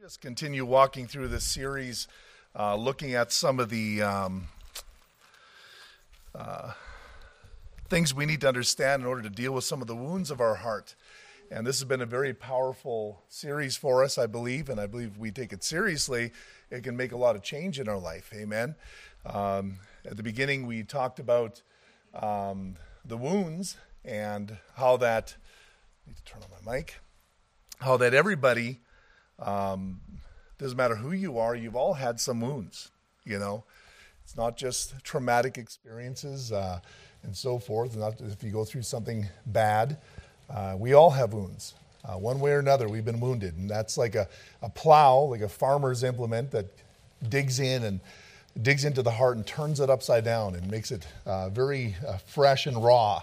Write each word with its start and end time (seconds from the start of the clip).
Just 0.00 0.20
continue 0.20 0.64
walking 0.64 1.08
through 1.08 1.26
this 1.26 1.42
series, 1.42 2.06
uh, 2.56 2.76
looking 2.76 3.14
at 3.14 3.32
some 3.32 3.58
of 3.58 3.68
the 3.68 4.00
um, 4.00 4.46
uh, 6.32 6.70
things 7.88 8.14
we 8.14 8.24
need 8.24 8.42
to 8.42 8.48
understand 8.48 9.02
in 9.02 9.08
order 9.08 9.22
to 9.22 9.28
deal 9.28 9.50
with 9.50 9.64
some 9.64 9.80
of 9.80 9.88
the 9.88 9.96
wounds 9.96 10.30
of 10.30 10.40
our 10.40 10.54
heart. 10.54 10.94
And 11.50 11.66
this 11.66 11.80
has 11.80 11.84
been 11.84 12.00
a 12.00 12.06
very 12.06 12.32
powerful 12.32 13.24
series 13.28 13.76
for 13.76 14.04
us, 14.04 14.18
I 14.18 14.26
believe, 14.26 14.68
and 14.68 14.78
I 14.78 14.86
believe 14.86 15.18
we 15.18 15.32
take 15.32 15.52
it 15.52 15.64
seriously. 15.64 16.30
It 16.70 16.84
can 16.84 16.96
make 16.96 17.10
a 17.10 17.16
lot 17.16 17.34
of 17.34 17.42
change 17.42 17.80
in 17.80 17.88
our 17.88 17.98
life. 17.98 18.30
Amen. 18.32 18.76
Um, 19.26 19.80
at 20.04 20.16
the 20.16 20.22
beginning, 20.22 20.68
we 20.68 20.84
talked 20.84 21.18
about 21.18 21.60
um, 22.14 22.76
the 23.04 23.16
wounds 23.16 23.76
and 24.04 24.58
how 24.76 24.96
that. 24.98 25.34
I 26.06 26.10
need 26.10 26.18
to 26.18 26.24
turn 26.24 26.42
on 26.44 26.64
my 26.64 26.72
mic. 26.76 27.00
How 27.80 27.96
that 27.96 28.14
everybody 28.14 28.78
um, 29.38 30.00
doesn't 30.58 30.76
matter 30.76 30.96
who 30.96 31.12
you 31.12 31.38
are, 31.38 31.54
you've 31.54 31.76
all 31.76 31.94
had 31.94 32.20
some 32.20 32.40
wounds, 32.40 32.90
you 33.24 33.38
know. 33.38 33.64
It's 34.24 34.36
not 34.36 34.56
just 34.56 35.02
traumatic 35.04 35.56
experiences 35.56 36.52
uh, 36.52 36.80
and 37.22 37.34
so 37.34 37.58
forth. 37.58 37.96
Not 37.96 38.20
if 38.20 38.42
you 38.42 38.50
go 38.50 38.64
through 38.64 38.82
something 38.82 39.26
bad, 39.46 39.96
uh, 40.50 40.76
we 40.78 40.92
all 40.92 41.10
have 41.10 41.32
wounds. 41.32 41.74
Uh, 42.04 42.12
one 42.18 42.38
way 42.40 42.50
or 42.50 42.58
another, 42.58 42.88
we've 42.88 43.04
been 43.04 43.20
wounded. 43.20 43.56
And 43.56 43.70
that's 43.70 43.96
like 43.96 44.14
a, 44.14 44.28
a 44.60 44.68
plow, 44.68 45.20
like 45.20 45.40
a 45.40 45.48
farmer's 45.48 46.04
implement 46.04 46.50
that 46.50 46.66
digs 47.26 47.58
in 47.58 47.84
and 47.84 48.00
digs 48.60 48.84
into 48.84 49.02
the 49.02 49.10
heart 49.10 49.36
and 49.36 49.46
turns 49.46 49.80
it 49.80 49.88
upside 49.88 50.24
down 50.24 50.54
and 50.54 50.70
makes 50.70 50.90
it 50.90 51.06
uh, 51.24 51.48
very 51.48 51.96
uh, 52.06 52.18
fresh 52.18 52.66
and 52.66 52.82
raw. 52.82 53.22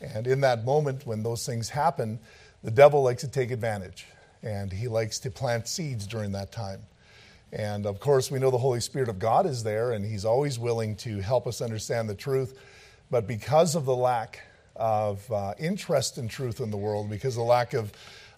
And 0.00 0.26
in 0.26 0.40
that 0.40 0.64
moment, 0.64 1.06
when 1.06 1.22
those 1.22 1.46
things 1.46 1.68
happen, 1.68 2.18
the 2.64 2.70
devil 2.70 3.02
likes 3.02 3.22
to 3.22 3.28
take 3.28 3.50
advantage 3.50 4.06
and 4.42 4.72
he 4.72 4.88
likes 4.88 5.18
to 5.20 5.30
plant 5.30 5.68
seeds 5.68 6.06
during 6.06 6.32
that 6.32 6.52
time. 6.52 6.82
And 7.52 7.84
of 7.84 8.00
course, 8.00 8.30
we 8.30 8.38
know 8.38 8.50
the 8.50 8.58
Holy 8.58 8.80
Spirit 8.80 9.08
of 9.08 9.18
God 9.18 9.44
is 9.44 9.62
there, 9.62 9.92
and 9.92 10.04
he's 10.04 10.24
always 10.24 10.58
willing 10.58 10.96
to 10.96 11.20
help 11.20 11.46
us 11.46 11.60
understand 11.60 12.08
the 12.08 12.14
truth. 12.14 12.58
But 13.10 13.26
because 13.26 13.74
of 13.74 13.84
the 13.84 13.94
lack 13.94 14.40
of 14.74 15.30
uh, 15.30 15.54
interest 15.58 16.16
in 16.16 16.28
truth 16.28 16.60
in 16.60 16.70
the 16.70 16.78
world, 16.78 17.10
because 17.10 17.34
of 17.34 17.40
the 17.40 17.50
lack 17.50 17.74
of 17.74 17.92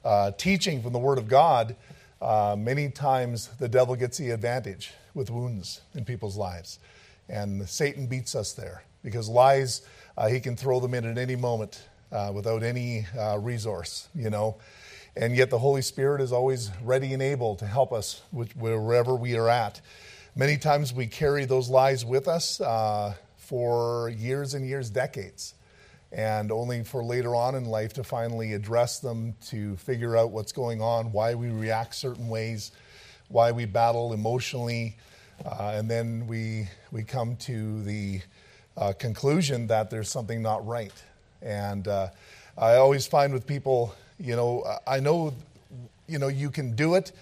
uh, 0.05 0.33
teaching 0.33 0.83
from 0.83 0.93
the 0.93 0.99
Word 0.99 1.19
of 1.19 1.29
God, 1.29 1.77
uh, 2.21 2.57
many 2.59 2.89
times 2.89 3.49
the 3.61 3.69
devil 3.69 3.95
gets 3.95 4.19
the 4.19 4.31
advantage 4.31 4.93
with 5.15 5.31
wounds 5.31 5.81
in 5.95 6.05
people's 6.05 6.37
lives. 6.37 6.81
And 7.29 7.69
Satan 7.69 8.07
beats 8.07 8.35
us 8.35 8.53
there 8.53 8.83
because 9.03 9.29
lies, 9.29 9.83
uh, 10.17 10.29
he 10.29 10.41
can 10.41 10.57
throw 10.57 10.81
them 10.81 10.95
in 10.95 11.05
at 11.05 11.19
any 11.19 11.37
moment 11.37 11.87
uh, 12.11 12.33
without 12.35 12.63
any 12.63 13.07
uh, 13.19 13.39
resource, 13.39 14.09
you 14.15 14.31
know. 14.31 14.57
And 15.17 15.37
yet 15.37 15.51
the 15.51 15.59
Holy 15.59 15.83
Spirit 15.83 16.21
is 16.21 16.33
always 16.33 16.71
ready 16.83 17.13
and 17.13 17.23
able 17.23 17.55
to 17.57 17.67
help 17.67 17.93
us 17.93 18.23
wherever 18.33 19.15
we 19.15 19.37
are 19.37 19.49
at. 19.49 19.81
Many 20.35 20.57
times 20.57 20.93
we 20.93 21.07
carry 21.07 21.45
those 21.45 21.69
lies 21.69 22.05
with 22.05 22.27
us 22.27 22.61
uh, 22.61 23.15
for 23.37 24.09
years 24.09 24.55
and 24.55 24.67
years, 24.67 24.91
decades, 24.91 25.55
and 26.11 26.51
only 26.51 26.83
for 26.83 27.05
later 27.05 27.37
on 27.37 27.55
in 27.55 27.67
life 27.67 27.93
to 27.93 28.03
finally 28.03 28.53
address 28.55 28.99
them, 28.99 29.35
to 29.47 29.77
figure 29.77 30.17
out 30.17 30.33
what's 30.33 30.51
going 30.51 30.81
on, 30.81 31.13
why 31.13 31.37
we 31.37 31.51
react 31.51 31.95
certain 31.95 32.29
ways, 32.29 32.73
why 33.29 33.53
we 33.53 33.65
battle 33.67 34.13
emotionally, 34.13 34.97
uh, 35.45 35.75
and 35.77 35.89
then 35.89 36.27
we, 36.27 36.69
we 36.91 37.05
come 37.05 37.37
to 37.37 37.83
the 37.85 38.21
uh, 38.77 38.93
conclusion 38.99 39.69
that 39.69 39.91
there's 39.91 40.09
something 40.09 40.43
not 40.43 40.67
right. 40.67 40.93
And 41.43 41.87
uh, 41.87 42.09
I 42.59 42.75
always 42.75 43.07
find 43.07 43.33
with 43.33 43.47
people, 43.47 43.95
you 44.19 44.37
know, 44.37 44.65
I 44.87 45.01
know, 45.01 45.35
you 46.07 46.19
know, 46.19 46.29
you 46.29 46.51
can 46.51 46.75
do 46.75 46.95
it. 46.95 47.13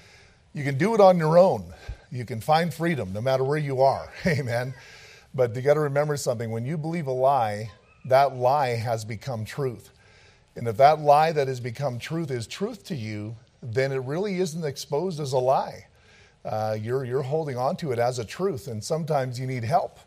You 0.54 0.64
can 0.64 0.76
do 0.76 0.94
it 0.94 1.00
on 1.00 1.18
your 1.18 1.38
own. 1.38 1.64
You 2.10 2.24
can 2.24 2.40
find 2.40 2.72
freedom 2.72 3.12
no 3.12 3.20
matter 3.20 3.44
where 3.44 3.58
you 3.58 3.80
are. 3.80 4.12
Amen. 4.26 4.74
But 5.34 5.56
you 5.56 5.62
got 5.62 5.74
to 5.74 5.80
remember 5.80 6.16
something. 6.16 6.50
When 6.50 6.66
you 6.66 6.76
believe 6.76 7.06
a 7.06 7.12
lie, 7.12 7.70
that 8.04 8.36
lie 8.36 8.76
has 8.76 9.04
become 9.04 9.44
truth. 9.44 9.90
And 10.56 10.68
if 10.68 10.76
that 10.76 11.00
lie 11.00 11.32
that 11.32 11.48
has 11.48 11.60
become 11.60 11.98
truth 11.98 12.30
is 12.30 12.46
truth 12.46 12.84
to 12.86 12.94
you, 12.94 13.36
then 13.62 13.92
it 13.92 14.02
really 14.02 14.40
isn't 14.40 14.64
exposed 14.64 15.20
as 15.20 15.32
a 15.32 15.38
lie. 15.38 15.86
Uh, 16.44 16.76
you're, 16.78 17.04
you're 17.04 17.22
holding 17.22 17.56
on 17.56 17.76
to 17.76 17.92
it 17.92 17.98
as 17.98 18.18
a 18.18 18.24
truth, 18.24 18.66
and 18.66 18.82
sometimes 18.82 19.38
you 19.38 19.46
need 19.46 19.64
help. 19.64 20.00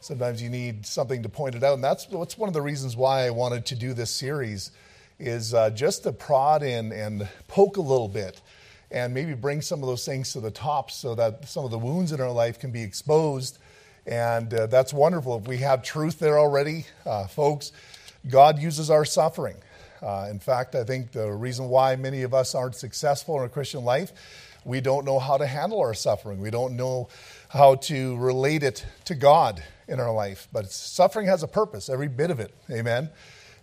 Sometimes 0.00 0.42
you 0.42 0.50
need 0.50 0.84
something 0.84 1.22
to 1.22 1.28
point 1.28 1.54
it 1.54 1.62
out. 1.62 1.74
And 1.74 1.84
that's, 1.84 2.06
that's 2.06 2.36
one 2.36 2.48
of 2.48 2.54
the 2.54 2.60
reasons 2.60 2.96
why 2.96 3.26
I 3.26 3.30
wanted 3.30 3.64
to 3.66 3.74
do 3.74 3.94
this 3.94 4.10
series 4.10 4.70
is 5.18 5.52
uh, 5.52 5.70
just 5.70 6.04
to 6.04 6.12
prod 6.12 6.62
in 6.62 6.92
and 6.92 7.28
poke 7.48 7.76
a 7.76 7.80
little 7.80 8.08
bit 8.08 8.40
and 8.90 9.12
maybe 9.12 9.34
bring 9.34 9.60
some 9.60 9.82
of 9.82 9.88
those 9.88 10.04
things 10.04 10.32
to 10.32 10.40
the 10.40 10.50
top 10.50 10.90
so 10.90 11.14
that 11.14 11.46
some 11.48 11.64
of 11.64 11.70
the 11.70 11.78
wounds 11.78 12.12
in 12.12 12.20
our 12.20 12.30
life 12.30 12.58
can 12.58 12.70
be 12.70 12.82
exposed. 12.82 13.58
And 14.06 14.52
uh, 14.54 14.66
that's 14.66 14.92
wonderful. 14.92 15.38
If 15.38 15.48
we 15.48 15.58
have 15.58 15.82
truth 15.82 16.18
there 16.18 16.38
already, 16.38 16.86
uh, 17.04 17.26
folks, 17.26 17.72
God 18.28 18.58
uses 18.58 18.90
our 18.90 19.04
suffering. 19.04 19.56
Uh, 20.00 20.28
in 20.30 20.38
fact, 20.38 20.74
I 20.74 20.84
think 20.84 21.12
the 21.12 21.30
reason 21.30 21.68
why 21.68 21.96
many 21.96 22.22
of 22.22 22.32
us 22.32 22.54
aren't 22.54 22.76
successful 22.76 23.34
in 23.36 23.42
our 23.42 23.48
Christian 23.48 23.84
life, 23.84 24.12
we 24.64 24.80
don't 24.80 25.04
know 25.04 25.18
how 25.18 25.36
to 25.36 25.46
handle 25.46 25.80
our 25.80 25.94
suffering. 25.94 26.40
We 26.40 26.50
don't 26.50 26.76
know 26.76 27.08
how 27.48 27.74
to 27.74 28.16
relate 28.16 28.62
it 28.62 28.86
to 29.06 29.14
God 29.14 29.62
in 29.88 29.98
our 29.98 30.12
life. 30.12 30.48
But 30.52 30.70
suffering 30.70 31.26
has 31.26 31.42
a 31.42 31.48
purpose, 31.48 31.88
every 31.88 32.08
bit 32.08 32.30
of 32.30 32.40
it. 32.40 32.54
Amen 32.70 33.10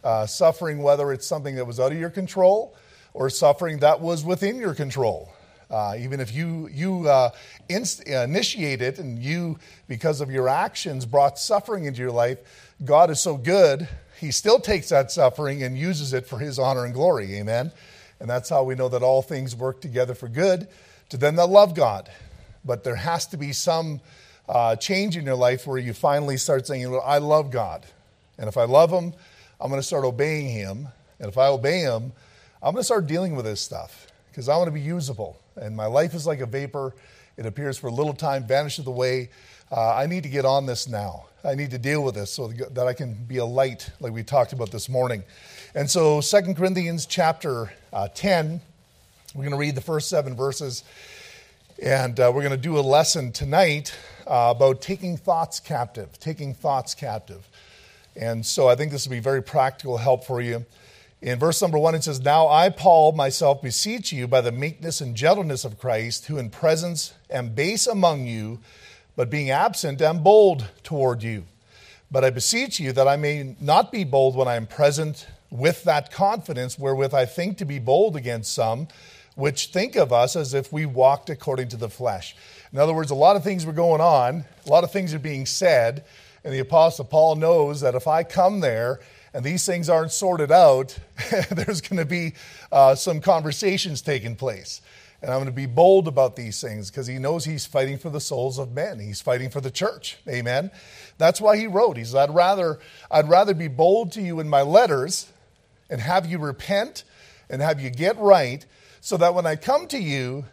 uh, 0.06 0.26
suffering, 0.28 0.84
whether 0.84 1.12
it's 1.12 1.26
something 1.26 1.56
that 1.56 1.66
was 1.66 1.80
out 1.80 1.92
of 1.92 1.98
your 1.98 2.12
control 2.12 2.76
or 3.14 3.30
suffering 3.30 3.80
that 3.80 4.00
was 4.00 4.24
within 4.24 4.58
your 4.58 4.76
control. 4.76 5.34
Uh, 5.70 5.96
even 5.98 6.20
if 6.20 6.32
you, 6.34 6.70
you 6.72 7.10
uh, 7.10 7.32
inst- 7.70 8.04
it 8.08 9.00
and 9.00 9.18
you, 9.18 9.58
because 9.88 10.22
of 10.22 10.30
your 10.30 10.48
actions, 10.48 11.08
brought 11.08 11.40
suffering 11.40 11.86
into 11.86 12.02
your 12.02 12.12
life, 12.12 12.38
God 12.86 13.10
is 13.10 13.20
so 13.20 13.36
good, 13.36 13.88
He 14.20 14.30
still 14.30 14.60
takes 14.60 14.90
that 14.90 15.12
suffering 15.12 15.64
and 15.64 15.76
uses 15.76 16.14
it 16.14 16.28
for 16.28 16.38
His 16.38 16.60
honor 16.60 16.86
and 16.86 16.94
glory. 16.94 17.36
Amen? 17.38 17.72
And 18.20 18.30
that's 18.30 18.48
how 18.48 18.64
we 18.64 18.76
know 18.76 18.90
that 18.90 19.02
all 19.02 19.24
things 19.24 19.56
work 19.56 19.82
together 19.82 20.14
for 20.14 20.28
good 20.28 20.68
to 21.10 21.18
them 21.18 21.36
that 21.38 21.48
love 21.48 21.74
God. 21.74 22.12
But 22.64 22.84
there 22.84 22.96
has 22.96 23.26
to 23.28 23.38
be 23.38 23.54
some 23.54 24.02
uh, 24.48 24.76
change 24.76 25.18
in 25.18 25.26
your 25.26 25.36
life 25.36 25.66
where 25.66 25.80
you 25.80 25.94
finally 25.94 26.38
start 26.38 26.68
saying, 26.68 27.00
I 27.04 27.18
love 27.18 27.50
God. 27.50 27.88
And 28.38 28.48
if 28.48 28.56
I 28.56 28.66
love 28.66 28.92
Him, 28.92 29.14
I'm 29.66 29.72
going 29.72 29.82
to 29.82 29.88
start 29.88 30.06
obeying 30.06 30.48
him. 30.48 30.88
And 31.20 31.28
if 31.28 31.40
I 31.40 31.48
obey 31.48 31.80
him, 31.80 32.14
I'm 32.62 32.74
going 32.74 32.82
to 32.82 32.84
start 32.84 33.08
dealing 33.08 33.36
with 33.36 33.46
this 33.46 33.60
stuff 33.60 34.06
because 34.30 34.48
I 34.48 34.56
want 34.58 34.68
to 34.68 34.72
be 34.72 34.80
usable. 34.80 35.42
And 35.56 35.76
my 35.76 35.88
life 35.88 36.14
is 36.14 36.28
like 36.28 36.40
a 36.40 36.46
vapor. 36.46 36.94
It 37.36 37.48
appears 37.48 37.76
for 37.76 37.88
a 37.88 37.92
little 37.92 38.14
time, 38.14 38.46
vanishes 38.46 38.86
away. 38.86 39.32
Uh, 39.72 39.96
I 39.96 40.06
need 40.06 40.22
to 40.22 40.30
get 40.30 40.46
on 40.46 40.68
this 40.68 40.88
now. 40.88 41.26
I 41.44 41.56
need 41.56 41.72
to 41.72 41.80
deal 41.80 42.04
with 42.04 42.14
this 42.14 42.30
so 42.32 42.50
that 42.50 42.86
I 42.86 42.94
can 42.94 43.16
be 43.16 43.38
a 43.38 43.46
light, 43.46 43.90
like 44.00 44.14
we 44.14 44.22
talked 44.22 44.54
about 44.54 44.70
this 44.70 44.88
morning. 44.88 45.24
And 45.74 45.90
so, 45.90 46.22
Second 46.22 46.58
Corinthians 46.58 47.08
chapter 47.08 47.74
uh, 47.92 48.08
10, 48.14 48.62
we're 49.34 49.42
going 49.42 49.52
to 49.52 49.58
read 49.58 49.74
the 49.74 49.82
first 49.82 50.10
seven 50.10 50.36
verses. 50.36 50.84
And 51.82 52.20
uh, 52.20 52.32
we're 52.32 52.44
going 52.44 52.52
to 52.52 52.58
do 52.58 52.78
a 52.78 52.82
lesson 52.82 53.32
tonight 53.32 53.98
uh, 54.28 54.54
about 54.56 54.80
taking 54.82 55.18
thoughts 55.18 55.60
captive, 55.60 56.20
taking 56.20 56.54
thoughts 56.54 56.94
captive. 56.94 57.50
And 58.16 58.46
so 58.46 58.68
I 58.68 58.76
think 58.76 58.92
this 58.92 59.06
will 59.06 59.12
be 59.12 59.20
very 59.20 59.42
practical 59.42 59.98
help 59.98 60.24
for 60.24 60.42
you. 60.42 60.66
In 61.22 61.40
verse 61.40 61.62
number 61.62 61.78
one, 61.78 61.96
it 61.96 62.04
says, 62.04 62.20
Now 62.22 62.48
I, 62.48 62.70
Paul, 62.70 63.14
myself 63.14 63.62
beseech 63.62 64.12
you 64.14 64.28
by 64.28 64.42
the 64.42 64.52
meekness 64.52 65.02
and 65.02 65.16
gentleness 65.16 65.66
of 65.66 65.80
Christ, 65.80 66.28
who 66.28 66.38
in 66.38 66.50
presence 66.50 67.14
am 67.30 67.50
base 67.50 67.88
among 67.88 68.28
you, 68.28 68.60
but 69.16 69.30
being 69.30 69.50
absent 69.50 70.02
am 70.02 70.22
bold 70.22 70.68
toward 70.84 71.24
you. 71.24 71.46
But 72.12 72.24
I 72.24 72.30
beseech 72.30 72.80
you 72.80 72.92
that 72.94 73.08
I 73.08 73.16
may 73.16 73.56
not 73.60 73.92
be 73.92 74.04
bold 74.04 74.36
when 74.36 74.48
I 74.48 74.56
am 74.56 74.68
present 74.68 75.28
with 75.50 75.84
that 75.84 76.12
confidence 76.12 76.78
wherewith 76.78 77.14
I 77.14 77.26
think 77.26 77.58
to 77.58 77.66
be 77.66 77.80
bold 77.80 78.16
against 78.16 78.54
some, 78.54 78.88
which 79.36 79.68
think 79.68 79.96
of 79.96 80.14
us 80.14 80.36
as 80.36 80.54
if 80.54 80.72
we 80.72 80.86
walked 80.86 81.30
according 81.30 81.70
to 81.70 81.78
the 81.78 81.90
flesh. 81.90 82.36
In 82.72 82.80
other 82.80 82.94
words, 82.94 83.12
a 83.12 83.16
lot 83.16 83.36
of 83.36 83.44
things 83.44 83.66
were 83.66 83.74
going 83.74 84.02
on, 84.02 84.46
a 84.66 84.70
lot 84.70 84.84
of 84.84 84.92
things 84.92 85.14
are 85.14 85.20
being 85.20 85.46
said 85.46 86.04
and 86.46 86.54
the 86.54 86.60
Apostle 86.60 87.06
Paul 87.06 87.38
knows 87.38 87.82
that 87.82 87.96
if 87.96 88.08
I 88.08 88.24
come 88.24 88.60
there 88.60 89.00
and 89.34 89.44
these 89.44 89.66
things 89.66 89.90
aren't 89.90 90.12
sorted 90.12 90.52
out, 90.52 90.98
there's 91.50 91.82
going 91.82 91.98
to 91.98 92.06
be 92.06 92.34
uh, 92.72 92.94
some 92.94 93.20
conversations 93.20 94.04
taking 94.04 94.36
place. 94.36 94.80
And 95.24 95.32
I'm 95.32 95.38
going 95.38 95.48
to 95.48 95.52
be 95.52 95.66
bold 95.66 96.08
about 96.08 96.36
these 96.36 96.62
things 96.62 96.92
because 96.92 97.08
he 97.08 97.18
knows 97.18 97.46
he's 97.46 97.66
fighting 97.66 97.98
for 97.98 98.12
the 98.12 98.20
souls 98.20 98.60
of 98.60 98.74
men. 98.74 99.00
He's 99.00 99.22
fighting 99.22 99.50
for 99.50 99.60
the 99.60 99.72
church. 99.72 100.18
Amen. 100.30 100.70
That's 101.18 101.42
why 101.42 101.58
he 101.58 101.66
wrote. 101.66 101.98
He 101.98 102.04
said, 102.04 102.30
I'd 102.30 102.36
rather, 102.36 102.80
I'd 103.10 103.28
rather 103.28 103.56
be 103.56 103.68
bold 103.68 104.12
to 104.12 104.22
you 104.22 104.40
in 104.40 104.48
my 104.48 104.62
letters 104.62 105.32
and 105.90 106.00
have 106.00 106.28
you 106.28 106.38
repent 106.38 107.06
and 107.50 107.60
have 107.60 107.82
you 107.82 107.90
get 107.90 108.20
right 108.20 108.64
so 109.02 109.18
that 109.18 109.34
when 109.34 109.48
I 109.48 109.56
come 109.56 109.88
to 109.88 109.98
you, 109.98 110.46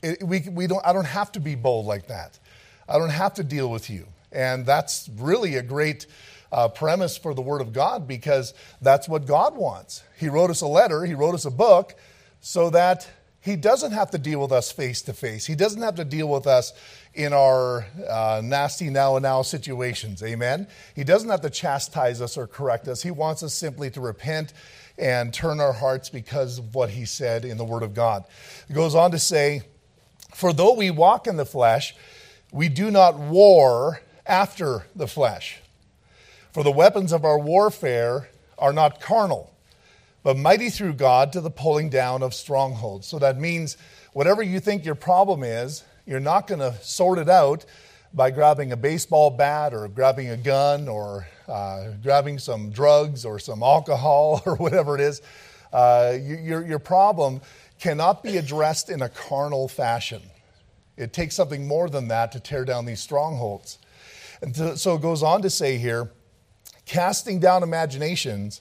it, 0.00 0.22
we, 0.22 0.44
we 0.48 0.68
don't, 0.68 0.86
I 0.86 0.92
don't 0.92 1.06
have 1.06 1.32
to 1.32 1.40
be 1.40 1.56
bold 1.56 1.86
like 1.86 2.06
that. 2.06 2.38
I 2.88 2.98
don't 2.98 3.10
have 3.10 3.34
to 3.34 3.42
deal 3.42 3.68
with 3.68 3.90
you. 3.90 4.06
And 4.34 4.66
that's 4.66 5.08
really 5.16 5.56
a 5.56 5.62
great 5.62 6.06
uh, 6.54 6.68
premise 6.68 7.16
for 7.16 7.34
the 7.34 7.42
Word 7.42 7.60
of 7.60 7.72
God 7.72 8.06
because 8.06 8.54
that's 8.80 9.08
what 9.08 9.26
God 9.26 9.56
wants. 9.56 10.04
He 10.16 10.28
wrote 10.28 10.50
us 10.50 10.60
a 10.60 10.66
letter, 10.66 11.04
He 11.04 11.14
wrote 11.14 11.34
us 11.34 11.44
a 11.44 11.50
book 11.50 11.96
so 12.40 12.70
that 12.70 13.08
He 13.40 13.56
doesn't 13.56 13.90
have 13.90 14.12
to 14.12 14.18
deal 14.18 14.40
with 14.40 14.52
us 14.52 14.70
face 14.70 15.02
to 15.02 15.12
face. 15.12 15.46
He 15.46 15.56
doesn't 15.56 15.82
have 15.82 15.96
to 15.96 16.04
deal 16.04 16.28
with 16.28 16.46
us 16.46 16.72
in 17.12 17.32
our 17.32 17.86
uh, 18.08 18.40
nasty 18.44 18.88
now 18.88 19.16
and 19.16 19.24
now 19.24 19.42
situations. 19.42 20.22
Amen. 20.22 20.68
He 20.94 21.02
doesn't 21.02 21.28
have 21.28 21.40
to 21.40 21.50
chastise 21.50 22.20
us 22.20 22.36
or 22.36 22.46
correct 22.46 22.86
us. 22.86 23.02
He 23.02 23.10
wants 23.10 23.42
us 23.42 23.52
simply 23.52 23.90
to 23.90 24.00
repent 24.00 24.52
and 24.96 25.34
turn 25.34 25.58
our 25.58 25.72
hearts 25.72 26.08
because 26.08 26.58
of 26.58 26.74
what 26.74 26.90
he 26.90 27.04
said 27.04 27.44
in 27.44 27.56
the 27.56 27.64
Word 27.64 27.82
of 27.82 27.94
God. 27.94 28.24
It 28.68 28.74
goes 28.74 28.94
on 28.94 29.10
to 29.10 29.18
say, 29.18 29.62
For 30.34 30.52
though 30.52 30.74
we 30.74 30.92
walk 30.92 31.26
in 31.26 31.36
the 31.36 31.44
flesh, 31.44 31.96
we 32.52 32.68
do 32.68 32.92
not 32.92 33.18
war 33.18 34.00
after 34.26 34.86
the 34.94 35.06
flesh. 35.06 35.60
For 36.52 36.62
the 36.62 36.70
weapons 36.70 37.12
of 37.12 37.24
our 37.24 37.38
warfare 37.38 38.28
are 38.58 38.72
not 38.72 39.00
carnal, 39.00 39.52
but 40.22 40.36
mighty 40.36 40.70
through 40.70 40.94
God 40.94 41.32
to 41.32 41.40
the 41.40 41.50
pulling 41.50 41.90
down 41.90 42.22
of 42.22 42.32
strongholds. 42.32 43.06
So 43.06 43.18
that 43.18 43.38
means 43.38 43.76
whatever 44.12 44.42
you 44.42 44.60
think 44.60 44.84
your 44.84 44.94
problem 44.94 45.42
is, 45.42 45.82
you're 46.06 46.20
not 46.20 46.46
going 46.46 46.60
to 46.60 46.74
sort 46.82 47.18
it 47.18 47.28
out 47.28 47.64
by 48.12 48.30
grabbing 48.30 48.70
a 48.70 48.76
baseball 48.76 49.30
bat 49.30 49.74
or 49.74 49.88
grabbing 49.88 50.30
a 50.30 50.36
gun 50.36 50.86
or 50.86 51.26
uh, 51.48 51.88
grabbing 52.02 52.38
some 52.38 52.70
drugs 52.70 53.24
or 53.24 53.38
some 53.38 53.62
alcohol 53.62 54.42
or 54.46 54.56
whatever 54.56 54.94
it 54.94 55.00
is. 55.00 55.20
Uh, 55.72 56.16
your, 56.22 56.64
your 56.64 56.78
problem 56.78 57.40
cannot 57.80 58.22
be 58.22 58.36
addressed 58.36 58.88
in 58.88 59.02
a 59.02 59.08
carnal 59.08 59.66
fashion. 59.66 60.22
It 60.96 61.12
takes 61.12 61.34
something 61.34 61.66
more 61.66 61.90
than 61.90 62.08
that 62.08 62.30
to 62.32 62.40
tear 62.40 62.64
down 62.64 62.84
these 62.84 63.00
strongholds. 63.00 63.78
And 64.42 64.78
so 64.78 64.94
it 64.94 65.02
goes 65.02 65.22
on 65.22 65.42
to 65.42 65.50
say 65.50 65.78
here 65.78 66.10
casting 66.86 67.40
down 67.40 67.62
imaginations 67.62 68.60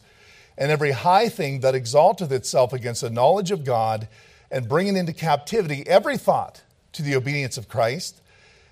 and 0.57 0.71
every 0.71 0.91
high 0.91 1.29
thing 1.29 1.61
that 1.61 1.75
exalteth 1.75 2.31
itself 2.31 2.73
against 2.73 3.01
the 3.01 3.09
knowledge 3.09 3.51
of 3.51 3.63
God, 3.63 4.07
and 4.51 4.69
bringing 4.69 4.95
into 4.95 5.13
captivity 5.13 5.83
every 5.87 6.15
thought 6.15 6.61
to 6.91 7.01
the 7.01 7.15
obedience 7.15 7.57
of 7.57 7.67
Christ, 7.67 8.21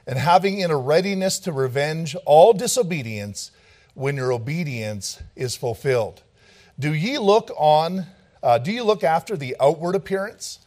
and 0.05 0.19
having 0.19 0.59
in 0.59 0.69
a 0.69 0.77
readiness 0.77 1.39
to 1.39 1.51
revenge 1.51 2.15
all 2.25 2.53
disobedience 2.53 3.49
when 3.95 4.15
your 4.15 4.31
obedience 4.31 5.21
is 5.35 5.55
fulfilled. 5.55 6.21
Do 6.79 6.93
ye 6.93 7.17
look 7.17 7.51
on, 7.57 8.05
uh, 8.43 8.59
do 8.59 8.71
you 8.71 8.83
look 8.83 9.03
after 9.03 9.35
the 9.35 9.55
outward 9.59 9.95
appearance? 9.95 10.59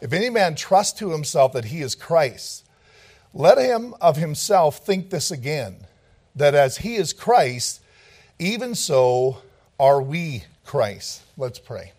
If 0.00 0.12
any 0.12 0.30
man 0.30 0.54
trust 0.54 0.98
to 0.98 1.10
himself 1.10 1.52
that 1.52 1.66
he 1.66 1.80
is 1.80 1.96
Christ, 1.96 2.64
let 3.32 3.58
him 3.58 3.94
of 4.00 4.16
himself 4.16 4.84
think 4.84 5.10
this 5.10 5.30
again, 5.30 5.86
that 6.34 6.54
as 6.54 6.78
he 6.78 6.96
is 6.96 7.12
Christ, 7.12 7.80
even 8.38 8.74
so 8.74 9.38
are 9.78 10.02
we 10.02 10.44
Christ. 10.64 11.22
Let's 11.36 11.58
pray. 11.58 11.92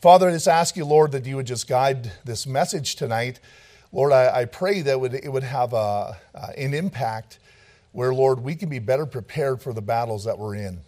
Father, 0.00 0.28
I 0.28 0.32
just 0.32 0.48
ask 0.48 0.76
you, 0.76 0.84
Lord, 0.84 1.12
that 1.12 1.24
you 1.24 1.36
would 1.36 1.46
just 1.46 1.66
guide 1.68 2.12
this 2.24 2.46
message 2.46 2.96
tonight. 2.96 3.40
Lord, 3.92 4.12
I, 4.12 4.40
I 4.40 4.44
pray 4.44 4.82
that 4.82 4.98
it 5.22 5.32
would 5.32 5.42
have 5.44 5.72
a, 5.72 6.16
uh, 6.34 6.46
an 6.56 6.74
impact 6.74 7.38
where, 7.92 8.12
Lord, 8.12 8.40
we 8.40 8.56
can 8.56 8.68
be 8.68 8.80
better 8.80 9.06
prepared 9.06 9.62
for 9.62 9.72
the 9.72 9.80
battles 9.80 10.24
that 10.24 10.38
we're 10.38 10.56
in. 10.56 10.80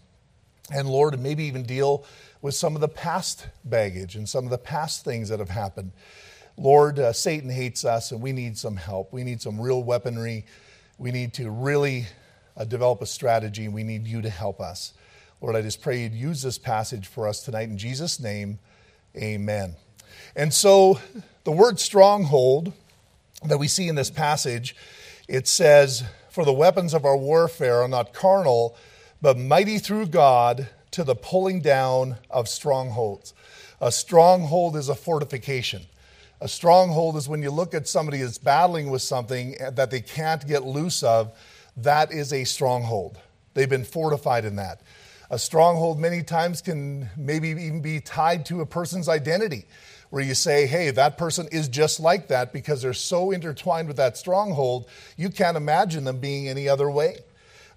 And 0.71 0.89
Lord, 0.89 1.19
maybe 1.21 1.45
even 1.45 1.63
deal 1.63 2.05
with 2.43 2.55
some 2.55 2.75
of 2.75 2.81
the 2.81 2.89
past 2.89 3.47
baggage 3.65 4.17
and 4.17 4.29
some 4.29 4.45
of 4.45 4.51
the 4.51 4.59
past 4.59 5.05
things 5.05 5.29
that 5.29 5.39
have 5.39 5.51
happened. 5.51 5.93
Lord, 6.59 6.99
uh, 6.99 7.13
Satan 7.13 7.51
hates 7.51 7.85
us 7.85 8.13
and 8.13 8.23
we 8.23 8.33
need 8.33 8.57
some 8.57 8.77
help. 8.77 9.13
We 9.13 9.25
need 9.25 9.43
some 9.43 9.61
real 9.61 9.83
weaponry. 9.83 10.47
We 10.99 11.11
need 11.11 11.35
to 11.35 11.51
really 11.51 12.07
uh, 12.57 12.65
develop 12.65 13.03
a 13.03 13.07
strategy 13.07 13.69
we 13.69 13.83
need 13.83 14.07
you 14.07 14.23
to 14.23 14.31
help 14.31 14.61
us. 14.61 14.95
Lord, 15.43 15.55
I 15.55 15.61
just 15.61 15.83
pray 15.83 16.03
you'd 16.03 16.15
use 16.15 16.41
this 16.41 16.57
passage 16.57 17.07
for 17.07 17.29
us 17.29 17.43
tonight. 17.43 17.69
In 17.69 17.77
Jesus' 17.77 18.19
name, 18.19 18.59
amen. 19.15 19.77
And 20.35 20.53
so 20.53 20.99
the 21.45 21.53
word 21.53 21.79
stronghold 21.79 22.73
that 23.45 23.59
we 23.59 23.69
see 23.69 23.89
in 23.89 23.95
this 23.95 24.11
passage, 24.11 24.75
it 25.29 25.47
says, 25.47 26.05
For 26.31 26.47
the 26.47 26.55
weapons 26.55 26.95
of 26.95 27.05
our 27.05 27.19
warfare 27.19 27.83
are 27.83 27.89
not 27.89 28.15
carnal, 28.15 28.77
but 29.21 29.37
mighty 29.37 29.79
through 29.79 30.07
God 30.07 30.69
to 30.93 31.05
the 31.05 31.15
pulling 31.15 31.61
down 31.61 32.17
of 32.31 32.49
strongholds. 32.49 33.35
A 33.79 33.93
stronghold 33.93 34.75
is 34.75 34.89
a 34.89 34.95
fortification. 34.95 35.83
A 36.41 36.49
stronghold 36.49 37.17
is 37.17 37.29
when 37.29 37.43
you 37.43 37.51
look 37.51 37.73
at 37.73 37.89
somebody 37.89 38.21
that's 38.21 38.39
battling 38.39 38.91
with 38.91 39.03
something 39.03 39.57
that 39.73 39.91
they 39.91 40.01
can't 40.01 40.47
get 40.47 40.65
loose 40.65 41.03
of, 41.03 41.33
that 41.79 42.13
is 42.13 42.33
a 42.33 42.45
stronghold. 42.45 43.19
They've 43.55 43.69
been 43.69 43.85
fortified 43.85 44.45
in 44.45 44.57
that. 44.57 44.83
A 45.31 45.39
stronghold 45.39 45.99
many 45.99 46.23
times 46.23 46.61
can 46.61 47.09
maybe 47.17 47.49
even 47.49 47.81
be 47.81 48.01
tied 48.01 48.45
to 48.47 48.61
a 48.61 48.67
person's 48.67 49.09
identity, 49.09 49.65
where 50.11 50.23
you 50.23 50.35
say, 50.35 50.67
hey, 50.67 50.91
that 50.91 51.19
person 51.19 51.49
is 51.51 51.69
just 51.69 51.99
like 51.99 52.29
that 52.29 52.53
because 52.53 52.83
they're 52.83 52.93
so 52.93 53.31
intertwined 53.31 53.89
with 53.89 53.97
that 53.97 54.17
stronghold, 54.17 54.89
you 55.17 55.31
can't 55.31 55.57
imagine 55.57 56.05
them 56.05 56.21
being 56.21 56.49
any 56.49 56.69
other 56.69 56.91
way. 56.91 57.19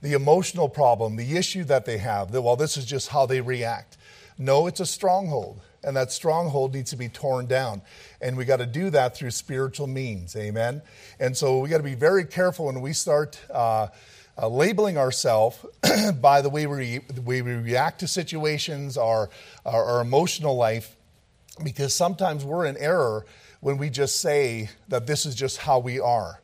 The 0.01 0.13
emotional 0.13 0.69
problem, 0.69 1.15
the 1.15 1.37
issue 1.37 1.63
that 1.65 1.85
they 1.85 1.97
have, 1.97 2.31
well, 2.31 2.55
this 2.55 2.77
is 2.77 2.85
just 2.85 3.07
how 3.07 3.25
they 3.25 3.41
react. 3.41 3.97
No, 4.41 4.67
it's 4.67 4.79
a 4.79 4.85
stronghold, 4.85 5.59
and 5.83 5.97
that 5.97 6.13
stronghold 6.13 6.73
needs 6.73 6.91
to 6.91 6.95
be 6.95 7.09
torn 7.09 7.45
down. 7.45 7.81
And 8.21 8.37
we 8.37 8.45
got 8.45 8.57
to 8.57 8.65
do 8.65 8.89
that 8.91 9.15
through 9.15 9.31
spiritual 9.31 9.87
means, 9.87 10.33
amen? 10.37 10.81
And 11.19 11.35
so 11.35 11.59
we 11.59 11.67
got 11.67 11.77
to 11.77 11.83
be 11.83 11.95
very 11.95 12.23
careful 12.23 12.65
when 12.67 12.81
we 12.81 12.93
start. 12.93 13.39
Uh, 13.53 13.87
uh, 14.41 14.47
labeling 14.47 14.97
ourselves 14.97 15.65
by 16.21 16.41
the 16.41 16.49
way 16.49 16.65
we, 16.65 16.99
the 16.99 17.21
way 17.21 17.41
we 17.41 17.51
react 17.55 17.99
to 17.99 18.07
situations, 18.07 18.97
our, 18.97 19.29
our, 19.65 19.83
our 19.83 20.01
emotional 20.01 20.55
life, 20.55 20.95
because 21.61 21.93
sometimes 21.93 22.45
we're 22.45 22.65
in 22.65 22.77
error 22.77 23.25
when 23.59 23.77
we 23.77 23.89
just 23.89 24.21
say 24.21 24.69
that 24.87 25.07
this 25.07 25.25
is 25.25 25.35
just 25.35 25.57
how 25.57 25.79
we 25.79 25.99
are. 25.99 26.39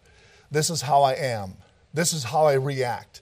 This 0.51 0.69
is 0.69 0.81
how 0.81 1.03
I 1.03 1.13
am. 1.13 1.53
This 1.93 2.11
is 2.11 2.25
how 2.25 2.47
I 2.47 2.53
react. 2.53 3.21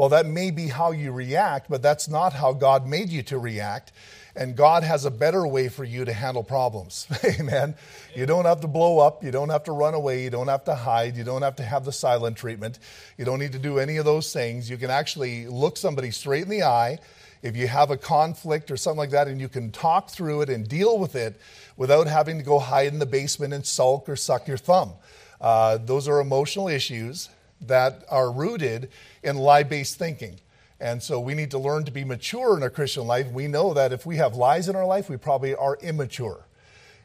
Well, 0.00 0.08
that 0.08 0.24
may 0.24 0.50
be 0.50 0.68
how 0.68 0.92
you 0.92 1.12
react, 1.12 1.68
but 1.68 1.82
that's 1.82 2.08
not 2.08 2.32
how 2.32 2.54
God 2.54 2.86
made 2.86 3.10
you 3.10 3.22
to 3.24 3.38
react. 3.38 3.92
And 4.34 4.56
God 4.56 4.82
has 4.82 5.04
a 5.04 5.10
better 5.10 5.46
way 5.46 5.68
for 5.68 5.84
you 5.84 6.06
to 6.06 6.12
handle 6.14 6.42
problems. 6.42 7.06
Amen. 7.38 7.74
You 8.14 8.24
don't 8.24 8.46
have 8.46 8.62
to 8.62 8.66
blow 8.66 8.98
up. 8.98 9.22
You 9.22 9.30
don't 9.30 9.50
have 9.50 9.64
to 9.64 9.72
run 9.72 9.92
away. 9.92 10.24
You 10.24 10.30
don't 10.30 10.48
have 10.48 10.64
to 10.64 10.74
hide. 10.74 11.18
You 11.18 11.24
don't 11.24 11.42
have 11.42 11.56
to 11.56 11.62
have 11.62 11.84
the 11.84 11.92
silent 11.92 12.38
treatment. 12.38 12.78
You 13.18 13.26
don't 13.26 13.38
need 13.38 13.52
to 13.52 13.58
do 13.58 13.78
any 13.78 13.98
of 13.98 14.06
those 14.06 14.32
things. 14.32 14.70
You 14.70 14.78
can 14.78 14.88
actually 14.88 15.46
look 15.48 15.76
somebody 15.76 16.12
straight 16.12 16.44
in 16.44 16.48
the 16.48 16.62
eye 16.62 16.98
if 17.42 17.54
you 17.54 17.68
have 17.68 17.90
a 17.90 17.98
conflict 17.98 18.70
or 18.70 18.78
something 18.78 18.96
like 18.96 19.10
that 19.10 19.28
and 19.28 19.38
you 19.38 19.50
can 19.50 19.70
talk 19.70 20.08
through 20.08 20.40
it 20.40 20.48
and 20.48 20.66
deal 20.66 20.98
with 20.98 21.14
it 21.14 21.38
without 21.76 22.06
having 22.06 22.38
to 22.38 22.42
go 22.42 22.58
hide 22.58 22.90
in 22.90 23.00
the 23.00 23.04
basement 23.04 23.52
and 23.52 23.66
sulk 23.66 24.08
or 24.08 24.16
suck 24.16 24.48
your 24.48 24.56
thumb. 24.56 24.94
Uh, 25.42 25.76
those 25.76 26.08
are 26.08 26.20
emotional 26.20 26.68
issues 26.68 27.28
that 27.62 28.04
are 28.10 28.30
rooted 28.30 28.90
in 29.22 29.36
lie 29.36 29.62
based 29.62 29.98
thinking. 29.98 30.36
And 30.80 31.02
so 31.02 31.20
we 31.20 31.34
need 31.34 31.50
to 31.50 31.58
learn 31.58 31.84
to 31.84 31.90
be 31.90 32.04
mature 32.04 32.56
in 32.56 32.62
our 32.62 32.70
Christian 32.70 33.06
life. 33.06 33.30
We 33.30 33.48
know 33.48 33.74
that 33.74 33.92
if 33.92 34.06
we 34.06 34.16
have 34.16 34.34
lies 34.34 34.68
in 34.68 34.76
our 34.76 34.86
life, 34.86 35.10
we 35.10 35.18
probably 35.18 35.54
are 35.54 35.76
immature. 35.82 36.46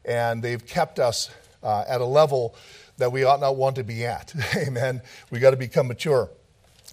And 0.06 0.42
they've 0.42 0.66
kept 0.66 0.98
us 0.98 1.30
uh, 1.62 1.84
at 1.88 2.00
a 2.00 2.06
level 2.06 2.56
that 2.98 3.12
we 3.12 3.26
ought 3.26 3.42
not 3.42 3.58
want 3.58 3.76
to 3.76 3.84
be 3.84 4.06
at. 4.06 4.34
Amen. 4.56 5.02
We 5.30 5.40
got 5.40 5.52
to 5.52 5.58
become 5.58 5.88
mature. 5.88 6.30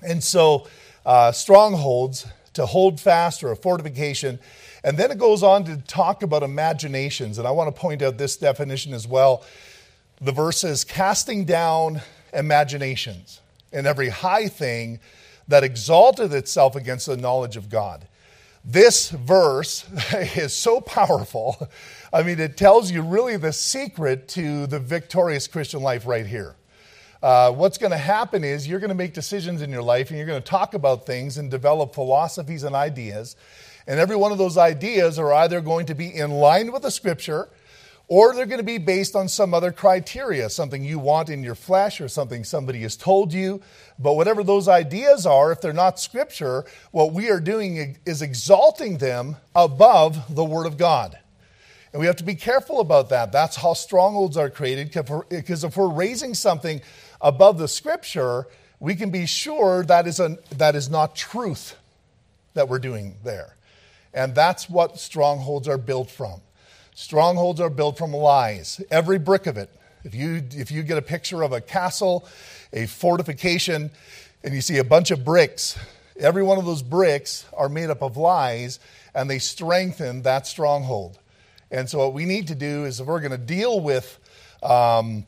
And 0.03 0.23
so, 0.23 0.67
uh, 1.07 1.31
strongholds 1.31 2.27
to 2.55 2.67
hold 2.67 3.01
fast 3.01 3.43
or 3.45 3.53
a 3.53 3.57
fortification. 3.57 4.39
And 4.85 4.99
then 4.99 5.11
it 5.11 5.19
goes 5.19 5.43
on 5.43 5.65
to 5.65 5.77
talk 5.77 6.23
about 6.23 6.43
imaginations. 6.43 7.39
And 7.39 7.47
I 7.47 7.53
want 7.53 7.75
to 7.75 7.81
point 7.81 8.03
out 8.03 8.19
this 8.19 8.37
definition 8.37 8.93
as 8.93 9.07
well. 9.07 9.45
The 10.21 10.33
verse 10.33 10.59
says, 10.59 10.85
casting 10.85 11.45
down 11.45 12.01
imaginations 12.33 13.41
and 13.73 13.87
every 13.87 14.09
high 14.09 14.49
thing 14.49 15.01
that 15.49 15.65
exalted 15.65 16.33
itself 16.33 16.77
against 16.77 17.07
the 17.07 17.17
knowledge 17.17 17.57
of 17.57 17.69
God. 17.69 18.07
This 18.65 19.11
verse 19.11 19.85
is 20.13 20.53
so 20.53 20.81
powerful. 20.81 21.69
I 22.13 22.23
mean, 22.23 22.39
it 22.39 22.57
tells 22.57 22.91
you 22.91 23.03
really 23.03 23.37
the 23.37 23.53
secret 23.53 24.29
to 24.29 24.67
the 24.67 24.79
victorious 24.79 25.49
Christian 25.49 25.83
life 25.83 26.07
right 26.07 26.27
here. 26.27 26.57
Uh, 27.23 27.53
what's 27.53 27.79
going 27.79 27.93
to 27.93 27.97
happen 27.97 28.43
is 28.43 28.67
you're 28.67 28.81
going 28.81 28.89
to 28.89 28.97
make 28.97 29.15
decisions 29.15 29.63
in 29.63 29.71
your 29.71 29.83
life 29.83 30.11
and 30.11 30.19
you're 30.19 30.27
going 30.27 30.43
to 30.43 30.49
talk 30.49 30.75
about 30.75 31.07
things 31.07 31.39
and 31.39 31.51
develop 31.51 31.95
philosophies 31.95 32.65
and 32.65 32.75
ideas. 32.75 33.37
And 33.87 33.99
every 33.99 34.17
one 34.17 34.33
of 34.33 34.39
those 34.39 34.59
ideas 34.59 35.19
are 35.19 35.33
either 35.33 35.61
going 35.61 35.87
to 35.87 35.95
be 35.95 36.15
in 36.15 36.31
line 36.31 36.73
with 36.73 36.83
the 36.83 36.91
scripture 36.91 37.49
or 38.09 38.35
they're 38.35 38.47
going 38.47 38.59
to 38.59 38.65
be 38.65 38.79
based 38.79 39.17
on 39.17 39.29
some 39.29 39.55
other 39.55 39.73
criteria, 39.73 40.51
something 40.51 40.85
you 40.85 40.99
want 40.99 41.31
in 41.31 41.43
your 41.43 41.55
flesh 41.55 42.01
or 42.01 42.09
something 42.09 42.45
somebody 42.45 42.81
has 42.81 42.97
told 42.97 43.33
you. 43.33 43.61
But 43.99 44.15
whatever 44.15 44.45
those 44.45 44.69
ideas 44.69 45.25
are, 45.25 45.53
if 45.53 45.61
they're 45.61 45.73
not 45.73 45.99
scripture, 45.99 46.65
what 46.91 47.13
we 47.13 47.31
are 47.31 47.41
doing 47.41 47.97
is 48.05 48.21
exalting 48.21 48.99
them 48.99 49.37
above 49.55 50.35
the 50.35 50.45
Word 50.45 50.67
of 50.67 50.77
God. 50.77 51.19
And 51.93 52.01
we 52.01 52.07
have 52.07 52.17
to 52.17 52.25
be 52.25 52.35
careful 52.35 52.81
about 52.81 53.11
that. 53.11 53.33
That's 53.33 53.57
how 53.57 53.75
strongholds 53.75 54.37
are 54.37 54.51
created, 54.51 54.89
because 55.29 55.63
if 55.63 55.77
we're 55.77 55.93
raising 55.93 56.35
something 56.35 56.81
above 57.21 57.59
the 57.59 57.69
scripture, 57.69 58.47
we 58.81 58.95
can 58.95 59.11
be 59.11 59.27
sure 59.27 59.85
that 59.85 60.07
is, 60.07 60.19
a, 60.19 60.39
that 60.57 60.75
is 60.75 60.91
not 60.91 61.15
truth 61.15 61.77
that 62.55 62.69
we're 62.69 62.79
doing 62.79 63.17
there. 63.25 63.57
And 64.13 64.35
that's 64.35 64.69
what 64.69 64.99
strongholds 64.99 65.69
are 65.69 65.79
built 65.79 66.11
from. 66.11 66.41
Strongholds 66.95 67.61
are 67.61 67.71
built 67.71 67.97
from 67.97 68.13
lies, 68.13 68.81
every 68.91 69.19
brick 69.19 69.47
of 69.47 69.57
it. 69.57 69.71
If 70.05 70.15
you, 70.15 70.43
if 70.51 70.71
you 70.71 70.83
get 70.83 70.99
a 70.99 71.03
picture 71.03 71.43
of 71.43 71.53
a 71.53 71.61
castle, 71.61 72.27
a 72.73 72.87
fortification, 72.87 73.91
and 74.43 74.55
you 74.55 74.61
see 74.61 74.79
a 74.79 74.85
bunch 74.85 75.11
of 75.11 75.25
bricks, 75.25 75.79
every 76.19 76.43
one 76.43 76.59
of 76.59 76.65
those 76.65 76.83
bricks 76.83 77.47
are 77.55 77.69
made 77.69 77.89
up 77.89 78.03
of 78.03 78.17
lies 78.17 78.79
and 79.15 79.31
they 79.31 79.39
strengthen 79.39 80.23
that 80.23 80.47
stronghold. 80.47 81.19
And 81.71 81.89
so, 81.89 81.99
what 81.99 82.13
we 82.13 82.27
need 82.27 82.49
to 82.49 82.55
do 82.55 82.85
is 82.85 83.01
if 83.01 83.07
we're 83.07 83.21
going 83.21 83.33
to 83.33 83.39
deal 83.39 83.81
with 83.81 84.19
um, 84.63 85.25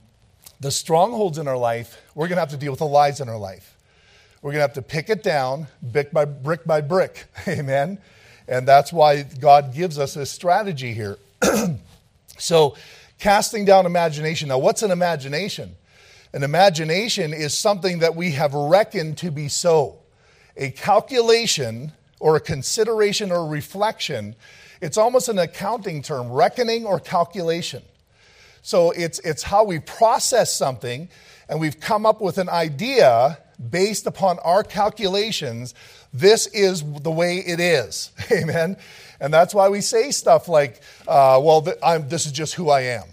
the 0.61 0.71
strongholds 0.71 1.39
in 1.39 1.49
our 1.49 1.57
life, 1.57 2.03
we're 2.15 2.29
going 2.29 2.37
to 2.37 2.41
have 2.41 2.51
to 2.51 2.57
deal 2.57 2.73
with 2.73 2.81
the 2.81 2.87
lies 2.87 3.21
in 3.21 3.29
our 3.29 3.39
life. 3.39 3.77
We're 4.43 4.51
going 4.51 4.59
to 4.61 4.67
have 4.67 4.75
to 4.75 4.83
pick 4.83 5.09
it 5.09 5.23
down 5.23 5.69
brick 5.83 6.13
by 6.13 6.27
brick 6.27 6.67
by 6.67 6.83
brick. 6.83 7.25
Amen. 7.49 7.99
And 8.47 8.69
that's 8.69 8.93
why 8.93 9.23
God 9.23 9.73
gives 9.75 9.99
us 9.99 10.15
this 10.15 10.31
strategy 10.31 10.93
here. 10.93 11.17
So, 12.39 12.77
casting 13.19 13.65
down 13.65 13.87
imagination. 13.87 14.49
Now, 14.49 14.59
what's 14.59 14.83
an 14.83 14.91
imagination? 14.91 15.77
An 16.33 16.43
imagination 16.43 17.33
is 17.33 17.55
something 17.55 18.01
that 18.01 18.17
we 18.17 18.33
have 18.33 18.55
reckoned 18.55 19.19
to 19.19 19.31
be 19.31 19.49
so. 19.49 20.01
A 20.57 20.71
calculation 20.71 21.93
or 22.19 22.37
a 22.37 22.41
consideration 22.41 23.31
or 23.31 23.47
reflection, 23.47 24.35
it's 24.81 24.97
almost 24.97 25.29
an 25.29 25.39
accounting 25.39 26.03
term, 26.03 26.31
reckoning 26.31 26.87
or 26.87 26.99
calculation. 26.99 27.83
So 28.63 28.91
it's, 28.93 29.19
it's 29.21 29.43
how 29.43 29.65
we 29.65 29.79
process 29.79 30.53
something, 30.53 31.09
and 31.49 31.61
we've 31.61 31.79
come 31.79 32.07
up 32.07 32.21
with 32.21 32.39
an 32.39 32.49
idea 32.49 33.39
based 33.71 34.07
upon 34.07 34.39
our 34.41 34.65
calculations. 34.65 35.75
This 36.13 36.47
is 36.49 36.83
the 36.83 37.11
way 37.11 37.39
it 37.39 37.61
is. 37.61 38.11
Amen. 38.33 38.77
And 39.21 39.33
that's 39.33 39.55
why 39.55 39.69
we 39.69 39.81
say 39.81 40.11
stuff 40.11 40.49
like, 40.49 40.81
uh, 41.07 41.41
well, 41.43 41.63
th- 41.63 41.79
this 42.09 42.27
is 42.27 42.33
just 42.33 42.55
who 42.55 42.71
I 42.71 42.81
am. 42.83 43.05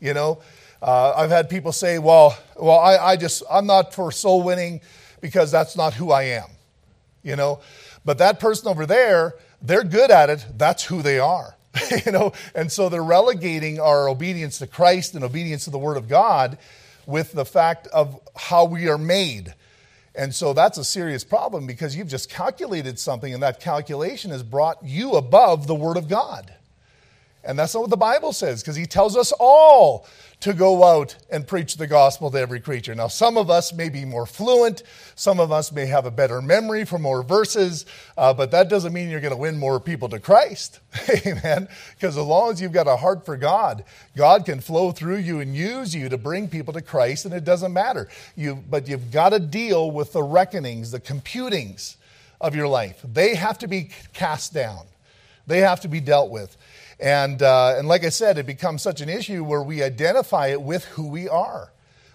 You 0.00 0.14
know, 0.14 0.40
uh, 0.82 1.14
I've 1.16 1.30
had 1.30 1.48
people 1.48 1.72
say, 1.72 1.98
well, 1.98 2.36
well, 2.56 2.78
I, 2.78 2.96
I 2.96 3.16
just, 3.16 3.42
I'm 3.50 3.66
not 3.66 3.94
for 3.94 4.12
soul 4.12 4.42
winning 4.42 4.80
because 5.20 5.50
that's 5.50 5.76
not 5.76 5.94
who 5.94 6.10
I 6.10 6.22
am. 6.24 6.48
You 7.22 7.36
know, 7.36 7.60
but 8.04 8.18
that 8.18 8.38
person 8.38 8.68
over 8.68 8.86
there, 8.86 9.34
they're 9.60 9.84
good 9.84 10.10
at 10.10 10.30
it. 10.30 10.46
That's 10.56 10.84
who 10.84 11.02
they 11.02 11.18
are. 11.18 11.56
you 12.06 12.12
know, 12.12 12.32
and 12.54 12.70
so 12.70 12.88
they're 12.88 13.02
relegating 13.02 13.80
our 13.80 14.08
obedience 14.08 14.58
to 14.58 14.66
Christ 14.66 15.14
and 15.14 15.24
obedience 15.24 15.64
to 15.64 15.70
the 15.70 15.78
Word 15.78 15.96
of 15.96 16.08
God 16.08 16.58
with 17.06 17.32
the 17.32 17.44
fact 17.44 17.86
of 17.88 18.20
how 18.34 18.64
we 18.64 18.88
are 18.88 18.98
made. 18.98 19.54
And 20.16 20.34
so 20.34 20.52
that's 20.52 20.78
a 20.78 20.84
serious 20.84 21.24
problem 21.24 21.66
because 21.66 21.94
you've 21.94 22.08
just 22.08 22.30
calculated 22.30 22.98
something, 22.98 23.34
and 23.34 23.42
that 23.42 23.60
calculation 23.60 24.30
has 24.30 24.42
brought 24.42 24.82
you 24.82 25.12
above 25.12 25.66
the 25.66 25.74
Word 25.74 25.96
of 25.96 26.08
God. 26.08 26.54
And 27.46 27.58
that's 27.58 27.74
not 27.74 27.82
what 27.82 27.90
the 27.90 27.96
Bible 27.96 28.32
says, 28.32 28.62
because 28.62 28.76
He 28.76 28.86
tells 28.86 29.16
us 29.16 29.32
all 29.38 30.06
to 30.40 30.52
go 30.52 30.84
out 30.84 31.16
and 31.30 31.46
preach 31.46 31.76
the 31.76 31.86
gospel 31.86 32.30
to 32.30 32.38
every 32.38 32.60
creature. 32.60 32.94
Now, 32.94 33.08
some 33.08 33.38
of 33.38 33.48
us 33.48 33.72
may 33.72 33.88
be 33.88 34.04
more 34.04 34.26
fluent, 34.26 34.82
some 35.14 35.40
of 35.40 35.50
us 35.50 35.72
may 35.72 35.86
have 35.86 36.04
a 36.04 36.10
better 36.10 36.42
memory 36.42 36.84
for 36.84 36.98
more 36.98 37.22
verses, 37.22 37.86
uh, 38.18 38.34
but 38.34 38.50
that 38.50 38.68
doesn't 38.68 38.92
mean 38.92 39.08
you're 39.08 39.20
going 39.20 39.32
to 39.32 39.38
win 39.38 39.58
more 39.58 39.80
people 39.80 40.08
to 40.10 40.20
Christ. 40.20 40.80
Amen. 41.26 41.68
Because 41.94 42.18
as 42.18 42.24
long 42.24 42.52
as 42.52 42.60
you've 42.60 42.72
got 42.72 42.86
a 42.86 42.96
heart 42.96 43.24
for 43.24 43.36
God, 43.36 43.84
God 44.14 44.44
can 44.44 44.60
flow 44.60 44.92
through 44.92 45.18
you 45.18 45.40
and 45.40 45.56
use 45.56 45.94
you 45.94 46.08
to 46.10 46.18
bring 46.18 46.48
people 46.48 46.74
to 46.74 46.82
Christ, 46.82 47.24
and 47.24 47.32
it 47.32 47.44
doesn't 47.44 47.72
matter. 47.72 48.08
You, 48.36 48.62
but 48.68 48.88
you've 48.88 49.10
got 49.10 49.30
to 49.30 49.40
deal 49.40 49.90
with 49.90 50.12
the 50.12 50.22
reckonings, 50.22 50.90
the 50.90 51.00
computings 51.00 51.96
of 52.40 52.54
your 52.54 52.68
life. 52.68 53.00
They 53.04 53.34
have 53.34 53.58
to 53.58 53.68
be 53.68 53.88
cast 54.12 54.52
down, 54.52 54.84
they 55.46 55.60
have 55.60 55.80
to 55.80 55.88
be 55.88 56.00
dealt 56.00 56.30
with. 56.30 56.56
And, 56.98 57.42
uh, 57.42 57.76
and 57.76 57.88
like 57.88 58.04
I 58.04 58.08
said, 58.08 58.38
it 58.38 58.46
becomes 58.46 58.82
such 58.82 59.00
an 59.00 59.08
issue 59.08 59.44
where 59.44 59.62
we 59.62 59.82
identify 59.82 60.48
it 60.48 60.62
with 60.62 60.84
who 60.86 61.08
we 61.08 61.28
are. 61.28 61.72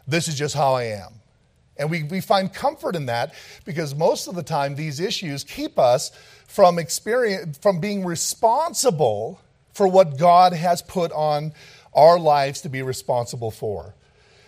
This 0.07 0.27
is 0.27 0.35
just 0.35 0.55
how 0.55 0.73
I 0.73 0.83
am. 0.85 1.13
And 1.77 1.89
we, 1.89 2.03
we 2.03 2.21
find 2.21 2.53
comfort 2.53 2.95
in 2.95 3.05
that 3.07 3.33
because 3.65 3.95
most 3.95 4.27
of 4.27 4.35
the 4.35 4.43
time 4.43 4.75
these 4.75 4.99
issues 4.99 5.43
keep 5.43 5.79
us 5.79 6.11
from, 6.47 6.77
experience, 6.77 7.57
from 7.59 7.79
being 7.79 8.05
responsible 8.05 9.39
for 9.73 9.87
what 9.87 10.17
God 10.17 10.53
has 10.53 10.81
put 10.81 11.11
on 11.11 11.53
our 11.93 12.19
lives 12.19 12.61
to 12.61 12.69
be 12.69 12.81
responsible 12.81 13.51
for. 13.51 13.93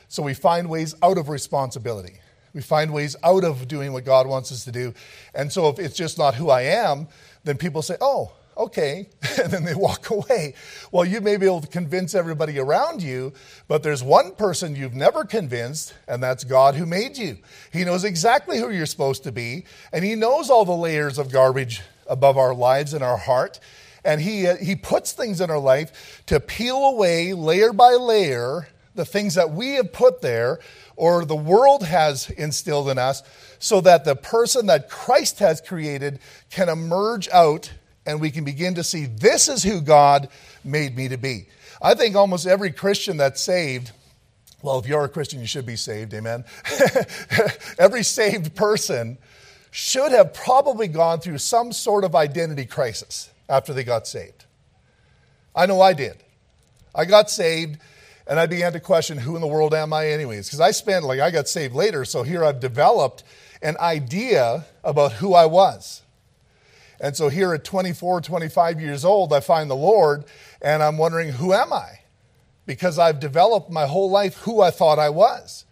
So 0.09 0.21
we 0.21 0.33
find 0.33 0.69
ways 0.69 0.95
out 1.01 1.17
of 1.17 1.29
responsibility. 1.29 2.19
We 2.53 2.61
find 2.61 2.93
ways 2.93 3.15
out 3.23 3.43
of 3.43 3.67
doing 3.67 3.93
what 3.93 4.05
God 4.05 4.27
wants 4.27 4.51
us 4.51 4.63
to 4.65 4.71
do. 4.71 4.93
And 5.33 5.51
so 5.51 5.69
if 5.69 5.79
it's 5.79 5.95
just 5.95 6.17
not 6.17 6.35
who 6.35 6.49
I 6.49 6.61
am, 6.63 7.07
then 7.43 7.57
people 7.57 7.81
say, 7.81 7.95
oh, 7.99 8.31
okay, 8.57 9.09
and 9.41 9.51
then 9.51 9.63
they 9.63 9.75
walk 9.75 10.09
away. 10.09 10.53
Well, 10.91 11.05
you 11.05 11.21
may 11.21 11.37
be 11.37 11.45
able 11.45 11.61
to 11.61 11.67
convince 11.67 12.15
everybody 12.15 12.59
around 12.59 13.01
you, 13.01 13.33
but 13.67 13.83
there's 13.83 14.03
one 14.03 14.35
person 14.35 14.75
you've 14.75 14.95
never 14.95 15.23
convinced, 15.23 15.93
and 16.07 16.21
that's 16.21 16.43
God 16.43 16.75
who 16.75 16.85
made 16.85 17.17
you. 17.17 17.37
He 17.71 17.83
knows 17.83 18.03
exactly 18.03 18.59
who 18.59 18.69
you're 18.69 18.85
supposed 18.85 19.23
to 19.23 19.31
be, 19.31 19.65
and 19.91 20.03
He 20.03 20.15
knows 20.15 20.49
all 20.49 20.65
the 20.65 20.71
layers 20.71 21.17
of 21.17 21.31
garbage 21.31 21.81
above 22.07 22.37
our 22.37 22.53
lives 22.53 22.93
and 22.93 23.03
our 23.03 23.17
heart. 23.17 23.59
And 24.05 24.19
he, 24.19 24.47
uh, 24.47 24.57
he 24.57 24.75
puts 24.75 25.13
things 25.13 25.39
in 25.39 25.49
our 25.49 25.59
life 25.59 26.21
to 26.25 26.41
peel 26.41 26.75
away 26.75 27.33
layer 27.33 27.71
by 27.71 27.93
layer 27.93 28.67
the 28.95 29.05
things 29.05 29.35
that 29.35 29.51
we 29.51 29.71
have 29.71 29.91
put 29.91 30.21
there 30.21 30.59
or 30.95 31.25
the 31.25 31.35
world 31.35 31.83
has 31.83 32.29
instilled 32.29 32.89
in 32.89 32.97
us 32.97 33.23
so 33.59 33.81
that 33.81 34.05
the 34.05 34.15
person 34.15 34.67
that 34.67 34.89
Christ 34.89 35.39
has 35.39 35.61
created 35.61 36.19
can 36.51 36.69
emerge 36.69 37.27
out 37.29 37.71
and 38.05 38.19
we 38.19 38.31
can 38.31 38.43
begin 38.43 38.75
to 38.75 38.83
see 38.83 39.05
this 39.05 39.47
is 39.47 39.63
who 39.63 39.81
God 39.81 40.29
made 40.63 40.95
me 40.95 41.07
to 41.09 41.17
be. 41.17 41.47
I 41.81 41.95
think 41.95 42.15
almost 42.15 42.47
every 42.47 42.71
Christian 42.71 43.17
that's 43.17 43.41
saved, 43.41 43.91
well, 44.61 44.79
if 44.79 44.87
you're 44.87 45.03
a 45.03 45.09
Christian, 45.09 45.39
you 45.39 45.47
should 45.47 45.65
be 45.65 45.75
saved, 45.75 46.13
amen. 46.13 46.45
every 47.79 48.03
saved 48.03 48.55
person 48.55 49.17
should 49.71 50.11
have 50.11 50.33
probably 50.33 50.87
gone 50.87 51.19
through 51.19 51.39
some 51.39 51.71
sort 51.71 52.03
of 52.03 52.15
identity 52.15 52.65
crisis 52.65 53.29
after 53.49 53.73
they 53.73 53.83
got 53.83 54.07
saved. 54.07 54.45
I 55.55 55.65
know 55.65 55.81
I 55.81 55.93
did. 55.93 56.17
I 56.95 57.05
got 57.05 57.29
saved 57.29 57.79
and 58.27 58.39
I 58.39 58.45
began 58.45 58.73
to 58.73 58.79
question 58.79 59.17
who 59.17 59.35
in 59.35 59.41
the 59.41 59.47
world 59.47 59.73
am 59.73 59.91
I, 59.91 60.07
anyways? 60.07 60.47
Because 60.47 60.61
I 60.61 60.71
spent, 60.71 61.03
like, 61.03 61.19
I 61.19 61.31
got 61.31 61.47
saved 61.47 61.73
later, 61.73 62.05
so 62.05 62.23
here 62.23 62.45
I've 62.45 62.59
developed 62.59 63.23
an 63.61 63.75
idea 63.79 64.65
about 64.83 65.13
who 65.13 65.33
I 65.33 65.45
was. 65.45 66.02
And 67.03 67.17
so 67.17 67.27
here 67.27 67.53
at 67.53 67.65
24, 67.65 68.21
25 68.21 68.79
years 68.79 69.03
old, 69.03 69.33
I 69.33 69.41
find 69.41 69.69
the 69.69 69.75
Lord 69.75 70.23
and 70.61 70.81
I'm 70.81 70.97
wondering, 70.97 71.33
who 71.33 71.51
am 71.51 71.73
I? 71.73 71.99
Because 72.65 72.97
I've 72.97 73.19
developed 73.19 73.69
my 73.69 73.85
whole 73.85 74.09
life 74.09 74.37
who 74.37 74.61
I 74.61 74.71
thought 74.71 74.99
I 74.99 75.09
was. 75.09 75.65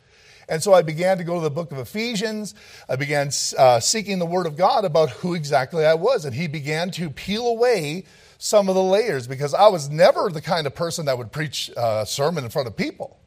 And 0.49 0.61
so 0.61 0.73
I 0.73 0.81
began 0.81 1.17
to 1.19 1.23
go 1.23 1.35
to 1.35 1.39
the 1.39 1.49
book 1.49 1.71
of 1.71 1.77
Ephesians. 1.77 2.53
I 2.89 2.97
began 2.97 3.31
uh, 3.57 3.79
seeking 3.79 4.19
the 4.19 4.25
word 4.25 4.45
of 4.45 4.57
God 4.57 4.83
about 4.83 5.09
who 5.09 5.33
exactly 5.33 5.85
I 5.85 5.93
was. 5.93 6.25
And 6.25 6.35
he 6.35 6.47
began 6.47 6.91
to 6.91 7.09
peel 7.09 7.47
away 7.47 8.03
some 8.37 8.67
of 8.67 8.75
the 8.75 8.83
layers 8.83 9.25
because 9.25 9.53
I 9.53 9.69
was 9.69 9.89
never 9.89 10.29
the 10.29 10.41
kind 10.41 10.67
of 10.67 10.75
person 10.75 11.05
that 11.05 11.17
would 11.17 11.31
preach 11.31 11.71
a 11.77 12.05
sermon 12.05 12.43
in 12.43 12.49
front 12.49 12.67
of 12.67 12.75
people 12.75 13.21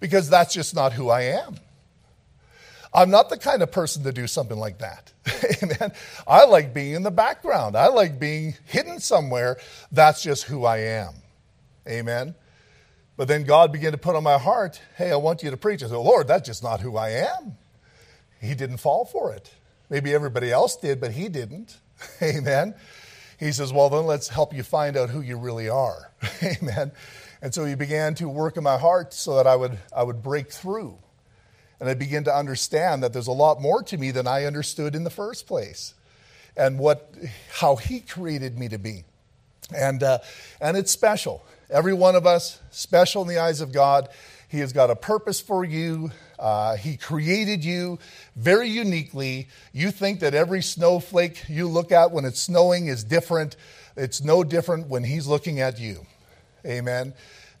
because 0.00 0.28
that's 0.28 0.52
just 0.52 0.74
not 0.74 0.94
who 0.94 1.10
I 1.10 1.22
am. 1.22 1.58
I'm 2.96 3.10
not 3.10 3.28
the 3.28 3.36
kind 3.36 3.62
of 3.62 3.70
person 3.70 4.04
to 4.04 4.12
do 4.12 4.26
something 4.26 4.56
like 4.58 4.78
that. 4.78 5.12
Amen. 5.62 5.92
I 6.26 6.46
like 6.46 6.72
being 6.72 6.94
in 6.94 7.02
the 7.02 7.10
background. 7.10 7.76
I 7.76 7.88
like 7.88 8.18
being 8.18 8.54
hidden 8.64 9.00
somewhere. 9.00 9.58
That's 9.92 10.22
just 10.22 10.44
who 10.44 10.64
I 10.64 10.78
am. 10.78 11.12
Amen. 11.86 12.34
But 13.18 13.28
then 13.28 13.44
God 13.44 13.70
began 13.70 13.92
to 13.92 13.98
put 13.98 14.16
on 14.16 14.22
my 14.22 14.38
heart, 14.38 14.80
hey, 14.96 15.12
I 15.12 15.16
want 15.16 15.42
you 15.42 15.50
to 15.50 15.58
preach. 15.58 15.82
I 15.82 15.88
said, 15.88 15.96
Lord, 15.96 16.26
that's 16.26 16.46
just 16.46 16.62
not 16.62 16.80
who 16.80 16.96
I 16.96 17.10
am. 17.10 17.58
He 18.40 18.54
didn't 18.54 18.78
fall 18.78 19.04
for 19.04 19.30
it. 19.34 19.52
Maybe 19.90 20.14
everybody 20.14 20.50
else 20.50 20.76
did, 20.76 20.98
but 20.98 21.12
he 21.12 21.28
didn't. 21.28 21.76
Amen. 22.22 22.74
He 23.38 23.52
says, 23.52 23.74
well, 23.74 23.90
then 23.90 24.06
let's 24.06 24.28
help 24.28 24.54
you 24.54 24.62
find 24.62 24.96
out 24.96 25.10
who 25.10 25.20
you 25.20 25.36
really 25.36 25.68
are. 25.68 26.12
Amen. 26.42 26.92
And 27.42 27.52
so 27.52 27.66
he 27.66 27.74
began 27.74 28.14
to 28.14 28.28
work 28.28 28.56
in 28.56 28.64
my 28.64 28.78
heart 28.78 29.12
so 29.12 29.36
that 29.36 29.46
I 29.46 29.54
would, 29.54 29.78
I 29.94 30.02
would 30.02 30.22
break 30.22 30.50
through 30.50 30.98
and 31.80 31.88
I 31.88 31.94
begin 31.94 32.24
to 32.24 32.34
understand 32.34 33.02
that 33.02 33.12
there's 33.12 33.26
a 33.26 33.32
lot 33.32 33.60
more 33.60 33.82
to 33.84 33.98
me 33.98 34.10
than 34.10 34.26
I 34.26 34.44
understood 34.44 34.94
in 34.94 35.04
the 35.04 35.10
first 35.10 35.46
place 35.46 35.94
and 36.56 36.78
what, 36.78 37.12
how 37.50 37.76
He 37.76 38.00
created 38.00 38.58
me 38.58 38.68
to 38.68 38.78
be. 38.78 39.04
And, 39.74 40.02
uh, 40.02 40.18
and 40.60 40.76
it's 40.76 40.90
special. 40.90 41.44
Every 41.68 41.92
one 41.92 42.14
of 42.14 42.26
us, 42.26 42.60
special 42.70 43.22
in 43.22 43.28
the 43.28 43.38
eyes 43.38 43.60
of 43.60 43.72
God. 43.72 44.08
He 44.48 44.60
has 44.60 44.72
got 44.72 44.90
a 44.90 44.96
purpose 44.96 45.40
for 45.40 45.64
you. 45.64 46.12
Uh, 46.38 46.76
he 46.76 46.96
created 46.96 47.64
you 47.64 47.98
very 48.36 48.68
uniquely. 48.68 49.48
You 49.72 49.90
think 49.90 50.20
that 50.20 50.34
every 50.34 50.62
snowflake 50.62 51.48
you 51.48 51.68
look 51.68 51.90
at 51.90 52.12
when 52.12 52.24
it's 52.24 52.40
snowing 52.40 52.86
is 52.86 53.02
different. 53.02 53.56
It's 53.96 54.22
no 54.22 54.44
different 54.44 54.86
when 54.86 55.02
He's 55.02 55.26
looking 55.26 55.60
at 55.60 55.80
you. 55.80 56.06
Amen. 56.64 57.14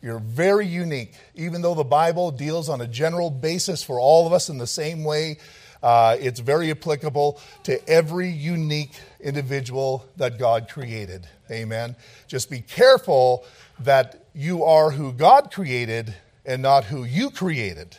You're 0.06 0.20
very 0.20 0.68
unique. 0.68 1.14
Even 1.34 1.62
though 1.62 1.74
the 1.74 1.82
Bible 1.82 2.30
deals 2.30 2.68
on 2.68 2.80
a 2.80 2.86
general 2.86 3.28
basis 3.28 3.82
for 3.82 3.98
all 3.98 4.24
of 4.24 4.32
us 4.32 4.48
in 4.48 4.58
the 4.58 4.66
same 4.66 5.02
way, 5.02 5.38
Uh, 5.82 6.16
it's 6.18 6.40
very 6.40 6.70
applicable 6.70 7.38
to 7.62 7.86
every 7.86 8.30
unique 8.30 8.98
individual 9.20 10.06
that 10.16 10.38
God 10.38 10.68
created. 10.68 11.28
Amen. 11.50 11.94
Just 12.26 12.50
be 12.50 12.60
careful 12.60 13.44
that 13.84 14.24
you 14.34 14.64
are 14.64 14.90
who 14.90 15.12
God 15.12 15.52
created 15.52 16.14
and 16.46 16.62
not 16.62 16.84
who 16.84 17.04
you 17.04 17.30
created, 17.30 17.96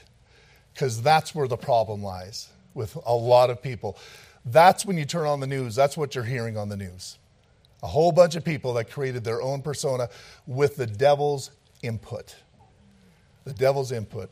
because 0.73 1.01
that's 1.03 1.35
where 1.35 1.47
the 1.47 1.55
problem 1.55 2.03
lies 2.03 2.49
with 2.73 2.97
a 3.05 3.13
lot 3.13 3.51
of 3.51 3.61
people. 3.61 3.95
That's 4.43 4.83
when 4.83 4.97
you 4.97 5.05
turn 5.05 5.27
on 5.27 5.39
the 5.39 5.47
news, 5.47 5.75
that's 5.75 5.95
what 5.95 6.15
you're 6.15 6.31
hearing 6.35 6.57
on 6.57 6.69
the 6.69 6.77
news. 6.77 7.17
A 7.83 7.87
whole 7.87 8.11
bunch 8.11 8.35
of 8.35 8.43
people 8.43 8.73
that 8.73 8.89
created 8.89 9.23
their 9.23 9.41
own 9.41 9.61
persona 9.61 10.09
with 10.47 10.77
the 10.77 10.87
devil's 10.87 11.51
input. 11.81 12.35
The 13.45 13.53
devil's 13.53 13.91
input. 13.91 14.29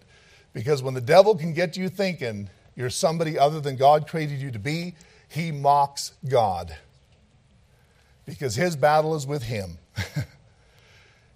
Because 0.53 0.81
when 0.81 0.93
the 0.93 1.01
devil 1.01 1.35
can 1.35 1.53
get 1.53 1.77
you 1.77 1.89
thinking 1.89 2.49
you're 2.75 2.89
somebody 2.89 3.39
other 3.39 3.61
than 3.61 3.75
God 3.75 4.07
created 4.07 4.39
you 4.39 4.51
to 4.51 4.59
be, 4.59 4.95
he 5.27 5.51
mocks 5.51 6.13
God. 6.27 6.75
Because 8.25 8.55
his 8.55 8.75
battle 8.75 9.15
is 9.15 9.25
with 9.25 9.43
him. 9.43 9.77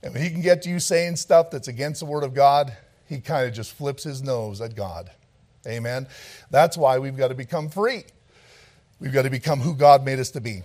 and 0.04 0.14
when 0.14 0.22
he 0.22 0.30
can 0.30 0.42
get 0.42 0.66
you 0.66 0.80
saying 0.80 1.16
stuff 1.16 1.52
that's 1.52 1.68
against 1.68 2.02
the 2.02 2.06
word 2.06 2.24
of 2.24 2.34
God, 2.34 2.76
he 3.08 3.20
kind 3.20 3.48
of 3.48 3.54
just 3.54 3.74
flips 3.74 4.04
his 4.04 4.22
nose 4.22 4.62
at 4.62 4.76
God. 4.76 5.12
Amen. 5.68 6.08
That's 6.52 6.78
why 6.78 7.00
we've 7.00 7.18
got 7.18 7.30
to 7.30 7.36
become 7.36 7.70
free. 7.70 8.04
We've 9.00 9.14
got 9.14 9.24
to 9.24 9.30
become 9.30 9.60
who 9.60 9.76
God 9.76 10.04
made 10.04 10.20
us 10.20 10.32
to 10.32 10.42
be. 10.42 10.64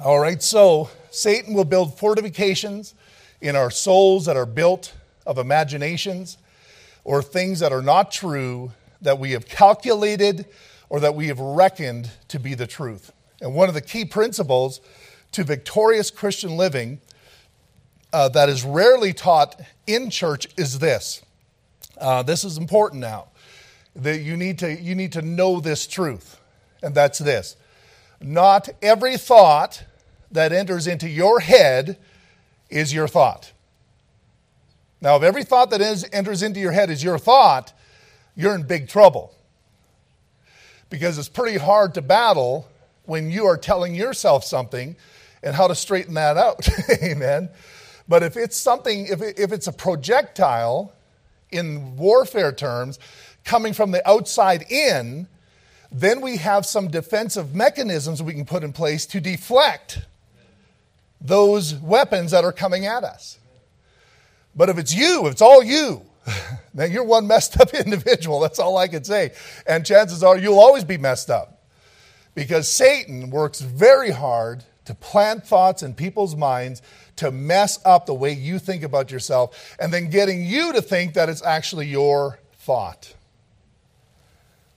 All 0.00 0.18
right, 0.18 0.40
so 0.40 0.90
Satan 1.10 1.54
will 1.54 1.64
build 1.64 1.98
fortifications 1.98 2.94
in 3.40 3.56
our 3.56 3.70
souls 3.70 4.26
that 4.26 4.36
are 4.36 4.46
built 4.46 4.94
of 5.26 5.38
imaginations 5.38 6.38
or 7.04 7.22
things 7.22 7.60
that 7.60 7.72
are 7.72 7.82
not 7.82 8.10
true 8.10 8.72
that 9.00 9.18
we 9.18 9.32
have 9.32 9.46
calculated 9.46 10.46
or 10.88 11.00
that 11.00 11.14
we 11.14 11.28
have 11.28 11.38
reckoned 11.38 12.10
to 12.28 12.38
be 12.38 12.54
the 12.54 12.66
truth. 12.66 13.12
And 13.40 13.54
one 13.54 13.68
of 13.68 13.74
the 13.74 13.80
key 13.80 14.04
principles 14.04 14.80
to 15.32 15.44
victorious 15.44 16.10
Christian 16.10 16.56
living 16.56 17.00
uh, 18.12 18.28
that 18.30 18.48
is 18.48 18.64
rarely 18.64 19.12
taught 19.12 19.60
in 19.86 20.10
church 20.10 20.48
is 20.56 20.78
this. 20.78 21.22
Uh, 21.98 22.22
this 22.22 22.44
is 22.44 22.56
important 22.56 23.00
now. 23.00 23.28
That 23.96 24.20
you 24.20 24.36
need 24.36 24.58
to 24.60 24.80
you 24.80 24.94
need 24.94 25.12
to 25.12 25.22
know 25.22 25.60
this 25.60 25.86
truth, 25.86 26.40
and 26.82 26.94
that's 26.94 27.18
this: 27.18 27.56
not 28.20 28.68
every 28.80 29.16
thought 29.16 29.82
that 30.30 30.52
enters 30.52 30.86
into 30.86 31.08
your 31.08 31.40
head 31.40 31.98
is 32.70 32.92
your 32.92 33.08
thought. 33.08 33.52
Now, 35.00 35.16
if 35.16 35.22
every 35.22 35.44
thought 35.44 35.70
that 35.70 35.80
is, 35.80 36.06
enters 36.12 36.42
into 36.42 36.60
your 36.60 36.72
head 36.72 36.90
is 36.90 37.02
your 37.02 37.18
thought, 37.18 37.72
you're 38.34 38.54
in 38.54 38.64
big 38.64 38.88
trouble. 38.88 39.34
Because 40.90 41.18
it's 41.18 41.28
pretty 41.28 41.58
hard 41.58 41.94
to 41.94 42.02
battle 42.02 42.68
when 43.04 43.30
you 43.30 43.46
are 43.46 43.56
telling 43.56 43.94
yourself 43.94 44.44
something 44.44 44.96
and 45.42 45.54
how 45.54 45.68
to 45.68 45.74
straighten 45.74 46.14
that 46.14 46.36
out. 46.36 46.68
Amen. 47.02 47.48
But 48.08 48.22
if 48.22 48.36
it's 48.36 48.56
something, 48.56 49.06
if, 49.06 49.20
it, 49.22 49.38
if 49.38 49.52
it's 49.52 49.66
a 49.66 49.72
projectile 49.72 50.92
in 51.50 51.96
warfare 51.96 52.52
terms 52.52 52.98
coming 53.44 53.72
from 53.72 53.90
the 53.92 54.06
outside 54.08 54.70
in, 54.70 55.28
then 55.92 56.20
we 56.20 56.38
have 56.38 56.66
some 56.66 56.88
defensive 56.88 57.54
mechanisms 57.54 58.22
we 58.22 58.34
can 58.34 58.44
put 58.44 58.62
in 58.62 58.72
place 58.72 59.06
to 59.06 59.20
deflect 59.20 60.00
those 61.20 61.74
weapons 61.74 62.30
that 62.30 62.44
are 62.44 62.52
coming 62.52 62.86
at 62.86 63.04
us. 63.04 63.38
But 64.54 64.68
if 64.68 64.78
it's 64.78 64.94
you, 64.94 65.26
if 65.26 65.32
it's 65.32 65.42
all 65.42 65.62
you, 65.62 66.02
then 66.74 66.92
you're 66.92 67.04
one 67.04 67.26
messed 67.26 67.60
up 67.60 67.74
individual. 67.74 68.40
That's 68.40 68.58
all 68.58 68.76
I 68.76 68.88
can 68.88 69.04
say. 69.04 69.32
And 69.66 69.84
chances 69.84 70.22
are 70.22 70.36
you'll 70.38 70.58
always 70.58 70.84
be 70.84 70.98
messed 70.98 71.30
up 71.30 71.62
because 72.34 72.68
Satan 72.68 73.30
works 73.30 73.60
very 73.60 74.10
hard 74.10 74.64
to 74.84 74.94
plant 74.94 75.46
thoughts 75.46 75.82
in 75.82 75.94
people's 75.94 76.34
minds 76.34 76.82
to 77.16 77.30
mess 77.30 77.78
up 77.84 78.06
the 78.06 78.14
way 78.14 78.32
you 78.32 78.58
think 78.58 78.82
about 78.82 79.10
yourself 79.10 79.76
and 79.78 79.92
then 79.92 80.08
getting 80.08 80.44
you 80.44 80.72
to 80.72 80.80
think 80.80 81.14
that 81.14 81.28
it's 81.28 81.42
actually 81.42 81.86
your 81.86 82.38
thought. 82.60 83.14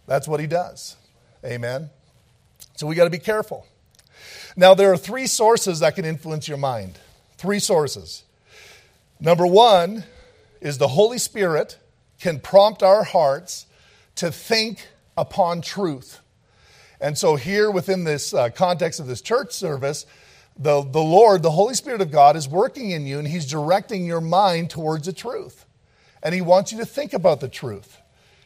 That's 0.08 0.28
what 0.28 0.40
he 0.40 0.48
does. 0.48 0.98
Amen. 1.46 1.90
So 2.76 2.88
we 2.88 2.96
got 2.96 3.06
to 3.06 3.10
be 3.10 3.20
careful. 3.20 3.66
Now, 4.56 4.74
there 4.74 4.92
are 4.92 4.98
three 4.98 5.28
sources 5.28 5.80
that 5.80 5.96
can 5.96 6.06
influence 6.06 6.48
your 6.48 6.58
mind. 6.58 7.00
Three 7.38 7.60
sources. 7.60 8.24
Number 9.20 9.48
one 9.48 10.04
is 10.60 10.78
the 10.78 10.90
Holy 10.90 11.18
Spirit 11.18 11.78
can 12.20 12.40
prompt 12.40 12.84
our 12.84 13.04
hearts 13.04 13.66
to 14.16 14.32
think 14.32 14.88
upon 15.18 15.62
truth. 15.62 16.20
And 17.00 17.18
so, 17.18 17.36
here 17.36 17.72
within 17.72 18.04
this 18.04 18.34
uh, 18.34 18.50
context 18.50 19.00
of 19.00 19.08
this 19.08 19.22
church 19.22 19.54
service, 19.54 20.06
the, 20.58 20.84
the 20.84 21.02
Lord, 21.02 21.42
the 21.42 21.52
Holy 21.52 21.74
Spirit 21.74 22.02
of 22.02 22.12
God, 22.12 22.36
is 22.36 22.48
working 22.48 22.92
in 22.92 23.08
you 23.08 23.18
and 23.18 23.28
He's 23.28 23.46
directing 23.46 24.06
your 24.06 24.22
mind 24.22 24.70
towards 24.70 25.08
the 25.08 25.14
truth. 25.14 25.66
And 26.22 26.36
He 26.36 26.42
wants 26.42 26.72
you 26.72 26.78
to 26.78 26.86
think 26.86 27.14
about 27.14 27.40
the 27.40 27.48
truth. 27.48 27.98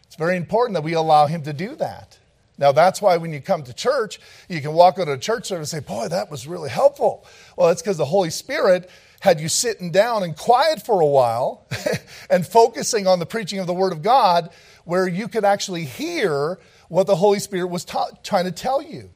It's 0.05 0.15
very 0.15 0.37
important 0.37 0.75
that 0.75 0.83
we 0.83 0.93
allow 0.93 1.25
Him 1.25 1.43
to 1.43 1.51
do 1.51 1.75
that. 1.75 2.17
Now, 2.57 2.71
that's 2.71 3.01
why 3.01 3.17
when 3.17 3.33
you 3.33 3.41
come 3.41 3.63
to 3.63 3.73
church, 3.73 4.19
you 4.47 4.61
can 4.61 4.73
walk 4.73 4.97
out 4.97 5.09
of 5.09 5.19
church 5.19 5.47
service 5.47 5.73
and 5.73 5.83
say, 5.83 5.87
Boy, 5.87 6.07
that 6.07 6.31
was 6.31 6.47
really 6.47 6.69
helpful. 6.69 7.25
Well, 7.57 7.67
that's 7.67 7.81
because 7.81 7.97
the 7.97 8.05
Holy 8.05 8.29
Spirit 8.29 8.89
had 9.19 9.39
you 9.41 9.49
sitting 9.49 9.91
down 9.91 10.23
and 10.23 10.37
quiet 10.37 10.85
for 10.85 11.01
a 11.01 11.05
while 11.05 11.67
and 12.29 12.45
focusing 12.45 13.07
on 13.07 13.19
the 13.19 13.25
preaching 13.25 13.59
of 13.59 13.67
the 13.67 13.73
Word 13.73 13.91
of 13.91 14.01
God, 14.01 14.51
where 14.85 15.07
you 15.07 15.27
could 15.27 15.43
actually 15.43 15.83
hear 15.83 16.59
what 16.87 17.07
the 17.07 17.15
Holy 17.15 17.39
Spirit 17.39 17.67
was 17.67 17.83
ta- 17.83 18.11
trying 18.23 18.45
to 18.45 18.51
tell 18.51 18.81
you. 18.81 19.09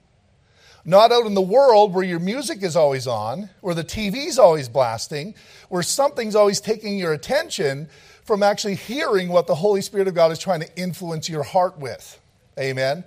Not 0.86 1.12
out 1.12 1.26
in 1.26 1.34
the 1.34 1.42
world 1.42 1.94
where 1.94 2.04
your 2.04 2.20
music 2.20 2.64
is 2.64 2.76
always 2.76 3.06
on, 3.06 3.50
where 3.62 3.76
the 3.76 3.84
TV's 3.84 4.40
always 4.40 4.68
blasting, 4.68 5.36
where 5.68 5.84
something's 5.84 6.36
always 6.36 6.60
taking 6.60 6.98
your 6.98 7.14
attention 7.14 7.90
from 8.24 8.42
actually 8.42 8.76
hearing 8.76 9.30
what 9.30 9.48
the 9.48 9.56
Holy 9.56 9.82
Spirit 9.82 10.08
of 10.08 10.16
God 10.16 10.32
is 10.32 10.40
trying 10.40 10.62
to 10.62 10.78
influence 10.78 11.30
your 11.30 11.44
heart 11.44 11.78
with. 11.78 12.20
Amen. 12.58 13.04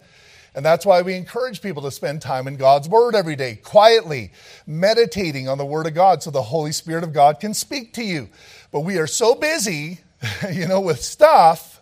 And 0.54 0.64
that's 0.64 0.84
why 0.84 1.00
we 1.00 1.14
encourage 1.14 1.62
people 1.62 1.82
to 1.82 1.90
spend 1.90 2.20
time 2.20 2.46
in 2.46 2.56
God's 2.56 2.88
Word 2.88 3.14
every 3.14 3.36
day, 3.36 3.56
quietly, 3.56 4.32
meditating 4.66 5.48
on 5.48 5.56
the 5.56 5.64
Word 5.64 5.86
of 5.86 5.94
God 5.94 6.22
so 6.22 6.30
the 6.30 6.42
Holy 6.42 6.72
Spirit 6.72 7.04
of 7.04 7.12
God 7.12 7.40
can 7.40 7.54
speak 7.54 7.94
to 7.94 8.04
you. 8.04 8.28
But 8.70 8.80
we 8.80 8.98
are 8.98 9.06
so 9.06 9.34
busy, 9.34 10.00
you 10.52 10.66
know, 10.66 10.80
with 10.80 11.00
stuff 11.02 11.80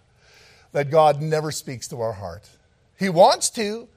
that 0.73 0.91
God 0.91 1.21
never 1.21 1.51
speaks 1.51 1.89
to 1.89 2.01
our 2.01 2.13
heart. 2.13 2.49
He 2.97 3.09
wants 3.09 3.51
to, 3.51 3.89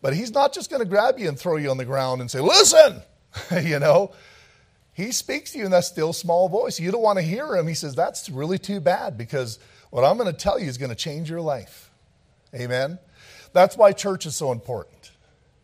but 0.00 0.14
He's 0.14 0.32
not 0.32 0.54
just 0.54 0.70
going 0.70 0.82
to 0.82 0.88
grab 0.88 1.18
you 1.18 1.28
and 1.28 1.38
throw 1.38 1.56
you 1.56 1.70
on 1.70 1.76
the 1.76 1.84
ground 1.84 2.22
and 2.22 2.30
say, 2.30 2.40
Listen, 2.40 3.02
you 3.62 3.78
know. 3.78 4.12
He 4.94 5.12
speaks 5.12 5.52
to 5.52 5.58
you 5.58 5.64
in 5.64 5.70
that 5.70 5.84
still 5.84 6.12
small 6.12 6.48
voice. 6.48 6.80
You 6.80 6.90
don't 6.90 7.02
want 7.02 7.18
to 7.18 7.22
hear 7.22 7.54
Him. 7.54 7.68
He 7.68 7.74
says, 7.74 7.94
That's 7.94 8.28
really 8.28 8.58
too 8.58 8.80
bad 8.80 9.16
because 9.16 9.60
what 9.90 10.04
I'm 10.04 10.16
going 10.16 10.32
to 10.32 10.36
tell 10.36 10.58
you 10.58 10.66
is 10.66 10.76
going 10.76 10.90
to 10.90 10.96
change 10.96 11.30
your 11.30 11.40
life. 11.40 11.90
Amen. 12.54 12.98
That's 13.58 13.76
why 13.76 13.90
church 13.90 14.24
is 14.24 14.36
so 14.36 14.52
important. 14.52 15.10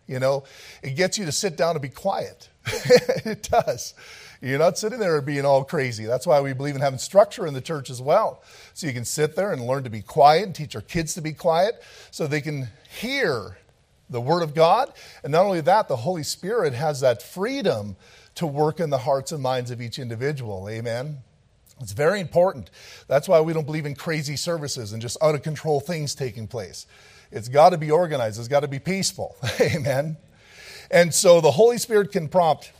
You 0.08 0.18
know, 0.18 0.42
it 0.82 0.96
gets 0.96 1.16
you 1.16 1.26
to 1.26 1.32
sit 1.32 1.56
down 1.56 1.76
and 1.76 1.80
be 1.80 1.88
quiet. 1.88 2.48
it 2.66 3.48
does. 3.48 3.94
You're 4.42 4.58
not 4.58 4.76
sitting 4.76 4.98
there 4.98 5.20
being 5.22 5.44
all 5.44 5.62
crazy. 5.62 6.04
That's 6.04 6.26
why 6.26 6.40
we 6.40 6.54
believe 6.54 6.74
in 6.74 6.80
having 6.80 6.98
structure 6.98 7.46
in 7.46 7.54
the 7.54 7.60
church 7.60 7.90
as 7.90 8.02
well. 8.02 8.42
So 8.74 8.88
you 8.88 8.92
can 8.92 9.04
sit 9.04 9.36
there 9.36 9.52
and 9.52 9.64
learn 9.64 9.84
to 9.84 9.90
be 9.90 10.02
quiet 10.02 10.42
and 10.42 10.54
teach 10.56 10.74
our 10.74 10.82
kids 10.82 11.14
to 11.14 11.20
be 11.20 11.32
quiet 11.32 11.84
so 12.10 12.26
they 12.26 12.40
can 12.40 12.66
hear 12.98 13.58
the 14.10 14.20
Word 14.20 14.42
of 14.42 14.56
God. 14.56 14.92
And 15.22 15.30
not 15.30 15.44
only 15.44 15.60
that, 15.60 15.86
the 15.86 15.94
Holy 15.94 16.24
Spirit 16.24 16.74
has 16.74 17.00
that 17.00 17.22
freedom 17.22 17.94
to 18.34 18.44
work 18.44 18.80
in 18.80 18.90
the 18.90 18.98
hearts 18.98 19.30
and 19.30 19.40
minds 19.40 19.70
of 19.70 19.80
each 19.80 20.00
individual. 20.00 20.68
Amen. 20.68 21.18
It's 21.80 21.92
very 21.92 22.20
important. 22.20 22.70
That's 23.06 23.28
why 23.28 23.40
we 23.40 23.52
don't 23.52 23.66
believe 23.66 23.86
in 23.86 23.94
crazy 23.94 24.34
services 24.34 24.92
and 24.92 25.00
just 25.00 25.16
out 25.22 25.36
of 25.36 25.42
control 25.42 25.78
things 25.78 26.16
taking 26.16 26.48
place. 26.48 26.86
It's 27.34 27.48
got 27.48 27.70
to 27.70 27.78
be 27.78 27.90
organized, 27.90 28.38
it's 28.38 28.46
got 28.46 28.60
to 28.60 28.68
be 28.68 28.78
peaceful. 28.78 29.34
Amen. 29.60 30.16
And 30.88 31.12
so 31.12 31.40
the 31.40 31.50
Holy 31.50 31.78
Spirit 31.78 32.12
can 32.12 32.28
prompt. 32.28 32.72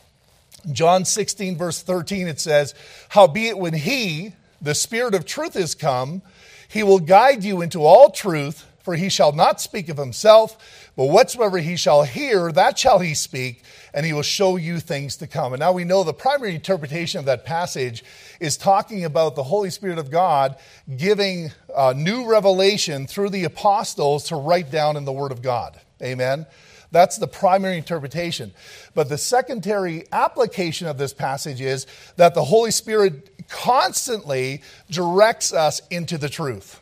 John 0.71 1.03
16, 1.03 1.57
verse 1.57 1.81
13, 1.81 2.29
it 2.29 2.39
says, 2.39 2.73
Howbeit, 3.09 3.57
when 3.57 3.73
He, 3.73 4.31
the 4.61 4.73
Spirit 4.73 5.13
of 5.13 5.25
truth, 5.25 5.57
is 5.57 5.75
come, 5.75 6.21
He 6.69 6.83
will 6.83 6.99
guide 6.99 7.43
you 7.43 7.61
into 7.61 7.83
all 7.83 8.09
truth, 8.11 8.65
for 8.79 8.95
He 8.95 9.09
shall 9.09 9.33
not 9.33 9.59
speak 9.59 9.89
of 9.89 9.97
Himself, 9.97 10.89
but 10.95 11.09
whatsoever 11.09 11.57
He 11.57 11.75
shall 11.75 12.03
hear, 12.03 12.49
that 12.53 12.79
shall 12.79 12.99
He 12.99 13.13
speak, 13.13 13.61
and 13.95 14.05
He 14.05 14.13
will 14.13 14.21
show 14.21 14.57
you 14.57 14.79
things 14.79 15.15
to 15.17 15.27
come. 15.27 15.53
And 15.53 15.61
now 15.61 15.71
we 15.71 15.85
know 15.85 16.03
the 16.03 16.13
primary 16.13 16.53
interpretation 16.53 17.17
of 17.17 17.25
that 17.25 17.45
passage 17.45 18.03
is 18.41 18.57
talking 18.57 19.05
about 19.05 19.35
the 19.35 19.43
Holy 19.43 19.69
Spirit 19.69 19.97
of 19.97 20.11
God 20.11 20.57
giving 20.97 21.51
uh, 21.73 21.93
new 21.95 22.29
revelation 22.29 23.07
through 23.07 23.29
the 23.29 23.45
apostles 23.45 24.25
to 24.25 24.35
write 24.35 24.69
down 24.69 24.97
in 24.97 25.05
the 25.05 25.13
Word 25.13 25.31
of 25.31 25.41
God. 25.41 25.79
Amen. 26.03 26.45
That's 26.91 27.17
the 27.17 27.27
primary 27.27 27.77
interpretation. 27.77 28.53
But 28.93 29.07
the 29.07 29.17
secondary 29.17 30.03
application 30.11 30.87
of 30.87 30.97
this 30.97 31.13
passage 31.13 31.61
is 31.61 31.87
that 32.17 32.35
the 32.35 32.43
Holy 32.43 32.71
Spirit 32.71 33.47
constantly 33.47 34.61
directs 34.91 35.53
us 35.53 35.81
into 35.89 36.17
the 36.17 36.29
truth. 36.29 36.81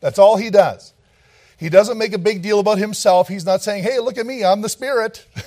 That's 0.00 0.18
all 0.18 0.36
He 0.36 0.50
does. 0.50 0.92
He 1.56 1.68
doesn't 1.68 1.98
make 1.98 2.12
a 2.12 2.18
big 2.18 2.42
deal 2.42 2.58
about 2.58 2.78
himself. 2.78 3.28
He's 3.28 3.46
not 3.46 3.62
saying, 3.62 3.84
hey, 3.84 4.00
look 4.00 4.18
at 4.18 4.26
me, 4.26 4.44
I'm 4.44 4.62
the 4.62 4.68
Spirit. 4.68 5.24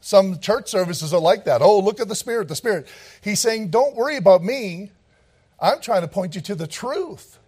Some 0.00 0.38
church 0.38 0.70
services 0.70 1.12
are 1.12 1.20
like 1.20 1.44
that. 1.44 1.60
Oh, 1.60 1.80
look 1.80 2.00
at 2.00 2.08
the 2.08 2.14
Spirit, 2.14 2.48
the 2.48 2.56
Spirit. 2.56 2.86
He's 3.20 3.40
saying, 3.40 3.68
don't 3.68 3.96
worry 3.96 4.16
about 4.16 4.42
me. 4.42 4.92
I'm 5.60 5.80
trying 5.80 6.02
to 6.02 6.08
point 6.08 6.34
you 6.34 6.40
to 6.42 6.54
the 6.54 6.66
truth. 6.66 7.38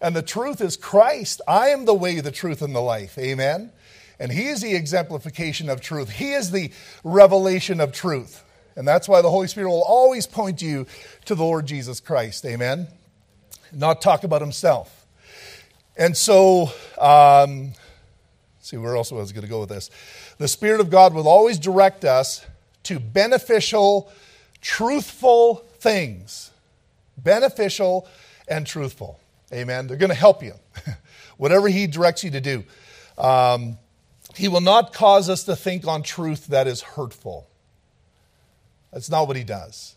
And 0.00 0.14
the 0.16 0.22
truth 0.22 0.60
is 0.60 0.76
Christ. 0.76 1.40
I 1.46 1.68
am 1.68 1.84
the 1.84 1.94
way, 1.94 2.20
the 2.20 2.30
truth, 2.30 2.62
and 2.62 2.74
the 2.74 2.80
life. 2.80 3.16
Amen. 3.18 3.70
And 4.18 4.32
He 4.32 4.46
is 4.46 4.60
the 4.60 4.74
exemplification 4.74 5.68
of 5.68 5.80
truth. 5.80 6.10
He 6.10 6.32
is 6.32 6.50
the 6.50 6.70
revelation 7.02 7.80
of 7.80 7.92
truth. 7.92 8.42
And 8.76 8.88
that's 8.88 9.08
why 9.08 9.22
the 9.22 9.30
Holy 9.30 9.46
Spirit 9.46 9.68
will 9.68 9.84
always 9.84 10.26
point 10.26 10.60
you 10.60 10.86
to 11.26 11.34
the 11.34 11.44
Lord 11.44 11.66
Jesus 11.66 12.00
Christ. 12.00 12.44
Amen. 12.44 12.88
Not 13.72 14.00
talk 14.00 14.24
about 14.24 14.40
Himself. 14.40 15.06
And 15.96 16.16
so, 16.16 16.72
um, 16.98 17.72
see 18.64 18.76
where 18.78 18.96
else 18.96 19.12
I 19.12 19.16
was 19.16 19.32
going 19.32 19.44
to 19.44 19.50
go 19.50 19.60
with 19.60 19.68
this. 19.68 19.90
The 20.38 20.48
Spirit 20.48 20.80
of 20.80 20.90
God 20.90 21.12
will 21.12 21.28
always 21.28 21.58
direct 21.58 22.04
us 22.04 22.44
to 22.84 22.98
beneficial, 22.98 24.10
truthful 24.60 25.56
things. 25.78 26.50
Beneficial 27.18 28.08
and 28.48 28.66
truthful. 28.66 29.20
Amen. 29.52 29.86
They're 29.86 29.98
going 29.98 30.10
to 30.10 30.16
help 30.16 30.42
you. 30.42 30.54
Whatever 31.36 31.68
He 31.68 31.86
directs 31.86 32.24
you 32.24 32.30
to 32.30 32.40
do. 32.40 32.64
Um, 33.18 33.78
he 34.34 34.48
will 34.48 34.60
not 34.60 34.92
cause 34.92 35.28
us 35.28 35.44
to 35.44 35.54
think 35.54 35.86
on 35.86 36.02
truth 36.02 36.48
that 36.48 36.66
is 36.66 36.80
hurtful. 36.80 37.46
That's 38.92 39.10
not 39.10 39.28
what 39.28 39.36
He 39.36 39.44
does. 39.44 39.94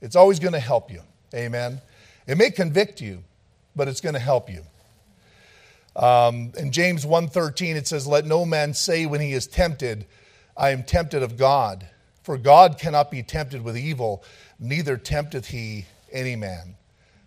It's 0.00 0.16
always 0.16 0.38
going 0.38 0.54
to 0.54 0.60
help 0.60 0.90
you. 0.90 1.02
Amen. 1.34 1.80
It 2.26 2.38
may 2.38 2.50
convict 2.50 3.00
you, 3.00 3.22
but 3.76 3.86
it's 3.86 4.00
going 4.00 4.14
to 4.14 4.20
help 4.20 4.48
you. 4.48 4.62
Um, 5.98 6.52
in 6.56 6.70
James 6.70 7.04
1.13, 7.04 7.74
it 7.74 7.88
says, 7.88 8.06
Let 8.06 8.24
no 8.24 8.44
man 8.44 8.72
say 8.72 9.04
when 9.04 9.20
he 9.20 9.32
is 9.32 9.48
tempted, 9.48 10.06
I 10.56 10.70
am 10.70 10.84
tempted 10.84 11.22
of 11.24 11.36
God. 11.36 11.88
For 12.22 12.38
God 12.38 12.78
cannot 12.78 13.10
be 13.10 13.22
tempted 13.22 13.62
with 13.62 13.76
evil, 13.76 14.22
neither 14.60 14.96
tempteth 14.96 15.46
he 15.46 15.86
any 16.12 16.36
man. 16.36 16.76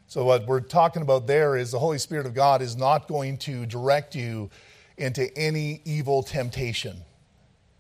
So, 0.08 0.24
what 0.26 0.46
we're 0.46 0.62
talking 0.62 1.02
about 1.02 1.28
there 1.28 1.58
is 1.58 1.72
the 1.72 1.80
Holy 1.80 1.98
Spirit 1.98 2.26
of 2.26 2.34
God 2.34 2.62
is 2.62 2.78
not 2.78 3.08
going 3.08 3.38
to 3.40 3.66
direct 3.66 4.16
you 4.16 4.50
into 4.98 5.36
any 5.38 5.82
evil 5.84 6.24
temptation. 6.24 7.02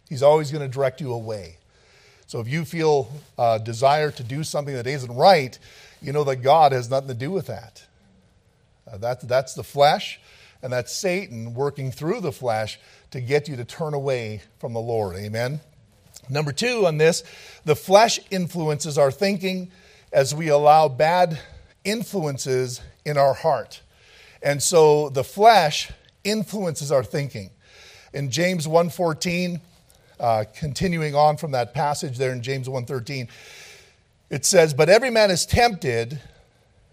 He's 0.09 0.23
always 0.23 0.51
going 0.51 0.61
to 0.61 0.73
direct 0.73 0.99
you 0.99 1.13
away. 1.13 1.57
So, 2.27 2.39
if 2.39 2.47
you 2.47 2.65
feel 2.65 3.11
a 3.37 3.41
uh, 3.41 3.57
desire 3.59 4.11
to 4.11 4.23
do 4.23 4.43
something 4.43 4.73
that 4.73 4.87
isn't 4.87 5.13
right, 5.13 5.57
you 6.01 6.11
know 6.11 6.23
that 6.23 6.37
God 6.37 6.71
has 6.71 6.89
nothing 6.89 7.09
to 7.09 7.13
do 7.13 7.31
with 7.31 7.47
that. 7.47 7.85
Uh, 8.91 8.97
that 8.97 9.27
that's 9.27 9.53
the 9.53 9.63
flesh. 9.63 10.19
And 10.63 10.71
that's 10.71 10.93
Satan 10.93 11.53
working 11.53 11.91
through 11.91 12.21
the 12.21 12.31
flesh 12.31 12.79
to 13.11 13.19
get 13.19 13.47
you 13.47 13.55
to 13.55 13.65
turn 13.65 13.93
away 13.93 14.41
from 14.59 14.73
the 14.73 14.79
Lord. 14.79 15.15
Amen. 15.15 15.59
Number 16.29 16.51
two 16.51 16.85
on 16.85 16.97
this, 16.97 17.23
the 17.65 17.75
flesh 17.75 18.19
influences 18.29 18.97
our 18.97 19.11
thinking 19.11 19.71
as 20.13 20.35
we 20.35 20.49
allow 20.49 20.87
bad 20.87 21.39
influences 21.83 22.81
in 23.05 23.17
our 23.17 23.33
heart. 23.33 23.81
And 24.43 24.61
so 24.61 25.09
the 25.09 25.23
flesh 25.23 25.91
influences 26.23 26.91
our 26.91 27.03
thinking. 27.03 27.49
In 28.13 28.29
James 28.29 28.67
1:14, 28.67 29.61
uh, 30.19 30.45
continuing 30.53 31.15
on 31.15 31.37
from 31.37 31.51
that 31.51 31.73
passage 31.73 32.17
there 32.17 32.31
in 32.31 32.43
James 32.43 32.67
1:13, 32.69 33.27
it 34.29 34.45
says, 34.45 34.73
"But 34.73 34.89
every 34.89 35.09
man 35.09 35.31
is 35.31 35.45
tempted 35.45 36.19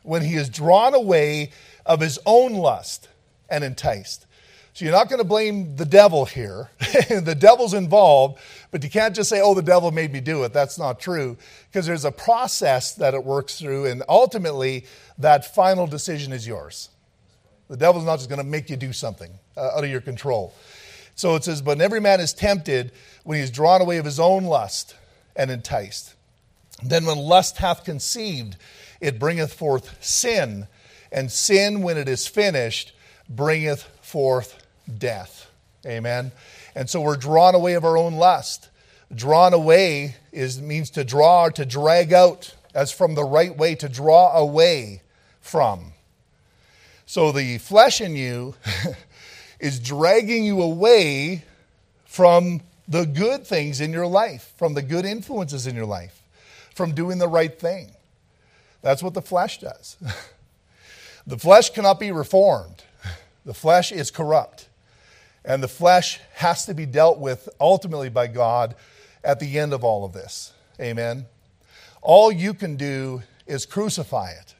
when 0.02 0.22
he 0.22 0.36
is 0.36 0.48
drawn 0.48 0.94
away 0.94 1.50
of 1.84 2.00
his 2.00 2.18
own 2.24 2.54
lust." 2.54 3.08
And 3.48 3.64
enticed. 3.64 4.26
So 4.74 4.84
you're 4.84 4.94
not 4.94 5.08
going 5.08 5.18
to 5.18 5.26
blame 5.26 5.74
the 5.74 5.84
devil 5.84 6.24
here. 6.24 6.70
the 6.78 7.36
devil's 7.36 7.74
involved, 7.74 8.38
but 8.70 8.84
you 8.84 8.90
can't 8.90 9.12
just 9.12 9.28
say, 9.28 9.40
oh, 9.40 9.54
the 9.54 9.60
devil 9.62 9.90
made 9.90 10.12
me 10.12 10.20
do 10.20 10.44
it. 10.44 10.52
That's 10.52 10.78
not 10.78 11.00
true, 11.00 11.36
because 11.68 11.84
there's 11.84 12.04
a 12.04 12.12
process 12.12 12.94
that 12.94 13.12
it 13.12 13.24
works 13.24 13.58
through, 13.58 13.86
and 13.86 14.04
ultimately, 14.08 14.86
that 15.18 15.52
final 15.52 15.88
decision 15.88 16.32
is 16.32 16.46
yours. 16.46 16.90
The 17.68 17.76
devil's 17.76 18.04
not 18.04 18.18
just 18.18 18.28
going 18.28 18.40
to 18.40 18.46
make 18.46 18.70
you 18.70 18.76
do 18.76 18.92
something 18.92 19.32
uh, 19.56 19.70
out 19.76 19.82
of 19.82 19.90
your 19.90 20.00
control. 20.00 20.54
So 21.16 21.34
it 21.34 21.42
says, 21.42 21.60
But 21.60 21.80
every 21.80 22.00
man 22.00 22.20
is 22.20 22.32
tempted 22.32 22.92
when 23.24 23.38
he 23.38 23.42
is 23.42 23.50
drawn 23.50 23.80
away 23.80 23.98
of 23.98 24.04
his 24.04 24.20
own 24.20 24.44
lust 24.44 24.94
and 25.34 25.50
enticed. 25.50 26.14
Then 26.84 27.04
when 27.04 27.18
lust 27.18 27.58
hath 27.58 27.84
conceived, 27.84 28.56
it 29.00 29.18
bringeth 29.18 29.52
forth 29.52 30.02
sin, 30.04 30.68
and 31.10 31.32
sin, 31.32 31.82
when 31.82 31.96
it 31.96 32.08
is 32.08 32.28
finished, 32.28 32.92
bringeth 33.28 33.82
forth 34.02 34.64
death. 34.98 35.50
Amen. 35.86 36.32
And 36.74 36.88
so 36.88 37.00
we're 37.00 37.16
drawn 37.16 37.54
away 37.54 37.74
of 37.74 37.84
our 37.84 37.96
own 37.96 38.14
lust. 38.14 38.68
Drawn 39.14 39.54
away 39.54 40.16
is 40.32 40.60
means 40.60 40.90
to 40.90 41.04
draw 41.04 41.44
or 41.44 41.50
to 41.52 41.64
drag 41.64 42.12
out, 42.12 42.54
as 42.74 42.92
from 42.92 43.14
the 43.14 43.24
right 43.24 43.56
way, 43.56 43.74
to 43.76 43.88
draw 43.88 44.36
away 44.36 45.02
from. 45.40 45.92
So 47.06 47.32
the 47.32 47.58
flesh 47.58 48.00
in 48.00 48.16
you 48.16 48.54
is 49.60 49.80
dragging 49.80 50.44
you 50.44 50.60
away 50.60 51.44
from 52.04 52.60
the 52.86 53.06
good 53.06 53.46
things 53.46 53.80
in 53.80 53.92
your 53.92 54.06
life, 54.06 54.52
from 54.56 54.74
the 54.74 54.82
good 54.82 55.04
influences 55.04 55.66
in 55.66 55.74
your 55.74 55.86
life, 55.86 56.22
from 56.74 56.94
doing 56.94 57.18
the 57.18 57.28
right 57.28 57.58
thing. 57.58 57.92
That's 58.82 59.02
what 59.02 59.14
the 59.14 59.22
flesh 59.22 59.60
does. 59.60 59.96
the 61.26 61.38
flesh 61.38 61.70
cannot 61.70 61.98
be 61.98 62.12
reformed. 62.12 62.84
The 63.44 63.54
flesh 63.54 63.92
is 63.92 64.10
corrupt, 64.10 64.68
and 65.44 65.62
the 65.62 65.68
flesh 65.68 66.20
has 66.34 66.66
to 66.66 66.74
be 66.74 66.86
dealt 66.86 67.18
with 67.18 67.48
ultimately 67.60 68.08
by 68.08 68.26
God 68.26 68.74
at 69.24 69.40
the 69.40 69.58
end 69.58 69.72
of 69.72 69.84
all 69.84 70.04
of 70.04 70.12
this. 70.12 70.52
Amen. 70.80 71.26
All 72.02 72.30
you 72.30 72.54
can 72.54 72.76
do 72.76 73.22
is 73.46 73.66
crucify 73.66 74.30
it. 74.30 74.54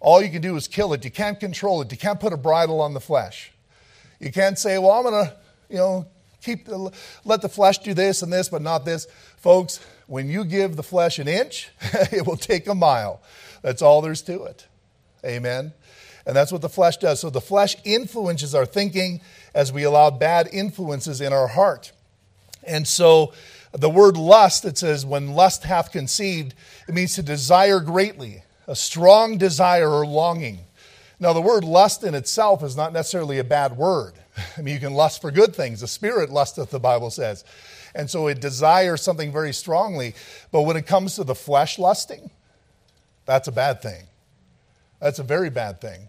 All 0.00 0.22
you 0.22 0.30
can 0.30 0.42
do 0.42 0.56
is 0.56 0.68
kill 0.68 0.92
it. 0.92 1.04
You 1.04 1.10
can't 1.10 1.38
control 1.38 1.82
it. 1.82 1.90
You 1.90 1.98
can't 1.98 2.20
put 2.20 2.32
a 2.32 2.36
bridle 2.36 2.80
on 2.80 2.94
the 2.94 3.00
flesh. 3.00 3.52
You 4.20 4.32
can't 4.32 4.58
say, 4.58 4.78
"Well, 4.78 4.92
I'm 4.92 5.02
going 5.02 5.26
to, 5.26 5.36
you 5.68 5.76
know, 5.76 6.06
keep 6.42 6.66
the, 6.66 6.92
let 7.24 7.42
the 7.42 7.48
flesh 7.48 7.78
do 7.78 7.94
this 7.94 8.22
and 8.22 8.32
this, 8.32 8.48
but 8.48 8.62
not 8.62 8.84
this." 8.84 9.06
Folks, 9.36 9.80
when 10.06 10.28
you 10.28 10.44
give 10.44 10.76
the 10.76 10.82
flesh 10.82 11.18
an 11.18 11.28
inch, 11.28 11.70
it 12.12 12.26
will 12.26 12.36
take 12.36 12.66
a 12.66 12.74
mile. 12.74 13.20
That's 13.62 13.82
all 13.82 14.00
there's 14.00 14.22
to 14.22 14.44
it. 14.44 14.66
Amen. 15.24 15.72
And 16.26 16.34
that's 16.34 16.50
what 16.50 16.60
the 16.60 16.68
flesh 16.68 16.96
does. 16.96 17.20
So 17.20 17.30
the 17.30 17.40
flesh 17.40 17.76
influences 17.84 18.54
our 18.54 18.66
thinking 18.66 19.20
as 19.54 19.72
we 19.72 19.84
allow 19.84 20.10
bad 20.10 20.48
influences 20.52 21.20
in 21.20 21.32
our 21.32 21.46
heart. 21.46 21.92
And 22.64 22.86
so 22.86 23.32
the 23.72 23.88
word 23.88 24.16
lust, 24.16 24.64
it 24.64 24.76
says, 24.76 25.06
when 25.06 25.34
lust 25.34 25.62
hath 25.62 25.92
conceived, 25.92 26.54
it 26.88 26.94
means 26.94 27.14
to 27.14 27.22
desire 27.22 27.78
greatly, 27.78 28.42
a 28.66 28.74
strong 28.74 29.38
desire 29.38 29.88
or 29.88 30.04
longing. 30.04 30.58
Now, 31.20 31.32
the 31.32 31.40
word 31.40 31.62
lust 31.62 32.02
in 32.02 32.14
itself 32.14 32.62
is 32.64 32.76
not 32.76 32.92
necessarily 32.92 33.38
a 33.38 33.44
bad 33.44 33.76
word. 33.76 34.14
I 34.58 34.62
mean, 34.62 34.74
you 34.74 34.80
can 34.80 34.94
lust 34.94 35.20
for 35.22 35.30
good 35.30 35.54
things. 35.54 35.80
The 35.80 35.86
spirit 35.86 36.30
lusteth, 36.30 36.70
the 36.70 36.80
Bible 36.80 37.10
says. 37.10 37.44
And 37.94 38.10
so 38.10 38.26
it 38.26 38.40
desires 38.40 39.00
something 39.00 39.32
very 39.32 39.52
strongly. 39.52 40.14
But 40.50 40.62
when 40.62 40.76
it 40.76 40.86
comes 40.86 41.14
to 41.14 41.24
the 41.24 41.36
flesh 41.36 41.78
lusting, 41.78 42.30
that's 43.24 43.46
a 43.48 43.52
bad 43.52 43.80
thing. 43.80 44.02
That's 45.00 45.20
a 45.20 45.22
very 45.22 45.50
bad 45.50 45.80
thing 45.80 46.08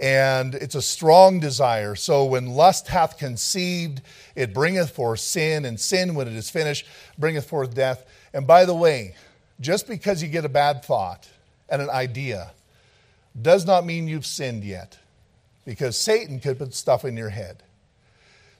and 0.00 0.54
it's 0.54 0.74
a 0.74 0.82
strong 0.82 1.40
desire. 1.40 1.94
So 1.94 2.24
when 2.24 2.46
lust 2.46 2.88
hath 2.88 3.18
conceived, 3.18 4.00
it 4.36 4.54
bringeth 4.54 4.90
forth 4.90 5.20
sin, 5.20 5.64
and 5.64 5.78
sin, 5.78 6.14
when 6.14 6.28
it 6.28 6.34
is 6.34 6.50
finished, 6.50 6.86
bringeth 7.18 7.48
forth 7.48 7.74
death. 7.74 8.04
And 8.32 8.46
by 8.46 8.64
the 8.64 8.74
way, 8.74 9.16
just 9.60 9.88
because 9.88 10.22
you 10.22 10.28
get 10.28 10.44
a 10.44 10.48
bad 10.48 10.84
thought 10.84 11.28
and 11.68 11.82
an 11.82 11.90
idea 11.90 12.52
does 13.40 13.66
not 13.66 13.84
mean 13.84 14.08
you've 14.08 14.26
sinned 14.26 14.64
yet, 14.64 14.98
because 15.64 15.96
Satan 15.96 16.38
could 16.40 16.58
put 16.58 16.74
stuff 16.74 17.04
in 17.04 17.16
your 17.16 17.30
head. 17.30 17.62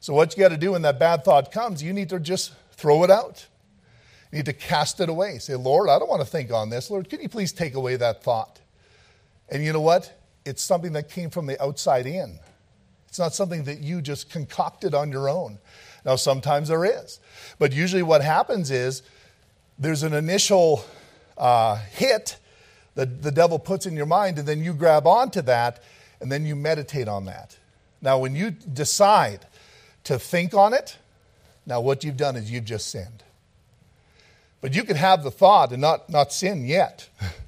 So, 0.01 0.15
what 0.15 0.37
you 0.37 0.43
got 0.43 0.51
to 0.51 0.57
do 0.57 0.73
when 0.73 0.83
that 0.83 0.99
bad 0.99 1.25
thought 1.25 1.51
comes, 1.51 1.83
you 1.83 1.93
need 1.93 2.09
to 2.11 2.21
just 2.21 2.53
throw 2.73 3.03
it 3.05 3.11
out. 3.11 3.47
You 4.31 4.39
need 4.39 4.47
to 4.47 4.53
cast 4.53 5.01
it 5.01 5.09
away. 5.09 5.39
Say, 5.39 5.55
Lord, 5.55 5.89
I 5.89 5.99
don't 5.99 6.09
want 6.09 6.21
to 6.21 6.27
think 6.27 6.53
on 6.53 6.71
this. 6.71 6.91
Lord, 6.91 7.09
can 7.09 7.21
you 7.21 7.29
please 7.29 7.53
take 7.53 7.75
away 7.75 7.97
that 7.97 8.23
thought? 8.23 8.61
And 9.49 9.65
you 9.65 9.73
know 9.73 9.81
what? 9.81 10.18
It's 10.49 10.63
something 10.63 10.93
that 10.95 11.11
came 11.11 11.31
from 11.31 11.47
the 11.47 11.63
outside 11.63 12.07
in. 12.07 12.39
It's 13.09 13.19
not 13.19 13.35
something 13.35 13.65
that 13.65 13.81
you 13.81 14.01
just 14.01 14.31
concocted 14.31 14.95
on 14.95 15.13
your 15.13 15.29
own. 15.29 15.59
Now, 16.05 16.17
sometimes 16.17 16.69
there 16.69 16.85
is. 16.85 17.21
But 17.59 17.73
usually, 17.73 18.03
what 18.03 18.23
happens 18.23 18.71
is 18.71 19.03
there's 19.79 20.03
an 20.03 20.15
initial 20.15 20.85
uh, 21.37 21.77
hit 21.77 22.39
that 22.95 23.23
the 23.23 23.31
devil 23.31 23.59
puts 23.59 23.87
in 23.87 23.95
your 23.95 24.07
mind, 24.07 24.39
and 24.39 24.49
then 24.49 24.63
you 24.63 24.73
grab 24.73 25.07
onto 25.07 25.43
that, 25.43 25.83
and 26.21 26.33
then 26.33 26.47
you 26.47 26.57
meditate 26.57 27.09
on 27.09 27.27
that. 27.27 27.57
Now, 28.01 28.19
when 28.19 28.35
you 28.35 28.51
decide 28.51 29.47
to 30.05 30.19
think 30.19 30.55
on 30.55 30.73
it, 30.73 30.97
now 31.67 31.81
what 31.81 32.05
you've 32.05 32.17
done 32.17 32.37
is 32.37 32.51
you've 32.51 32.65
just 32.65 32.91
sinned. 32.91 33.23
But 34.61 34.75
you 34.75 34.83
can 34.83 34.97
have 34.97 35.23
the 35.23 35.31
thought 35.31 35.73
and 35.73 35.81
not, 35.81 36.09
not 36.09 36.33
sin 36.33 36.65
yet. 36.67 37.09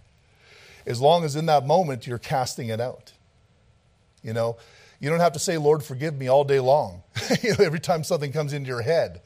as 0.91 1.01
long 1.01 1.25
as 1.25 1.37
in 1.37 1.47
that 1.47 1.67
moment 1.67 2.07
you're 2.07 2.19
casting 2.19 2.69
it 2.69 2.81
out. 2.81 3.13
You 4.23 4.35
know, 4.35 4.57
you 5.01 5.09
don't 5.09 5.21
have 5.21 5.33
to 5.33 5.39
say, 5.39 5.57
Lord, 5.57 5.83
forgive 5.83 6.17
me 6.19 6.29
all 6.29 6.45
day 6.45 6.61
long, 6.61 7.03
you 7.43 7.51
know, 7.51 7.65
every 7.65 7.81
time 7.81 8.05
something 8.05 8.33
comes 8.33 8.53
into 8.53 8.69
your 8.69 8.83
head. 8.83 9.23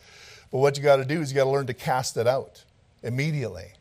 But 0.53 0.59
what 0.59 0.77
you 0.77 0.85
got 0.85 0.97
to 0.97 1.05
do 1.05 1.21
is 1.21 1.33
you 1.33 1.35
got 1.35 1.45
to 1.45 1.51
learn 1.51 1.67
to 1.67 1.75
cast 1.75 2.17
it 2.17 2.29
out 2.29 2.65
immediately. 3.03 3.73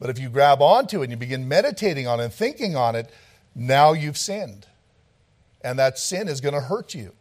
But 0.00 0.10
if 0.10 0.18
you 0.18 0.28
grab 0.28 0.62
onto 0.62 1.00
it 1.00 1.04
and 1.04 1.10
you 1.12 1.16
begin 1.16 1.46
meditating 1.46 2.06
on 2.06 2.20
it 2.20 2.24
and 2.24 2.32
thinking 2.32 2.74
on 2.74 2.96
it, 2.96 3.10
now 3.54 3.92
you've 3.92 4.18
sinned. 4.18 4.66
And 5.62 5.78
that 5.78 5.98
sin 5.98 6.28
is 6.28 6.40
going 6.40 6.54
to 6.54 6.60
hurt 6.60 6.94
you. 6.94 7.12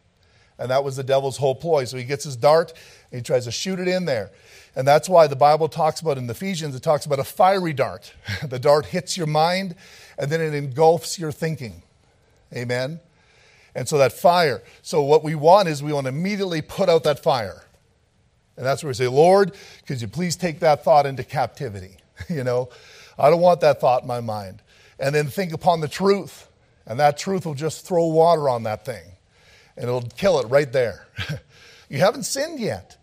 And 0.57 0.71
that 0.71 0.83
was 0.83 0.95
the 0.95 1.03
devil's 1.03 1.37
whole 1.37 1.55
ploy. 1.55 1.85
So 1.85 1.97
he 1.97 2.03
gets 2.03 2.23
his 2.23 2.35
dart 2.35 2.73
and 3.11 3.19
he 3.19 3.23
tries 3.23 3.45
to 3.45 3.51
shoot 3.51 3.79
it 3.79 3.87
in 3.87 4.05
there. 4.05 4.31
And 4.75 4.87
that's 4.87 5.07
why 5.07 5.27
the 5.27 5.35
Bible 5.35 5.69
talks 5.69 6.01
about 6.01 6.17
in 6.17 6.29
Ephesians, 6.29 6.75
it 6.75 6.81
talks 6.81 7.05
about 7.05 7.19
a 7.19 7.23
fiery 7.23 7.73
dart. 7.73 8.13
the 8.47 8.59
dart 8.59 8.87
hits 8.87 9.15
your 9.15 9.27
mind 9.27 9.75
and 10.17 10.31
then 10.31 10.41
it 10.41 10.53
engulfs 10.53 11.19
your 11.19 11.31
thinking. 11.31 11.83
Amen? 12.55 12.99
And 13.75 13.87
so 13.87 13.97
that 13.97 14.13
fire. 14.13 14.63
So 14.81 15.01
what 15.01 15.23
we 15.23 15.35
want 15.35 15.67
is 15.67 15.81
we 15.81 15.93
want 15.93 16.05
to 16.05 16.09
immediately 16.09 16.61
put 16.61 16.89
out 16.89 17.03
that 17.03 17.21
fire. 17.21 17.65
And 18.55 18.65
that's 18.65 18.83
where 18.83 18.89
we 18.89 18.93
say, 18.93 19.07
Lord, 19.07 19.53
could 19.87 20.01
you 20.01 20.07
please 20.07 20.35
take 20.35 20.59
that 20.59 20.83
thought 20.83 21.05
into 21.05 21.23
captivity? 21.23 21.97
you 22.29 22.43
know, 22.43 22.69
I 23.17 23.29
don't 23.29 23.41
want 23.41 23.61
that 23.61 23.79
thought 23.79 24.03
in 24.03 24.07
my 24.07 24.21
mind. 24.21 24.61
And 24.99 25.13
then 25.13 25.27
think 25.27 25.53
upon 25.53 25.81
the 25.81 25.87
truth. 25.87 26.47
And 26.85 26.99
that 26.99 27.17
truth 27.17 27.45
will 27.45 27.55
just 27.55 27.85
throw 27.85 28.05
water 28.05 28.49
on 28.49 28.63
that 28.63 28.85
thing. 28.85 29.03
And 29.75 29.85
it'll 29.85 30.01
kill 30.01 30.39
it 30.39 30.47
right 30.47 30.71
there. 30.71 31.07
you 31.89 31.99
haven't 31.99 32.23
sinned 32.23 32.59
yet. 32.59 32.97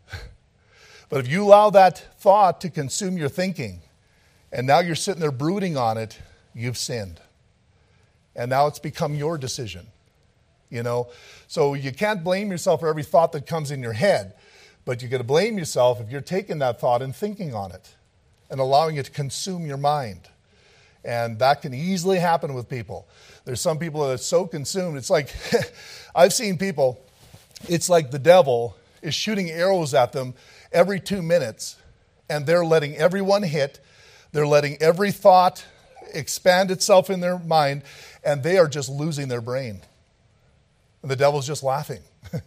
But 1.11 1.21
if 1.21 1.29
you 1.29 1.45
allow 1.45 1.71
that 1.71 1.99
thought 2.21 2.61
to 2.63 2.71
consume 2.71 3.19
your 3.19 3.29
thinking, 3.29 3.83
and 4.53 4.67
now 4.67 4.79
you're 4.79 4.95
sitting 4.95 5.21
there 5.21 5.33
brooding 5.33 5.77
on 5.77 5.99
it, 5.99 6.19
you've 6.55 6.79
sinned. 6.79 7.21
And 8.35 8.49
now 8.49 8.69
it's 8.69 8.79
become 8.79 9.15
your 9.15 9.37
decision. 9.37 9.89
You 10.71 10.85
know? 10.85 11.09
So 11.49 11.75
you 11.75 11.93
can't 11.93 12.23
blame 12.23 12.51
yourself 12.51 12.81
for 12.81 12.89
every 12.89 13.03
thought 13.03 13.33
that 13.33 13.47
comes 13.47 13.73
in 13.73 13.83
your 13.83 13.93
head, 13.93 14.35
but 14.85 15.03
you're 15.03 15.11
going 15.11 15.21
to 15.21 15.27
blame 15.27 15.59
yourself 15.59 16.01
if 16.01 16.11
you're 16.11 16.21
taking 16.21 16.61
that 16.61 16.81
thought 16.81 17.03
and 17.03 17.15
thinking 17.15 17.55
on 17.55 17.73
it 17.73 17.95
and 18.49 18.61
allowing 18.61 18.97
it 18.97 19.07
to 19.07 19.11
consume 19.11 19.67
your 19.67 19.77
mind. 19.77 20.29
And 21.05 21.41
that 21.41 21.63
can 21.63 21.75
easily 21.75 22.19
happen 22.19 22.55
with 22.55 22.69
people. 22.69 23.09
There's 23.45 23.61
some 23.61 23.79
people 23.79 24.07
that 24.07 24.15
are 24.15 24.19
so 24.19 24.47
consumed. 24.47 24.97
It's 24.97 25.11
like, 25.11 25.35
I've 26.15 26.33
seen 26.33 26.57
people, 26.57 27.01
it's 27.69 27.89
like 27.89 28.13
the 28.13 28.19
devil 28.19 28.77
is 29.03 29.15
shooting 29.15 29.51
arrows 29.51 29.95
at 29.95 30.13
them 30.13 30.35
every 30.73 31.01
two 31.01 31.23
minutes, 31.23 31.77
and 32.29 32.47
they're 32.47 32.65
letting 32.65 32.97
everyone 32.97 33.43
hit. 33.43 33.81
They're 34.33 34.47
letting 34.47 34.77
every 34.81 35.11
thought 35.13 35.65
expand 36.15 36.71
itself 36.71 37.11
in 37.11 37.21
their 37.21 37.39
mind, 37.39 37.83
and 38.25 38.43
they 38.43 38.59
are 38.59 38.69
just 38.69 38.89
losing 38.89 39.29
their 39.29 39.41
brain. 39.41 39.81
And 41.03 41.11
the 41.11 41.17
devil's 41.17 41.47
just 41.47 41.63
laughing. 41.63 42.01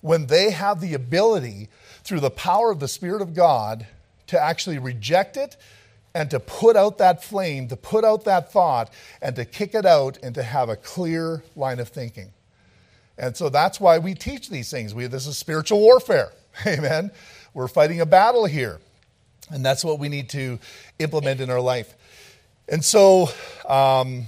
when 0.00 0.26
they 0.26 0.50
have 0.50 0.80
the 0.80 0.94
ability, 0.94 1.68
through 2.04 2.20
the 2.20 2.30
power 2.30 2.70
of 2.70 2.80
the 2.80 2.88
Spirit 2.88 3.22
of 3.22 3.34
God, 3.34 3.86
to 4.28 4.40
actually 4.40 4.78
reject 4.78 5.36
it 5.36 5.56
and 6.14 6.30
to 6.30 6.40
put 6.40 6.76
out 6.76 6.98
that 6.98 7.24
flame, 7.24 7.68
to 7.68 7.76
put 7.76 8.04
out 8.04 8.24
that 8.24 8.52
thought, 8.52 8.92
and 9.20 9.34
to 9.36 9.44
kick 9.44 9.74
it 9.74 9.86
out 9.86 10.18
and 10.22 10.34
to 10.34 10.42
have 10.42 10.68
a 10.68 10.76
clear 10.76 11.42
line 11.56 11.80
of 11.80 11.88
thinking. 11.88 12.32
And 13.16 13.36
so 13.36 13.48
that's 13.48 13.80
why 13.80 13.98
we 13.98 14.14
teach 14.14 14.50
these 14.50 14.70
things. 14.70 14.94
We, 14.94 15.06
this 15.06 15.26
is 15.26 15.38
spiritual 15.38 15.80
warfare. 15.80 16.32
Amen. 16.66 17.10
We're 17.54 17.68
fighting 17.68 18.00
a 18.00 18.06
battle 18.06 18.46
here. 18.46 18.78
And 19.50 19.64
that's 19.64 19.84
what 19.84 19.98
we 19.98 20.08
need 20.08 20.30
to 20.30 20.58
implement 20.98 21.40
in 21.40 21.50
our 21.50 21.60
life. 21.60 21.94
And 22.68 22.84
so, 22.84 23.28
um, 23.68 24.26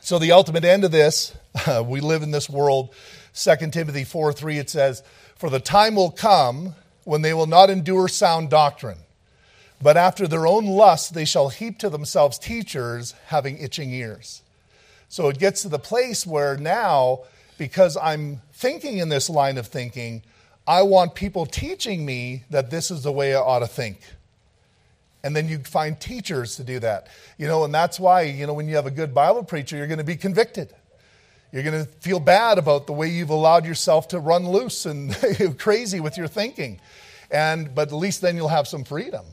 so 0.00 0.18
the 0.18 0.32
ultimate 0.32 0.64
end 0.64 0.84
of 0.84 0.92
this, 0.92 1.34
uh, 1.66 1.82
we 1.86 2.00
live 2.00 2.22
in 2.22 2.30
this 2.30 2.48
world. 2.48 2.94
2 3.34 3.70
Timothy 3.70 4.04
4 4.04 4.32
3, 4.32 4.58
it 4.58 4.70
says, 4.70 5.02
For 5.36 5.50
the 5.50 5.58
time 5.58 5.96
will 5.96 6.10
come 6.10 6.74
when 7.04 7.22
they 7.22 7.34
will 7.34 7.46
not 7.46 7.70
endure 7.70 8.06
sound 8.08 8.50
doctrine, 8.50 8.98
but 9.82 9.96
after 9.96 10.28
their 10.28 10.46
own 10.46 10.66
lust 10.66 11.14
they 11.14 11.24
shall 11.24 11.48
heap 11.48 11.78
to 11.78 11.90
themselves 11.90 12.38
teachers 12.38 13.14
having 13.26 13.58
itching 13.58 13.90
ears. 13.90 14.42
So 15.08 15.28
it 15.28 15.38
gets 15.38 15.62
to 15.62 15.68
the 15.68 15.78
place 15.78 16.26
where 16.26 16.56
now, 16.56 17.20
because 17.58 17.96
I'm 17.96 18.40
thinking 18.52 18.98
in 18.98 19.08
this 19.08 19.30
line 19.30 19.58
of 19.58 19.66
thinking, 19.66 20.22
I 20.66 20.82
want 20.82 21.14
people 21.14 21.46
teaching 21.46 22.04
me 22.04 22.44
that 22.50 22.70
this 22.70 22.90
is 22.90 23.02
the 23.02 23.12
way 23.12 23.34
I 23.34 23.40
ought 23.40 23.60
to 23.60 23.66
think. 23.66 24.00
And 25.22 25.34
then 25.34 25.48
you 25.48 25.58
find 25.58 25.98
teachers 25.98 26.56
to 26.56 26.64
do 26.64 26.78
that. 26.80 27.08
You 27.38 27.46
know, 27.46 27.64
and 27.64 27.74
that's 27.74 27.98
why, 27.98 28.22
you 28.22 28.46
know, 28.46 28.54
when 28.54 28.68
you 28.68 28.76
have 28.76 28.86
a 28.86 28.90
good 28.90 29.14
Bible 29.14 29.42
preacher, 29.42 29.76
you're 29.76 29.86
going 29.86 29.98
to 29.98 30.04
be 30.04 30.16
convicted. 30.16 30.74
You're 31.52 31.62
going 31.62 31.84
to 31.84 31.90
feel 32.00 32.20
bad 32.20 32.58
about 32.58 32.86
the 32.86 32.92
way 32.92 33.08
you've 33.08 33.30
allowed 33.30 33.64
yourself 33.64 34.08
to 34.08 34.18
run 34.18 34.48
loose 34.48 34.86
and 34.86 35.16
crazy 35.58 36.00
with 36.00 36.18
your 36.18 36.26
thinking. 36.28 36.80
And 37.30 37.74
but 37.74 37.88
at 37.88 37.94
least 37.94 38.20
then 38.20 38.36
you'll 38.36 38.48
have 38.48 38.66
some 38.66 38.84
freedom. 38.84 39.24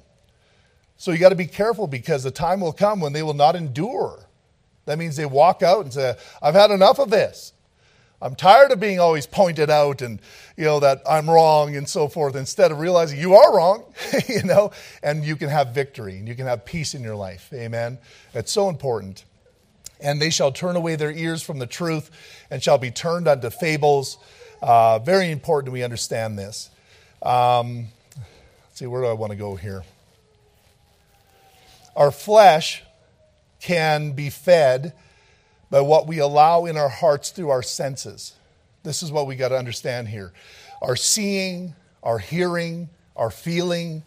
So 0.98 1.12
you 1.12 1.18
got 1.18 1.30
to 1.30 1.36
be 1.36 1.48
careful 1.48 1.88
because 1.88 2.24
the 2.24 2.32
time 2.32 2.62
will 2.62 2.74
come 2.74 3.00
when 3.00 3.12
they 3.12 3.24
will 3.24 3.34
not 3.34 3.56
endure. 3.56 4.28
That 4.86 5.00
means 5.00 5.16
they 5.16 5.26
walk 5.26 5.64
out 5.64 5.84
and 5.84 5.94
say, 5.94 6.16
I've 6.42 6.54
had 6.54 6.72
enough 6.72 7.00
of 7.00 7.10
this. 7.10 7.54
I'm 8.22 8.36
tired 8.36 8.72
of 8.72 8.80
being 8.80 9.00
always 9.00 9.26
pointed 9.26 9.72
out 9.72 10.04
and, 10.04 10.22
you 10.56 10.64
know, 10.64 10.80
that 10.80 11.02
I'm 11.10 11.28
wrong 11.28 11.76
and 11.76 11.90
so 11.90 12.08
forth, 12.08 12.36
instead 12.36 12.72
of 12.72 12.80
realizing 12.80 13.20
you 13.20 13.34
are 13.34 13.56
wrong, 13.56 13.84
you 14.28 14.44
know, 14.44 14.72
and 15.02 15.26
you 15.26 15.36
can 15.36 15.50
have 15.50 15.70
victory 15.70 16.18
and 16.18 16.28
you 16.28 16.36
can 16.36 16.46
have 16.46 16.64
peace 16.64 16.94
in 16.94 17.02
your 17.02 17.16
life. 17.16 17.50
Amen. 17.52 17.98
It's 18.36 18.52
so 18.52 18.70
important. 18.70 19.26
And 20.00 20.22
they 20.22 20.30
shall 20.30 20.52
turn 20.52 20.76
away 20.76 20.96
their 20.96 21.12
ears 21.12 21.42
from 21.42 21.58
the 21.58 21.66
truth 21.66 22.12
and 22.52 22.62
shall 22.62 22.78
be 22.78 22.92
turned 22.92 23.28
unto 23.28 23.50
fables. 23.50 24.18
Uh, 24.62 25.00
very 25.00 25.32
important 25.32 25.74
we 25.74 25.84
understand 25.84 26.38
this. 26.38 26.70
Um, 27.24 27.88
let's 28.18 28.80
see, 28.80 28.86
where 28.86 29.02
do 29.02 29.08
I 29.08 29.14
want 29.14 29.32
to 29.32 29.38
go 29.38 29.56
here? 29.56 29.84
Our 31.96 32.12
flesh 32.12 32.84
can 33.60 34.12
be 34.12 34.30
fed 34.30 34.94
by 35.72 35.82
what 35.82 36.06
we 36.06 36.20
allow 36.20 36.66
in 36.66 36.78
our 36.78 36.90
hearts 36.90 37.32
through 37.32 37.50
our 37.50 37.64
senses. 37.64 38.34
This 38.84 39.02
is 39.02 39.12
what 39.12 39.26
we 39.26 39.36
got 39.36 39.50
to 39.50 39.58
understand 39.58 40.10
here. 40.10 40.34
Our 40.82 40.96
seeing, 40.96 41.74
our 42.04 42.20
hearing, 42.20 42.90
our 43.16 43.32
feeling, 43.32 44.04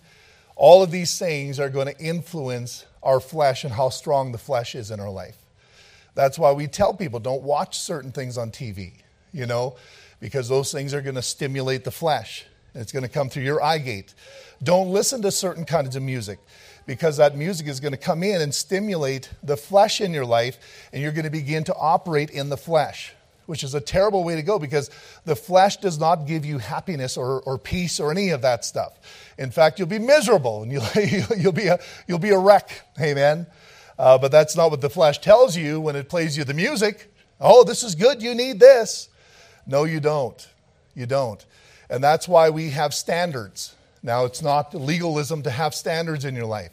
all 0.57 0.83
of 0.83 0.91
these 0.91 1.19
things 1.19 1.59
are 1.59 1.71
going 1.71 1.93
to 1.93 1.99
influence 1.99 2.85
our 3.03 3.19
flesh 3.19 3.65
and 3.65 3.73
how 3.73 3.89
strong 3.89 4.31
the 4.31 4.39
flesh 4.39 4.75
is 4.75 4.91
in 4.91 5.01
our 5.01 5.11
life. 5.11 5.39
That's 6.15 6.39
why 6.39 6.53
we 6.53 6.69
tell 6.69 6.95
people 6.95 7.19
don't 7.19 7.43
watch 7.43 7.79
certain 7.79 8.13
things 8.13 8.39
on 8.39 8.51
TV, 8.51 8.93
you 9.33 9.47
know, 9.47 9.77
because 10.21 10.49
those 10.49 10.71
things 10.71 10.95
are 10.95 11.01
going 11.01 11.17
to 11.17 11.23
stimulate 11.23 11.85
the 11.85 11.91
flesh. 11.91 12.45
It's 12.75 12.93
going 12.93 13.03
to 13.05 13.09
come 13.09 13.29
through 13.29 13.45
your 13.45 13.63
eye 13.63 13.79
gate. 13.79 14.15
Don't 14.63 14.91
listen 14.91 15.23
to 15.23 15.31
certain 15.31 15.65
kinds 15.65 15.97
of 15.97 16.03
music 16.03 16.39
because 16.87 17.17
that 17.17 17.37
music 17.37 17.67
is 17.67 17.81
going 17.81 17.93
to 17.93 17.99
come 17.99 18.23
in 18.23 18.41
and 18.41 18.55
stimulate 18.55 19.31
the 19.43 19.57
flesh 19.57 20.01
in 20.01 20.13
your 20.13 20.27
life, 20.27 20.59
and 20.93 21.03
you're 21.03 21.13
going 21.13 21.25
to 21.25 21.31
begin 21.31 21.65
to 21.65 21.75
operate 21.75 22.31
in 22.31 22.49
the 22.49 22.57
flesh, 22.57 23.13
which 23.47 23.65
is 23.65 23.75
a 23.75 23.81
terrible 23.81 24.25
way 24.25 24.35
to 24.37 24.43
go 24.43 24.59
because 24.59 24.91
the 25.25 25.37
flesh 25.37 25.79
does 25.79 25.99
not 25.99 26.27
give 26.27 26.45
you 26.45 26.59
happiness 26.59 27.17
or, 27.17 27.41
or 27.43 27.59
peace 27.59 28.01
or 28.01 28.11
any 28.11 28.31
of 28.31 28.43
that 28.43 28.65
stuff. 28.65 28.99
In 29.39 29.51
fact, 29.51 29.79
you'll 29.79 29.89
be 29.89 29.99
miserable 29.99 30.63
and 30.63 30.73
you'll, 30.73 30.85
you'll, 31.37 31.53
be, 31.53 31.67
a, 31.67 31.79
you'll 32.07 32.19
be 32.19 32.31
a 32.31 32.39
wreck. 32.39 32.83
Amen. 33.01 33.47
Uh, 33.99 34.19
but 34.19 34.33
that's 34.33 34.57
not 34.57 34.71
what 34.71 34.81
the 34.81 34.91
flesh 34.91 35.21
tells 35.21 35.57
you 35.57 35.81
when 35.81 35.97
it 35.97 36.09
plays 36.09 36.37
you 36.37 36.45
the 36.45 36.55
music. 36.55 37.13
Oh, 37.41 37.65
this 37.65 37.83
is 37.83 37.95
good. 37.95 38.23
You 38.23 38.35
need 38.35 38.61
this. 38.61 39.09
No, 39.67 39.85
you 39.85 40.01
don't. 40.01 40.49
You 40.95 41.07
don't. 41.07 41.45
And 41.89 42.03
that's 42.03 42.27
why 42.27 42.51
we 42.51 42.71
have 42.71 42.95
standards. 42.95 43.75
Now, 44.05 44.27
it's 44.27 44.43
not 44.43 44.75
legalism 44.75 45.43
to 45.45 45.51
have 45.51 45.75
standards 45.75 46.27
in 46.27 46.37
your 46.37 46.45
life. 46.45 46.71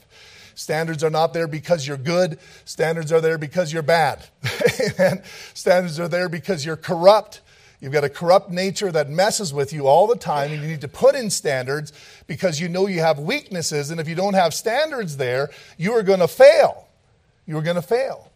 Standards 0.53 1.01
are 1.01 1.09
not 1.09 1.33
there 1.33 1.47
because 1.47 1.87
you're 1.87 1.95
good. 1.95 2.37
Standards 2.65 3.13
are 3.13 3.21
there 3.21 3.37
because 3.37 3.71
you're 3.71 3.81
bad. 3.81 4.27
Standards 5.53 5.97
are 5.97 6.09
there 6.09 6.27
because 6.27 6.65
you're 6.65 6.75
corrupt. 6.75 7.39
You've 7.79 7.93
got 7.93 8.03
a 8.03 8.09
corrupt 8.09 8.51
nature 8.51 8.91
that 8.91 9.09
messes 9.09 9.53
with 9.53 9.71
you 9.71 9.87
all 9.87 10.07
the 10.07 10.17
time, 10.17 10.51
and 10.51 10.61
you 10.61 10.67
need 10.67 10.81
to 10.81 10.89
put 10.89 11.15
in 11.15 11.29
standards 11.29 11.93
because 12.27 12.59
you 12.59 12.67
know 12.67 12.85
you 12.87 12.99
have 12.99 13.17
weaknesses. 13.17 13.91
And 13.91 14.01
if 14.01 14.09
you 14.09 14.13
don't 14.13 14.35
have 14.35 14.53
standards 14.53 15.15
there, 15.15 15.49
you 15.77 15.93
are 15.93 16.03
going 16.03 16.19
to 16.19 16.27
fail. 16.27 16.89
You 17.47 17.57
are 17.57 17.63
going 17.63 17.77
to 17.77 17.81
fail. 17.81 18.29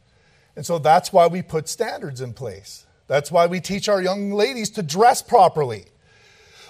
And 0.55 0.65
so 0.65 0.79
that's 0.79 1.11
why 1.11 1.27
we 1.27 1.41
put 1.41 1.67
standards 1.67 2.21
in 2.21 2.33
place. 2.33 2.85
That's 3.07 3.29
why 3.29 3.45
we 3.45 3.59
teach 3.59 3.89
our 3.89 4.01
young 4.01 4.31
ladies 4.31 4.69
to 4.71 4.81
dress 4.81 5.21
properly 5.21 5.85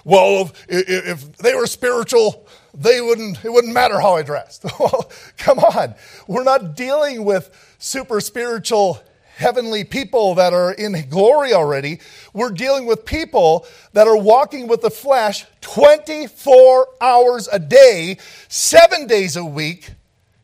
well, 0.06 0.52
if, 0.68 0.88
if 0.88 1.36
they 1.38 1.52
were 1.56 1.66
spiritual, 1.66 2.46
they 2.72 3.00
wouldn't, 3.00 3.44
it 3.44 3.52
wouldn't 3.52 3.74
matter 3.74 3.98
how 3.98 4.14
I 4.14 4.22
dressed. 4.22 4.64
well, 4.78 5.10
come 5.36 5.58
on. 5.58 5.96
We're 6.28 6.44
not 6.44 6.76
dealing 6.76 7.24
with 7.24 7.50
super 7.78 8.20
spiritual 8.20 9.02
heavenly 9.34 9.82
people 9.82 10.36
that 10.36 10.54
are 10.54 10.70
in 10.70 11.08
glory 11.10 11.52
already. 11.52 11.98
We're 12.32 12.52
dealing 12.52 12.86
with 12.86 13.04
people 13.04 13.66
that 13.94 14.06
are 14.06 14.16
walking 14.16 14.68
with 14.68 14.80
the 14.80 14.90
flesh 14.90 15.44
24 15.60 16.86
hours 17.00 17.48
a 17.50 17.58
day, 17.58 18.18
seven 18.46 19.08
days 19.08 19.34
a 19.34 19.44
week. 19.44 19.90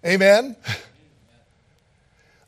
Amen. 0.04 0.56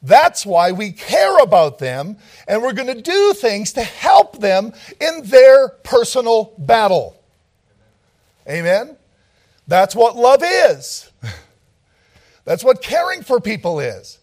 That's 0.05 0.45
why 0.45 0.73
we 0.73 0.93
care 0.93 1.39
about 1.39 1.79
them, 1.79 2.19
and 2.47 2.63
we're 2.63 2.75
going 2.75 2.95
to 2.95 3.01
do 3.01 3.33
things 3.33 3.73
to 3.73 3.83
help 3.83 4.39
them 4.39 4.75
in 5.01 5.23
their 5.25 5.71
personal 5.71 6.53
battle. 6.59 7.19
Amen? 8.47 8.99
That's 9.67 9.97
what 9.97 10.15
love 10.15 10.43
is. 10.45 11.11
That's 12.45 12.63
what 12.63 12.83
caring 12.83 13.23
for 13.23 13.41
people 13.41 13.81
is. 13.81 14.19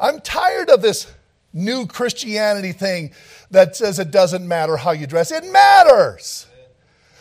I'm 0.00 0.20
tired 0.20 0.70
of 0.70 0.80
this 0.80 1.06
new 1.52 1.86
Christianity 1.86 2.72
thing 2.72 3.12
that 3.50 3.76
says 3.76 3.98
it 3.98 4.10
doesn't 4.10 4.48
matter 4.48 4.78
how 4.78 4.92
you 4.92 5.06
dress. 5.06 5.30
It 5.30 5.44
matters. 5.44 6.46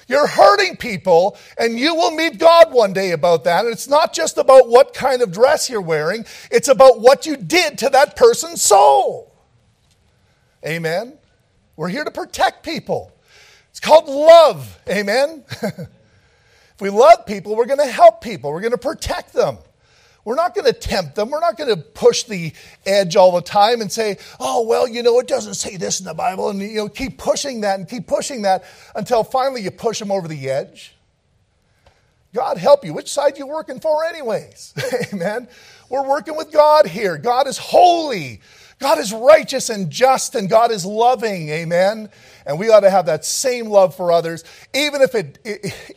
You're 0.07 0.27
hurting 0.27 0.77
people, 0.77 1.37
and 1.57 1.79
you 1.79 1.95
will 1.95 2.11
meet 2.11 2.37
God 2.37 2.71
one 2.71 2.93
day 2.93 3.11
about 3.11 3.43
that. 3.45 3.65
And 3.65 3.73
it's 3.73 3.87
not 3.87 4.13
just 4.13 4.37
about 4.37 4.69
what 4.69 4.93
kind 4.93 5.21
of 5.21 5.31
dress 5.31 5.69
you're 5.69 5.81
wearing, 5.81 6.25
it's 6.51 6.67
about 6.67 6.99
what 6.99 7.25
you 7.25 7.35
did 7.35 7.77
to 7.79 7.89
that 7.89 8.15
person's 8.15 8.61
soul. 8.61 9.33
Amen? 10.65 11.17
We're 11.75 11.89
here 11.89 12.03
to 12.03 12.11
protect 12.11 12.63
people. 12.63 13.11
It's 13.71 13.79
called 13.79 14.07
love. 14.07 14.79
Amen? 14.89 15.43
if 15.61 15.89
we 16.79 16.89
love 16.89 17.25
people, 17.25 17.55
we're 17.55 17.65
going 17.65 17.79
to 17.79 17.91
help 17.91 18.21
people, 18.21 18.51
we're 18.51 18.61
going 18.61 18.71
to 18.71 18.77
protect 18.77 19.33
them. 19.33 19.57
We're 20.25 20.35
not 20.35 20.55
going 20.55 20.65
to 20.65 20.73
tempt 20.73 21.15
them. 21.15 21.29
We're 21.29 21.39
not 21.39 21.55
going 21.55 21.69
to 21.69 21.77
push 21.77 22.23
the 22.23 22.51
edge 22.83 23.15
all 23.15 23.31
the 23.31 23.43
time 23.43 23.79
and 23.79 23.91
say, 23.91 24.17
oh, 24.39 24.65
well, 24.65 24.88
you 24.88 25.03
know, 25.03 25.19
it 25.19 25.27
doesn't 25.27 25.53
say 25.53 25.77
this 25.77 25.99
in 25.99 26.05
the 26.07 26.15
Bible. 26.15 26.49
And, 26.49 26.59
you 26.59 26.75
know, 26.77 26.89
keep 26.89 27.19
pushing 27.19 27.61
that 27.61 27.79
and 27.79 27.88
keep 27.88 28.07
pushing 28.07 28.41
that 28.41 28.65
until 28.95 29.23
finally 29.23 29.61
you 29.61 29.69
push 29.69 29.99
them 29.99 30.11
over 30.11 30.27
the 30.27 30.49
edge. 30.49 30.95
God 32.33 32.57
help 32.57 32.83
you. 32.83 32.93
Which 32.93 33.09
side 33.09 33.38
you 33.38 33.45
working 33.45 33.79
for, 33.79 34.03
anyways? 34.03 34.73
Amen. 35.13 35.47
We're 35.89 36.07
working 36.07 36.35
with 36.35 36.51
God 36.51 36.88
here. 36.88 37.17
God 37.19 37.47
is 37.47 37.59
holy. 37.59 38.41
God 38.79 38.97
is 38.97 39.13
righteous 39.13 39.69
and 39.69 39.89
just, 39.89 40.35
and 40.35 40.49
God 40.49 40.71
is 40.71 40.85
loving. 40.85 41.49
Amen. 41.49 42.09
And 42.47 42.59
we 42.59 42.69
ought 42.69 42.81
to 42.81 42.89
have 42.89 43.05
that 43.05 43.25
same 43.25 43.67
love 43.67 43.95
for 43.95 44.11
others, 44.11 44.43
even 44.73 45.01
if 45.01 45.15
it, 45.15 45.39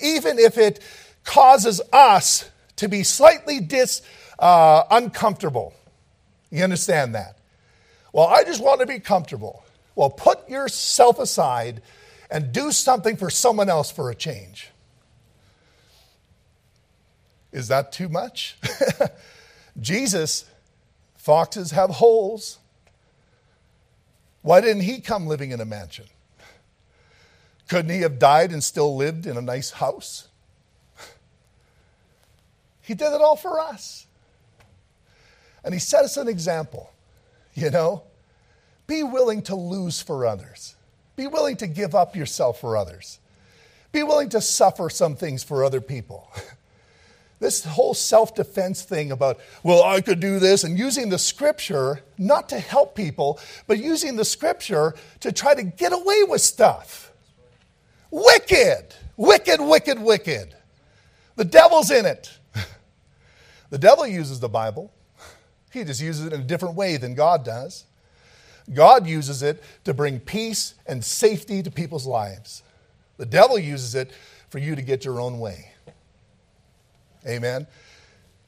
even 0.01 0.39
if 0.39 0.59
it 0.59 0.81
causes 1.25 1.81
us 1.93 2.49
to 2.77 2.89
be 2.89 3.03
slightly 3.03 3.59
dis, 3.61 4.03
uh, 4.39 4.85
uncomfortable. 4.91 5.75
You 6.51 6.65
understand 6.65 7.15
that? 7.15 7.39
Well, 8.13 8.27
I 8.27 8.45
just 8.45 8.63
want 8.63 8.81
to 8.81 8.87
be 8.87 9.01
comfortable. 9.01 9.65
Well, 9.95 10.11
put 10.11 10.49
yourself 10.49 11.19
aside 11.19 11.83
and 12.31 12.53
do 12.53 12.73
something 12.73 13.17
for 13.17 13.31
someone 13.31 13.69
else 13.69 13.91
for 13.91 14.11
a 14.11 14.15
change. 14.15 14.71
Is 17.53 17.69
that 17.69 17.93
too 17.93 18.09
much? 18.09 18.57
Jesus, 19.81 20.45
foxes 21.17 21.71
have 21.73 21.91
holes. 21.91 22.59
Why 24.43 24.61
didn't 24.61 24.83
he 24.83 25.01
come 25.01 25.27
living 25.27 25.51
in 25.51 25.61
a 25.61 25.65
mansion? 25.65 26.07
Couldn't 27.69 27.91
he 27.91 28.01
have 28.01 28.19
died 28.19 28.51
and 28.51 28.65
still 28.65 28.97
lived 28.97 29.27
in 29.27 29.37
a 29.37 29.43
nice 29.43 29.73
house? 29.73 30.29
He 32.81 32.95
did 32.95 33.13
it 33.13 33.21
all 33.21 33.37
for 33.37 33.61
us. 33.61 34.07
And 35.65 35.75
he 35.75 35.81
set 35.81 36.05
us 36.05 36.17
an 36.17 36.29
example, 36.29 36.91
you 37.55 37.71
know? 37.71 38.03
Be 38.87 39.03
willing 39.03 39.43
to 39.43 39.55
lose 39.55 40.01
for 40.01 40.27
others. 40.27 40.75
Be 41.17 41.27
willing 41.27 41.57
to 41.59 41.67
give 41.67 41.95
up 41.95 42.17
yourself 42.17 42.61
for 42.61 42.77
others. 42.77 43.19
Be 43.93 44.03
willing 44.03 44.29
to 44.31 44.41
suffer 44.41 44.89
some 44.89 45.17
things 45.17 45.43
for 45.43 45.65
other 45.65 45.81
people. 45.81 46.31
This 47.41 47.65
whole 47.65 47.95
self 47.95 48.35
defense 48.35 48.83
thing 48.83 49.13
about, 49.13 49.39
well, 49.63 49.85
I 49.85 50.01
could 50.01 50.21
do 50.21 50.39
this, 50.39 50.65
and 50.65 50.77
using 50.79 51.09
the 51.09 51.19
scripture 51.19 52.03
not 52.17 52.49
to 52.49 52.59
help 52.59 52.97
people, 52.97 53.39
but 53.67 53.79
using 53.79 54.17
the 54.17 54.25
scripture 54.25 54.95
to 55.21 55.31
try 55.31 55.55
to 55.55 55.63
get 55.63 55.93
away 55.93 56.25
with 56.25 56.41
stuff. 56.41 57.13
Wicked, 58.11 58.95
wicked, 59.17 59.61
wicked, 59.61 60.01
wicked. 60.01 60.55
The 61.37 61.45
devil's 61.45 61.91
in 61.91 62.07
it. 62.07 62.31
The 63.71 63.77
devil 63.77 64.07
uses 64.07 64.41
the 64.41 64.49
Bible, 64.49 64.91
he 65.79 65.85
just 65.85 66.01
uses 66.01 66.27
it 66.27 66.33
in 66.33 66.41
a 66.41 66.45
different 66.45 66.75
way 66.75 66.97
than 66.97 67.15
God 67.15 67.45
does. 67.45 67.85
God 68.73 69.07
uses 69.07 69.43
it 69.43 69.63
to 69.85 69.95
bring 69.95 70.21
peace 70.21 70.75
and 70.87 71.05
safety 71.05 71.63
to 71.63 71.71
people's 71.71 72.07
lives. 72.07 72.63
The 73.17 73.27
devil 73.27 73.59
uses 73.59 73.95
it 73.95 74.13
for 74.51 74.59
you 74.59 74.77
to 74.77 74.83
get 74.83 75.05
your 75.05 75.21
own 75.21 75.39
way. 75.41 75.73
Amen. 77.27 77.67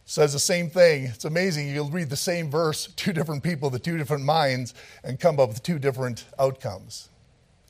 Says 0.04 0.32
the 0.32 0.38
same 0.38 0.70
thing. 0.70 1.04
It's 1.04 1.24
amazing. 1.24 1.68
You'll 1.68 1.90
read 1.90 2.10
the 2.10 2.16
same 2.16 2.50
verse, 2.50 2.88
two 2.96 3.12
different 3.12 3.42
people, 3.42 3.70
the 3.70 3.78
two 3.78 3.96
different 3.96 4.24
minds, 4.24 4.74
and 5.04 5.20
come 5.20 5.38
up 5.38 5.48
with 5.48 5.62
two 5.62 5.78
different 5.78 6.24
outcomes. 6.38 7.08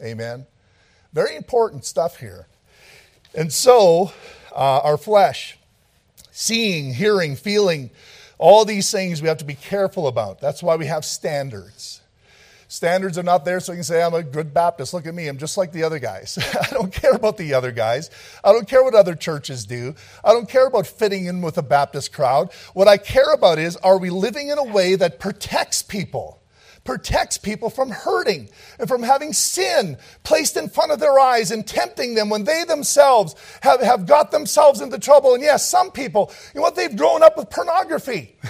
Amen. 0.02 0.46
Very 1.12 1.36
important 1.36 1.84
stuff 1.84 2.18
here. 2.18 2.46
And 3.34 3.52
so, 3.52 4.12
uh, 4.52 4.80
our 4.82 4.96
flesh, 4.96 5.58
seeing, 6.30 6.94
hearing, 6.94 7.36
feeling, 7.36 7.90
all 8.40 8.64
these 8.64 8.90
things 8.90 9.20
we 9.20 9.28
have 9.28 9.36
to 9.38 9.44
be 9.44 9.54
careful 9.54 10.08
about. 10.08 10.40
That's 10.40 10.62
why 10.62 10.76
we 10.76 10.86
have 10.86 11.04
standards. 11.04 12.00
Standards 12.68 13.18
are 13.18 13.22
not 13.22 13.44
there 13.44 13.60
so 13.60 13.72
you 13.72 13.76
can 13.76 13.84
say, 13.84 14.02
I'm 14.02 14.14
a 14.14 14.22
good 14.22 14.54
Baptist. 14.54 14.94
Look 14.94 15.06
at 15.06 15.14
me. 15.14 15.28
I'm 15.28 15.36
just 15.36 15.58
like 15.58 15.72
the 15.72 15.82
other 15.82 15.98
guys. 15.98 16.38
I 16.54 16.72
don't 16.72 16.90
care 16.90 17.12
about 17.12 17.36
the 17.36 17.52
other 17.52 17.70
guys. 17.70 18.10
I 18.42 18.52
don't 18.52 18.66
care 18.66 18.82
what 18.82 18.94
other 18.94 19.14
churches 19.14 19.66
do. 19.66 19.94
I 20.24 20.32
don't 20.32 20.48
care 20.48 20.66
about 20.66 20.86
fitting 20.86 21.26
in 21.26 21.42
with 21.42 21.58
a 21.58 21.62
Baptist 21.62 22.14
crowd. 22.14 22.50
What 22.72 22.88
I 22.88 22.96
care 22.96 23.30
about 23.34 23.58
is, 23.58 23.76
are 23.76 23.98
we 23.98 24.08
living 24.08 24.48
in 24.48 24.56
a 24.56 24.64
way 24.64 24.94
that 24.94 25.18
protects 25.18 25.82
people? 25.82 26.39
Protects 26.84 27.38
people 27.38 27.70
from 27.70 27.90
hurting 27.90 28.48
and 28.78 28.88
from 28.88 29.02
having 29.02 29.32
sin 29.32 29.96
placed 30.22 30.56
in 30.56 30.68
front 30.68 30.92
of 30.92 31.00
their 31.00 31.18
eyes 31.18 31.50
and 31.50 31.66
tempting 31.66 32.14
them 32.14 32.30
when 32.30 32.44
they 32.44 32.64
themselves 32.64 33.34
have, 33.60 33.80
have 33.80 34.06
got 34.06 34.30
themselves 34.30 34.80
into 34.80 34.98
trouble. 34.98 35.34
And 35.34 35.42
yes, 35.42 35.68
some 35.68 35.90
people, 35.90 36.32
you 36.54 36.60
know 36.60 36.62
what, 36.62 36.76
they've 36.76 36.96
grown 36.96 37.22
up 37.22 37.36
with 37.36 37.50
pornography. 37.50 38.36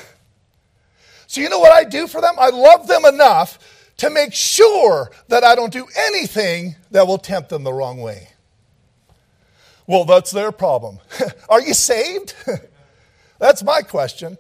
So, 1.31 1.41
you 1.41 1.49
know 1.49 1.61
what 1.61 1.71
I 1.71 1.85
do 1.85 2.09
for 2.09 2.21
them? 2.21 2.35
I 2.41 2.51
love 2.51 2.89
them 2.89 3.05
enough 3.05 3.61
to 3.99 4.11
make 4.11 4.35
sure 4.35 5.13
that 5.29 5.45
I 5.45 5.55
don't 5.55 5.73
do 5.73 5.87
anything 6.09 6.75
that 6.91 7.07
will 7.07 7.19
tempt 7.19 7.51
them 7.51 7.63
the 7.63 7.73
wrong 7.73 8.01
way. 8.01 8.31
Well, 9.87 10.05
that's 10.05 10.33
their 10.33 10.51
problem. 10.51 10.99
Are 11.49 11.61
you 11.61 11.73
saved? 11.73 12.35
that's 13.39 13.63
my 13.63 13.83
question. 13.83 14.39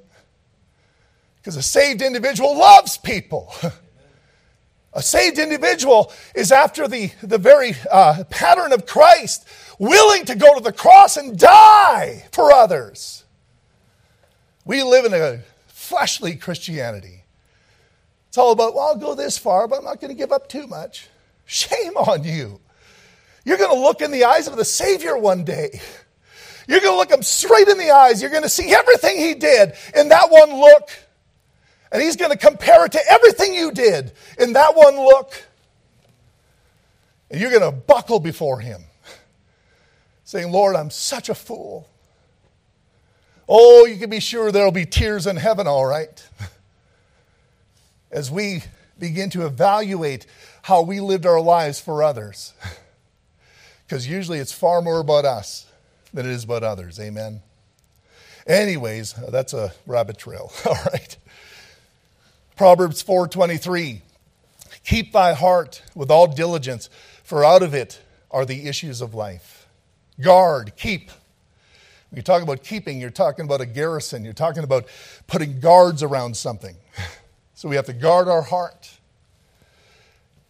Because 1.40 1.57
a 1.57 1.62
saved 1.62 2.03
individual 2.03 2.59
loves 2.59 2.98
people. 2.98 3.53
a 4.92 5.03
saved 5.03 5.38
individual 5.38 6.12
is 6.35 6.53
after 6.53 6.87
the, 6.87 7.11
the 7.22 7.38
very 7.38 7.74
uh, 7.90 8.24
pattern 8.29 8.72
of 8.72 8.87
Christ, 8.87 9.46
willing 9.79 10.24
to 10.26 10.35
go 10.35 10.55
to 10.55 10.62
the 10.62 10.72
cross 10.72 11.16
and 11.16 11.38
die 11.38 12.26
for 12.33 12.53
others. 12.53 13.24
We 14.64 14.83
live 14.83 15.07
in 15.07 15.14
a 15.14 15.40
fleshly 15.66 16.37
Christianity. 16.37 17.24
It's 18.29 18.38
all 18.38 18.53
about, 18.53 18.74
well, 18.74 18.88
I'll 18.88 18.96
go 18.96 19.14
this 19.14 19.38
far, 19.38 19.66
but 19.66 19.79
I'm 19.79 19.85
not 19.85 20.00
going 20.00 20.14
to 20.14 20.18
give 20.18 20.31
up 20.31 20.48
too 20.48 20.66
much. 20.66 21.09
Shame 21.46 21.96
on 21.96 22.22
you. 22.22 22.61
You're 23.44 23.57
going 23.57 23.74
to 23.74 23.81
look 23.81 24.03
in 24.03 24.11
the 24.11 24.24
eyes 24.24 24.46
of 24.46 24.57
the 24.57 24.64
Savior 24.64 25.16
one 25.16 25.42
day. 25.42 25.81
You're 26.68 26.79
going 26.79 26.92
to 26.92 26.96
look 26.96 27.11
him 27.11 27.24
straight 27.24 27.66
in 27.66 27.79
the 27.79 27.90
eyes. 27.90 28.22
You're 28.22 28.31
going 28.31 28.44
to 28.44 28.48
see 28.48 28.72
everything 28.72 29.18
he 29.18 29.35
did 29.35 29.72
in 29.96 30.11
that 30.11 30.31
one 30.31 30.61
look. 30.61 30.90
And 31.92 32.00
he's 32.03 32.16
going 32.16 32.31
to 32.31 32.38
compare 32.38 32.87
it 32.87 32.92
to 32.92 33.00
everything 33.11 33.55
you 33.55 33.72
did 33.72 34.12
in 34.38 34.53
that 34.53 34.76
one 34.76 34.96
look. 34.96 35.44
And 37.31 37.40
you're 37.40 37.50
going 37.50 37.62
to 37.62 37.72
buckle 37.72 38.20
before 38.20 38.61
him, 38.61 38.83
saying, 40.24 40.50
Lord, 40.50 40.76
I'm 40.76 40.90
such 40.90 41.29
a 41.29 41.35
fool. 41.35 41.88
Oh, 43.48 43.87
you 43.87 43.96
can 43.96 44.11
be 44.11 44.20
sure 44.20 44.53
there'll 44.53 44.70
be 44.70 44.87
tears 44.87 45.26
in 45.26 45.37
heaven, 45.37 45.66
all 45.66 45.87
right. 45.87 46.24
As 48.12 48.31
we 48.31 48.62
begin 48.98 49.31
to 49.31 49.46
evaluate 49.46 50.26
how 50.62 50.83
we 50.83 51.00
lived 51.00 51.26
our 51.26 51.40
lives 51.40 51.81
for 51.81 52.03
others. 52.03 52.53
Because 53.87 54.07
usually 54.07 54.38
it's 54.38 54.53
far 54.53 54.83
more 54.83 55.00
about 55.00 55.24
us 55.24 55.66
than 56.12 56.26
it 56.26 56.33
is 56.33 56.44
about 56.44 56.62
others. 56.62 57.00
Amen. 57.00 57.42
Anyways, 58.46 59.14
that's 59.31 59.52
a 59.52 59.73
rabbit 59.87 60.19
trail. 60.19 60.52
All 60.67 60.77
right. 60.92 61.17
Proverbs 62.61 63.02
4:23 63.02 64.02
Keep 64.85 65.15
thy 65.15 65.33
heart 65.33 65.81
with 65.94 66.11
all 66.11 66.27
diligence 66.27 66.90
for 67.25 67.42
out 67.42 67.63
of 67.63 67.73
it 67.73 68.02
are 68.31 68.44
the 68.44 68.69
issues 68.69 69.00
of 69.00 69.15
life. 69.15 69.67
Guard, 70.21 70.77
keep. 70.77 71.08
When 72.11 72.19
you 72.19 72.23
talk 72.23 72.42
about 72.42 72.63
keeping, 72.63 73.00
you're 73.00 73.08
talking 73.08 73.46
about 73.46 73.63
a 73.63 73.65
garrison. 73.65 74.25
You're 74.25 74.35
talking 74.35 74.63
about 74.63 74.85
putting 75.27 75.58
guards 75.58 76.02
around 76.02 76.37
something. 76.37 76.77
So 77.54 77.67
we 77.69 77.77
have 77.77 77.87
to 77.87 77.94
guard 77.94 78.29
our 78.29 78.42
heart. 78.42 78.90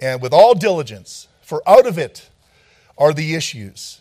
And 0.01 0.21
with 0.21 0.33
all 0.33 0.55
diligence, 0.55 1.29
for 1.43 1.63
out 1.65 1.87
of 1.87 1.97
it 1.97 2.29
are 2.99 3.13
the 3.13 3.37
issues. 3.37 4.01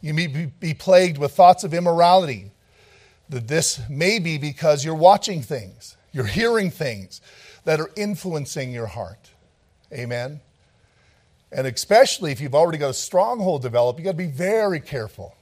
You 0.00 0.14
may 0.14 0.28
be 0.28 0.74
plagued 0.74 1.18
with 1.18 1.32
thoughts 1.32 1.64
of 1.64 1.74
immorality. 1.74 2.52
That 3.28 3.48
this 3.48 3.80
may 3.88 4.20
be 4.20 4.38
because 4.38 4.84
you're 4.84 4.94
watching 4.94 5.42
things, 5.42 5.96
you're 6.12 6.24
hearing 6.24 6.70
things, 6.70 7.20
that 7.64 7.80
are 7.80 7.90
influencing 7.96 8.72
your 8.72 8.86
heart. 8.86 9.30
Amen. 9.92 10.40
And 11.52 11.66
especially 11.66 12.32
if 12.32 12.40
you've 12.40 12.54
already 12.54 12.78
got 12.78 12.90
a 12.90 12.94
stronghold 12.94 13.62
developed, 13.62 13.98
you 13.98 14.04
got 14.04 14.12
to 14.12 14.16
be 14.16 14.26
very 14.26 14.80
careful 14.80 15.36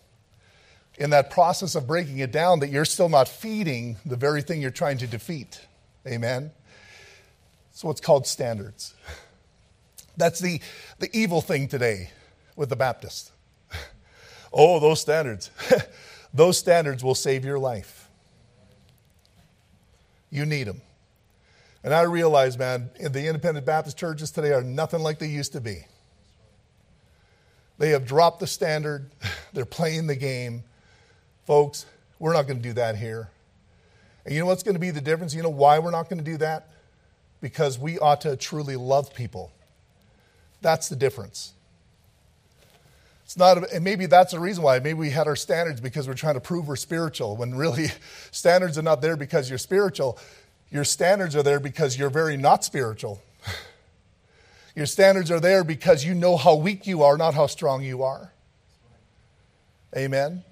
in 0.97 1.11
that 1.11 1.31
process 1.31 1.75
of 1.75 1.87
breaking 1.87 2.19
it 2.19 2.33
down 2.33 2.61
that 2.61 2.69
you're 2.69 2.85
still 2.85 3.09
not 3.09 3.29
feeding 3.29 3.97
the 4.05 4.17
very 4.17 4.43
thing 4.43 4.61
you're 4.61 4.71
trying 4.71 4.99
to 4.99 5.07
defeat. 5.07 5.61
Amen. 6.07 6.51
So 7.73 7.89
what's 7.89 8.01
called 8.01 8.27
standards. 8.27 8.95
That's 10.17 10.41
the, 10.41 10.61
the 10.99 11.09
evil 11.17 11.41
thing 11.41 11.69
today 11.69 12.11
with 12.57 12.71
the 12.71 12.77
Baptist. 12.77 13.31
oh, 14.53 14.81
those 14.81 15.01
standards. 15.01 15.51
those 16.35 16.59
standards 16.59 17.05
will 17.05 17.15
save 17.15 17.45
your 17.45 17.59
life. 17.59 17.98
You 20.31 20.45
need 20.45 20.67
them. 20.67 20.83
And 21.85 21.95
I 21.95 22.03
realize, 22.03 22.59
man, 22.59 22.91
the 23.01 23.27
independent 23.27 23.65
Baptist 23.65 23.97
churches 23.97 24.31
today 24.31 24.53
are 24.53 24.63
nothing 24.63 25.01
like 25.01 25.19
they 25.19 25.29
used 25.29 25.53
to 25.53 25.61
be. 25.61 25.87
They 27.79 27.91
have 27.91 28.07
dropped 28.07 28.41
the 28.41 28.47
standard, 28.47 29.11
they're 29.53 29.65
playing 29.65 30.07
the 30.07 30.17
game. 30.17 30.65
Folks, 31.47 31.87
we're 32.19 32.33
not 32.33 32.47
going 32.47 32.59
to 32.59 32.63
do 32.63 32.75
that 32.75 32.97
here. 32.97 33.31
And 34.25 34.35
you 34.35 34.41
know 34.41 34.47
what's 34.47 34.63
going 34.63 34.75
to 34.75 34.81
be 34.81 34.91
the 34.91 35.01
difference? 35.01 35.35
You 35.35 35.43
know 35.43 35.49
why 35.49 35.79
we're 35.79 35.93
not 35.93 36.11
going 36.11 36.19
to 36.19 36.25
do 36.25 36.37
that? 36.39 36.69
Because 37.41 37.79
we 37.79 37.99
ought 37.99 38.21
to 38.23 38.37
truly 38.37 38.77
love 38.77 39.15
people. 39.15 39.53
That's 40.61 40.89
the 40.89 40.97
difference. 40.97 41.55
It's 43.29 43.37
not, 43.37 43.71
and 43.71 43.85
maybe 43.85 44.07
that's 44.07 44.33
the 44.33 44.41
reason 44.41 44.65
why. 44.65 44.79
Maybe 44.79 44.95
we 44.95 45.11
had 45.11 45.27
our 45.27 45.37
standards 45.37 45.83
because 45.83 46.09
we're 46.09 46.15
trying 46.15 46.33
to 46.33 46.41
prove 46.41 46.67
we're 46.67 46.77
spiritual, 46.77 47.37
when 47.37 47.55
really 47.55 47.89
standards 48.31 48.79
are 48.79 48.83
not 48.83 49.03
there 49.03 49.19
because 49.19 49.51
you're 49.51 49.59
spiritual. 49.59 50.19
Your 50.71 50.83
standards 50.83 51.37
are 51.37 51.43
there 51.43 51.61
because 51.61 51.99
you're 51.99 52.09
very 52.09 52.39
not 52.39 52.65
spiritual. 52.65 53.21
Your 54.75 54.87
standards 54.87 55.31
are 55.31 55.41
there 55.41 55.63
because 55.63 56.07
you 56.07 56.15
know 56.15 56.39
how 56.39 56.55
weak 56.55 56.87
you 56.87 57.03
are, 57.03 57.19
not 57.19 57.35
how 57.35 57.49
strong 57.49 57.83
you 57.83 58.03
are. 58.03 58.33
Amen. 59.95 60.43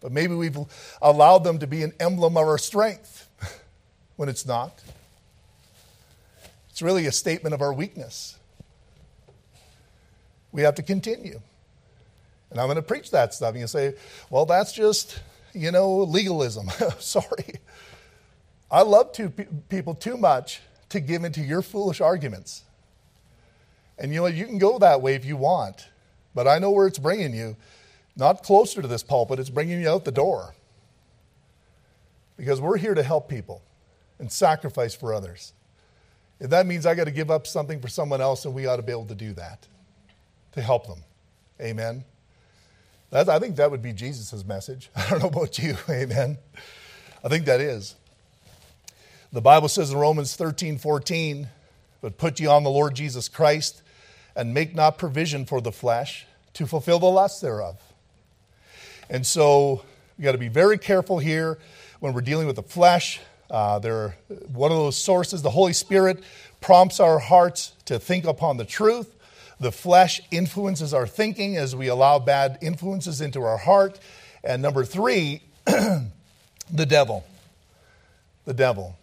But 0.00 0.12
maybe 0.12 0.34
we've 0.34 0.56
allowed 1.02 1.42
them 1.42 1.58
to 1.58 1.66
be 1.66 1.82
an 1.82 1.94
emblem 1.98 2.36
of 2.36 2.46
our 2.46 2.58
strength 2.58 3.28
when 4.16 4.28
it's 4.28 4.46
not. 4.46 4.80
It's 6.68 6.80
really 6.80 7.06
a 7.06 7.12
statement 7.12 7.54
of 7.54 7.60
our 7.60 7.72
weakness 7.72 8.36
we 10.52 10.62
have 10.62 10.74
to 10.76 10.82
continue. 10.82 11.40
And 12.50 12.60
I'm 12.60 12.66
going 12.66 12.76
to 12.76 12.82
preach 12.82 13.10
that 13.12 13.32
stuff. 13.32 13.52
And 13.52 13.60
you 13.60 13.66
say, 13.66 13.94
well, 14.28 14.44
that's 14.44 14.72
just, 14.72 15.20
you 15.52 15.70
know, 15.70 15.98
legalism. 15.98 16.68
Sorry. 16.98 17.60
I 18.70 18.82
love 18.82 19.12
two 19.12 19.30
pe- 19.30 19.46
people 19.68 19.94
too 19.94 20.16
much 20.16 20.60
to 20.90 21.00
give 21.00 21.24
into 21.24 21.40
your 21.40 21.62
foolish 21.62 22.00
arguments. 22.00 22.64
And 23.98 24.12
you 24.12 24.20
know, 24.20 24.26
you 24.26 24.46
can 24.46 24.58
go 24.58 24.78
that 24.78 25.02
way 25.02 25.14
if 25.14 25.24
you 25.24 25.36
want, 25.36 25.88
but 26.34 26.48
I 26.48 26.58
know 26.58 26.70
where 26.70 26.86
it's 26.86 26.98
bringing 26.98 27.34
you. 27.34 27.56
Not 28.16 28.42
closer 28.42 28.82
to 28.82 28.88
this 28.88 29.02
pulpit, 29.02 29.38
it's 29.38 29.50
bringing 29.50 29.80
you 29.80 29.88
out 29.88 30.04
the 30.04 30.12
door. 30.12 30.54
Because 32.36 32.60
we're 32.60 32.78
here 32.78 32.94
to 32.94 33.02
help 33.02 33.28
people 33.28 33.62
and 34.18 34.32
sacrifice 34.32 34.94
for 34.94 35.12
others. 35.12 35.52
If 36.40 36.50
that 36.50 36.66
means 36.66 36.86
I 36.86 36.94
got 36.94 37.04
to 37.04 37.10
give 37.10 37.30
up 37.30 37.46
something 37.46 37.80
for 37.80 37.88
someone 37.88 38.20
else, 38.20 38.44
then 38.44 38.54
we 38.54 38.66
ought 38.66 38.76
to 38.76 38.82
be 38.82 38.92
able 38.92 39.06
to 39.06 39.14
do 39.14 39.34
that 39.34 39.66
to 40.52 40.62
help 40.62 40.86
them. 40.86 41.02
Amen. 41.60 42.04
That, 43.10 43.28
I 43.28 43.38
think 43.38 43.56
that 43.56 43.70
would 43.70 43.82
be 43.82 43.92
Jesus' 43.92 44.44
message. 44.44 44.90
I 44.96 45.10
don't 45.10 45.20
know 45.20 45.28
about 45.28 45.58
you. 45.58 45.76
Amen. 45.88 46.38
I 47.24 47.28
think 47.28 47.44
that 47.46 47.60
is. 47.60 47.94
The 49.32 49.40
Bible 49.40 49.68
says 49.68 49.92
in 49.92 49.98
Romans 49.98 50.34
13 50.34 50.78
14, 50.78 51.48
but 52.00 52.18
put 52.18 52.40
ye 52.40 52.46
on 52.46 52.64
the 52.64 52.70
Lord 52.70 52.94
Jesus 52.94 53.28
Christ 53.28 53.82
and 54.34 54.54
make 54.54 54.74
not 54.74 54.98
provision 54.98 55.44
for 55.44 55.60
the 55.60 55.72
flesh 55.72 56.26
to 56.54 56.66
fulfill 56.66 56.98
the 56.98 57.10
lust 57.10 57.40
thereof. 57.42 57.80
And 59.08 59.26
so 59.26 59.82
we 60.18 60.24
got 60.24 60.32
to 60.32 60.38
be 60.38 60.48
very 60.48 60.78
careful 60.78 61.18
here 61.18 61.58
when 62.00 62.12
we're 62.12 62.20
dealing 62.20 62.46
with 62.46 62.56
the 62.56 62.62
flesh. 62.62 63.20
Uh, 63.50 63.78
they're 63.80 64.16
one 64.52 64.70
of 64.70 64.78
those 64.78 64.96
sources. 64.96 65.42
The 65.42 65.50
Holy 65.50 65.72
Spirit 65.72 66.22
prompts 66.60 67.00
our 67.00 67.18
hearts 67.18 67.72
to 67.86 67.98
think 67.98 68.24
upon 68.24 68.56
the 68.56 68.64
truth. 68.64 69.14
The 69.60 69.70
flesh 69.70 70.22
influences 70.30 70.94
our 70.94 71.06
thinking 71.06 71.56
as 71.56 71.76
we 71.76 71.88
allow 71.88 72.18
bad 72.18 72.58
influences 72.62 73.20
into 73.20 73.42
our 73.42 73.58
heart. 73.58 74.00
And 74.42 74.62
number 74.62 74.84
three, 74.84 75.42
the 75.66 76.86
devil. 76.86 77.26
The 78.46 78.54
devil. 78.54 78.96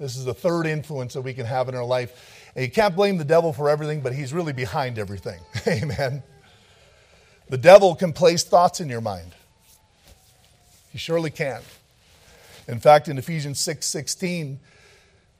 This 0.00 0.16
is 0.16 0.24
the 0.24 0.34
third 0.34 0.66
influence 0.66 1.12
that 1.14 1.20
we 1.20 1.34
can 1.34 1.44
have 1.44 1.68
in 1.68 1.74
our 1.74 1.84
life. 1.84 2.50
And 2.56 2.64
you 2.64 2.70
can't 2.70 2.96
blame 2.96 3.18
the 3.18 3.24
devil 3.24 3.52
for 3.52 3.68
everything, 3.68 4.00
but 4.00 4.14
he's 4.14 4.32
really 4.32 4.54
behind 4.54 4.98
everything. 4.98 5.40
Amen. 5.68 6.22
The 7.50 7.58
devil 7.58 7.94
can 7.94 8.12
place 8.12 8.42
thoughts 8.42 8.80
in 8.80 8.88
your 8.88 9.02
mind. 9.02 9.34
He 10.90 10.98
surely 10.98 11.30
can. 11.30 11.60
In 12.66 12.80
fact, 12.80 13.08
in 13.08 13.18
Ephesians 13.18 13.60
6 13.60 13.84
16, 13.84 14.58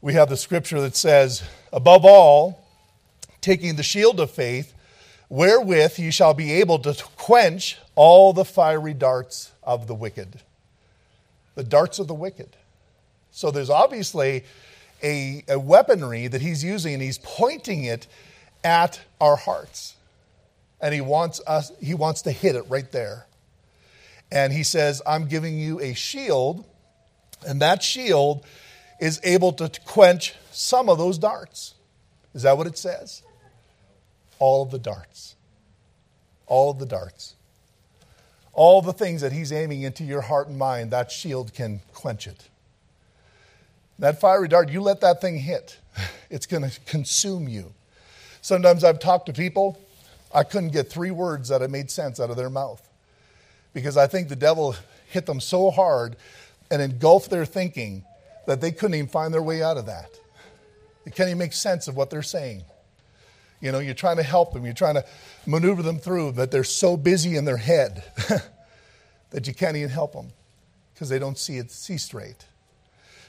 we 0.02 0.12
have 0.12 0.28
the 0.28 0.36
scripture 0.36 0.82
that 0.82 0.96
says, 0.96 1.42
Above 1.72 2.04
all, 2.04 2.63
taking 3.44 3.76
the 3.76 3.82
shield 3.82 4.18
of 4.20 4.30
faith, 4.30 4.72
wherewith 5.28 5.98
you 5.98 6.10
shall 6.10 6.32
be 6.32 6.50
able 6.52 6.78
to 6.78 6.94
quench 7.16 7.78
all 7.94 8.32
the 8.32 8.44
fiery 8.44 8.94
darts 8.94 9.52
of 9.62 9.86
the 9.86 9.94
wicked. 9.94 10.40
The 11.54 11.62
darts 11.62 11.98
of 11.98 12.08
the 12.08 12.14
wicked. 12.14 12.56
So 13.30 13.50
there's 13.50 13.68
obviously 13.68 14.44
a, 15.02 15.44
a 15.46 15.58
weaponry 15.58 16.26
that 16.26 16.40
he's 16.40 16.64
using, 16.64 16.94
and 16.94 17.02
he's 17.02 17.18
pointing 17.18 17.84
it 17.84 18.06
at 18.64 19.00
our 19.20 19.36
hearts. 19.36 19.94
And 20.80 20.94
he 20.94 21.02
wants 21.02 21.42
us, 21.46 21.70
he 21.80 21.92
wants 21.92 22.22
to 22.22 22.30
hit 22.30 22.56
it 22.56 22.64
right 22.68 22.90
there. 22.92 23.26
And 24.32 24.52
he 24.54 24.62
says, 24.62 25.02
I'm 25.06 25.26
giving 25.26 25.58
you 25.58 25.80
a 25.80 25.92
shield, 25.92 26.64
and 27.46 27.60
that 27.60 27.82
shield 27.82 28.44
is 29.00 29.20
able 29.22 29.52
to 29.52 29.70
quench 29.84 30.34
some 30.50 30.88
of 30.88 30.96
those 30.96 31.18
darts. 31.18 31.74
Is 32.32 32.42
that 32.42 32.56
what 32.56 32.66
it 32.66 32.78
says? 32.78 33.22
All 34.38 34.62
of 34.62 34.70
the 34.70 34.78
darts. 34.78 35.34
All 36.46 36.70
of 36.70 36.78
the 36.78 36.86
darts. 36.86 37.34
All 38.52 38.82
the 38.82 38.92
things 38.92 39.20
that 39.20 39.32
he's 39.32 39.52
aiming 39.52 39.82
into 39.82 40.04
your 40.04 40.20
heart 40.20 40.48
and 40.48 40.58
mind, 40.58 40.90
that 40.90 41.10
shield 41.10 41.52
can 41.54 41.80
quench 41.92 42.26
it. 42.26 42.48
That 43.98 44.20
fiery 44.20 44.48
dart, 44.48 44.70
you 44.70 44.80
let 44.80 45.00
that 45.00 45.20
thing 45.20 45.38
hit, 45.38 45.78
it's 46.30 46.46
going 46.46 46.68
to 46.68 46.80
consume 46.80 47.48
you. 47.48 47.72
Sometimes 48.42 48.84
I've 48.84 48.98
talked 48.98 49.26
to 49.26 49.32
people, 49.32 49.80
I 50.34 50.42
couldn't 50.42 50.70
get 50.70 50.90
three 50.90 51.10
words 51.10 51.48
that 51.48 51.68
made 51.70 51.90
sense 51.90 52.18
out 52.20 52.30
of 52.30 52.36
their 52.36 52.50
mouth 52.50 52.86
because 53.72 53.96
I 53.96 54.06
think 54.06 54.28
the 54.28 54.36
devil 54.36 54.74
hit 55.08 55.26
them 55.26 55.40
so 55.40 55.70
hard 55.70 56.16
and 56.70 56.82
engulfed 56.82 57.30
their 57.30 57.44
thinking 57.44 58.04
that 58.46 58.60
they 58.60 58.72
couldn't 58.72 58.94
even 58.94 59.08
find 59.08 59.32
their 59.32 59.42
way 59.42 59.62
out 59.62 59.76
of 59.76 59.86
that. 59.86 60.10
They 61.04 61.10
can't 61.10 61.28
even 61.28 61.38
make 61.38 61.52
sense 61.52 61.88
of 61.88 61.96
what 61.96 62.10
they're 62.10 62.22
saying. 62.22 62.62
You 63.64 63.72
know, 63.72 63.78
you're 63.78 63.94
trying 63.94 64.18
to 64.18 64.22
help 64.22 64.52
them, 64.52 64.66
you're 64.66 64.74
trying 64.74 64.96
to 64.96 65.04
maneuver 65.46 65.82
them 65.82 65.98
through, 65.98 66.32
but 66.32 66.50
they're 66.50 66.64
so 66.64 66.98
busy 66.98 67.34
in 67.34 67.46
their 67.46 67.56
head 67.56 68.04
that 69.30 69.46
you 69.46 69.54
can't 69.54 69.74
even 69.74 69.88
help 69.88 70.12
them 70.12 70.28
because 70.92 71.08
they 71.08 71.18
don't 71.18 71.38
see 71.38 71.56
it 71.56 71.70
see 71.70 71.96
straight. 71.96 72.44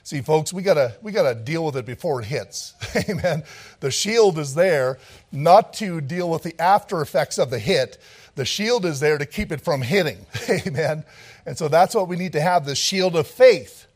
See, 0.03 0.19
folks, 0.19 0.51
we 0.51 0.61
gotta 0.61 0.93
we 1.01 1.13
gotta 1.13 1.33
deal 1.35 1.65
with 1.65 1.77
it 1.77 1.85
before 1.85 2.19
it 2.19 2.25
hits. 2.25 2.73
Amen. 3.09 3.43
The 3.79 3.89
shield 3.89 4.37
is 4.37 4.55
there 4.55 4.99
not 5.31 5.71
to 5.75 6.01
deal 6.01 6.29
with 6.29 6.43
the 6.43 6.59
after 6.61 7.01
effects 7.01 7.37
of 7.37 7.49
the 7.49 7.57
hit. 7.57 7.97
The 8.35 8.45
shield 8.45 8.85
is 8.85 8.99
there 8.99 9.17
to 9.17 9.25
keep 9.25 9.53
it 9.53 9.61
from 9.61 9.81
hitting. 9.81 10.25
Amen. 10.49 11.05
And 11.45 11.57
so 11.57 11.69
that's 11.69 11.95
what 11.95 12.09
we 12.09 12.17
need 12.17 12.33
to 12.33 12.41
have 12.41 12.65
the 12.65 12.75
shield 12.75 13.15
of 13.15 13.25
faith 13.25 13.87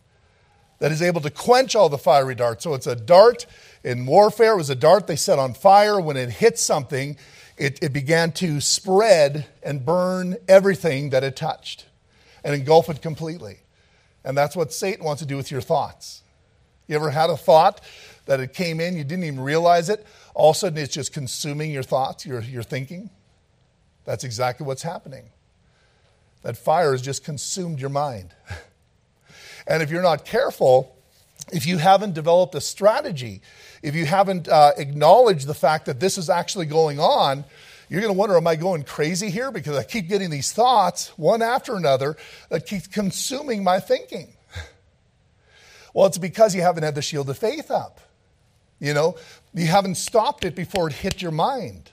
that 0.80 0.94
is 0.94 1.02
able 1.02 1.20
to 1.20 1.30
quench 1.30 1.76
all 1.76 1.90
the 1.90 1.98
fiery 1.98 2.36
darts. 2.36 2.64
So 2.64 2.76
it's 2.76 2.88
a 2.88 2.96
dart 2.96 3.46
in 3.84 4.06
warfare, 4.06 4.54
it 4.54 4.58
was 4.58 4.70
a 4.70 4.76
dart 4.76 5.08
they 5.08 5.16
set 5.16 5.40
on 5.40 5.54
fire. 5.54 6.00
When 6.00 6.18
it 6.18 6.30
hit 6.30 6.60
something, 6.60 7.18
it, 7.58 7.80
it 7.82 7.94
began 7.94 8.32
to 8.34 8.62
spread 8.62 9.48
and 9.64 9.86
burn 9.86 10.38
everything 10.48 11.10
that 11.12 11.24
it 11.24 11.36
touched 11.36 11.86
and 12.44 12.56
engulf 12.56 12.90
it 12.90 13.02
completely. 13.02 13.60
And 14.24 14.38
that's 14.38 14.56
what 14.56 14.74
Satan 14.74 15.06
wants 15.06 15.22
to 15.22 15.28
do 15.28 15.38
with 15.38 15.52
your 15.52 15.62
thoughts. 15.62 16.24
You 16.88 16.96
ever 16.96 17.12
had 17.12 17.30
a 17.30 17.38
thought 17.38 17.82
that 18.26 18.40
it 18.40 18.54
came 18.54 18.80
in, 18.80 18.98
you 18.98 19.04
didn't 19.04 19.26
even 19.26 19.40
realize 19.40 19.90
it? 19.90 20.06
All 20.34 20.52
of 20.52 20.56
a 20.56 20.60
sudden, 20.60 20.78
it's 20.80 20.94
just 20.94 21.14
consuming 21.14 21.72
your 21.72 21.84
thoughts, 21.84 22.26
your, 22.26 22.42
your 22.42 22.64
thinking? 22.64 23.10
That's 24.06 24.24
exactly 24.24 24.66
what's 24.66 24.82
happening. 24.82 25.30
That 26.42 26.58
fire 26.58 26.92
has 26.94 27.02
just 27.02 27.24
consumed 27.24 27.80
your 27.80 27.90
mind. 27.90 28.34
and 29.68 29.84
if 29.84 29.92
you're 29.92 30.02
not 30.02 30.26
careful, 30.26 30.96
if 31.52 31.66
you 31.66 31.78
haven't 31.78 32.14
developed 32.14 32.56
a 32.56 32.62
strategy, 32.62 33.42
if 33.82 33.96
you 33.96 34.06
haven't 34.06 34.48
uh, 34.48 34.72
acknowledged 34.78 35.48
the 35.48 35.54
fact 35.54 35.86
that 35.86 36.00
this 36.00 36.18
is 36.18 36.30
actually 36.30 36.66
going 36.66 37.00
on, 37.00 37.44
you're 37.90 38.02
going 38.02 38.14
to 38.14 38.18
wonder, 38.18 38.38
am 38.38 38.48
I 38.48 38.56
going 38.56 38.84
crazy 38.84 39.30
here? 39.30 39.52
Because 39.52 39.76
I 39.76 39.84
keep 39.84 40.08
getting 40.08 40.30
these 40.30 40.52
thoughts, 40.52 41.10
one 41.18 41.42
after 41.42 41.76
another, 41.76 42.18
that 42.50 42.66
keep 42.66 42.92
consuming 42.92 43.64
my 43.64 43.80
thinking. 43.80 44.34
Well, 45.92 46.06
it's 46.06 46.20
because 46.20 46.54
you 46.54 46.62
haven't 46.62 46.84
had 46.84 46.94
the 46.94 47.02
shield 47.02 47.32
of 47.32 47.38
faith 47.40 47.72
up. 47.72 48.00
You 48.80 48.94
know, 48.94 49.18
you 49.56 49.66
haven't 49.66 49.96
stopped 49.96 50.46
it 50.46 50.56
before 50.56 50.88
it 50.88 50.94
hit 50.94 51.20
your 51.20 51.32
mind. 51.32 51.90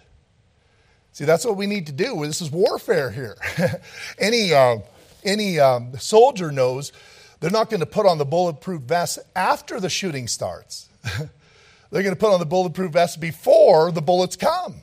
See, 1.13 1.25
that's 1.25 1.47
what 1.47 1.57
we 1.57 1.67
need 1.67 1.87
to 1.87 1.93
do. 1.93 2.25
This 2.27 2.43
is 2.43 2.51
warfare 2.51 3.11
here. 3.11 3.39
any 4.19 4.53
uh, 4.53 4.81
any 5.25 5.59
um, 5.59 5.97
soldier 5.99 6.53
knows 6.53 6.93
they're 7.41 7.51
not 7.51 7.71
going 7.71 7.81
to 7.81 7.87
put 7.87 8.05
on 8.05 8.19
the 8.19 8.27
bulletproof 8.27 8.83
vest 8.83 9.19
after 9.35 9.81
the 9.81 9.89
shooting 9.89 10.29
starts. 10.29 10.91
they're 11.91 12.03
going 12.03 12.15
to 12.15 12.19
put 12.19 12.33
on 12.33 12.41
the 12.41 12.47
bulletproof 12.47 12.93
vest 12.93 13.21
before 13.21 13.93
the 13.93 14.03
bullets 14.03 14.37
come. 14.37 14.77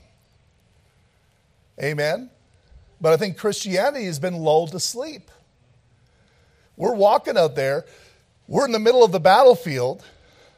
Amen. 1.82 2.30
But 3.01 3.14
I 3.14 3.18
think 3.18 3.38
Christianity 3.38 4.06
has 4.06 4.20
been 4.20 4.36
lulled 4.36 4.72
to 4.72 4.80
sleep. 4.80 5.30
We're 6.78 6.95
walking 6.95 7.38
out 7.38 7.56
there, 7.56 7.86
we're 8.47 8.66
in 8.66 8.72
the 8.72 8.80
middle 8.80 9.04
of 9.04 9.12
the 9.12 9.20
battlefield. 9.20 10.04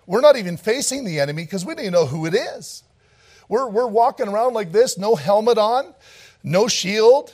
We're 0.07 0.21
not 0.21 0.37
even 0.37 0.55
facing 0.55 1.03
the 1.03 1.19
enemy 1.19 1.43
because 1.43 1.65
we 1.65 1.73
don't 1.73 1.85
even 1.85 1.93
know 1.93 2.05
who 2.05 2.25
it 2.25 2.35
is. 2.35 2.83
We're, 3.49 3.67
we're 3.67 3.87
walking 3.87 4.27
around 4.27 4.53
like 4.53 4.71
this, 4.71 4.97
no 4.97 5.15
helmet 5.15 5.57
on, 5.57 5.93
no 6.43 6.67
shield. 6.67 7.33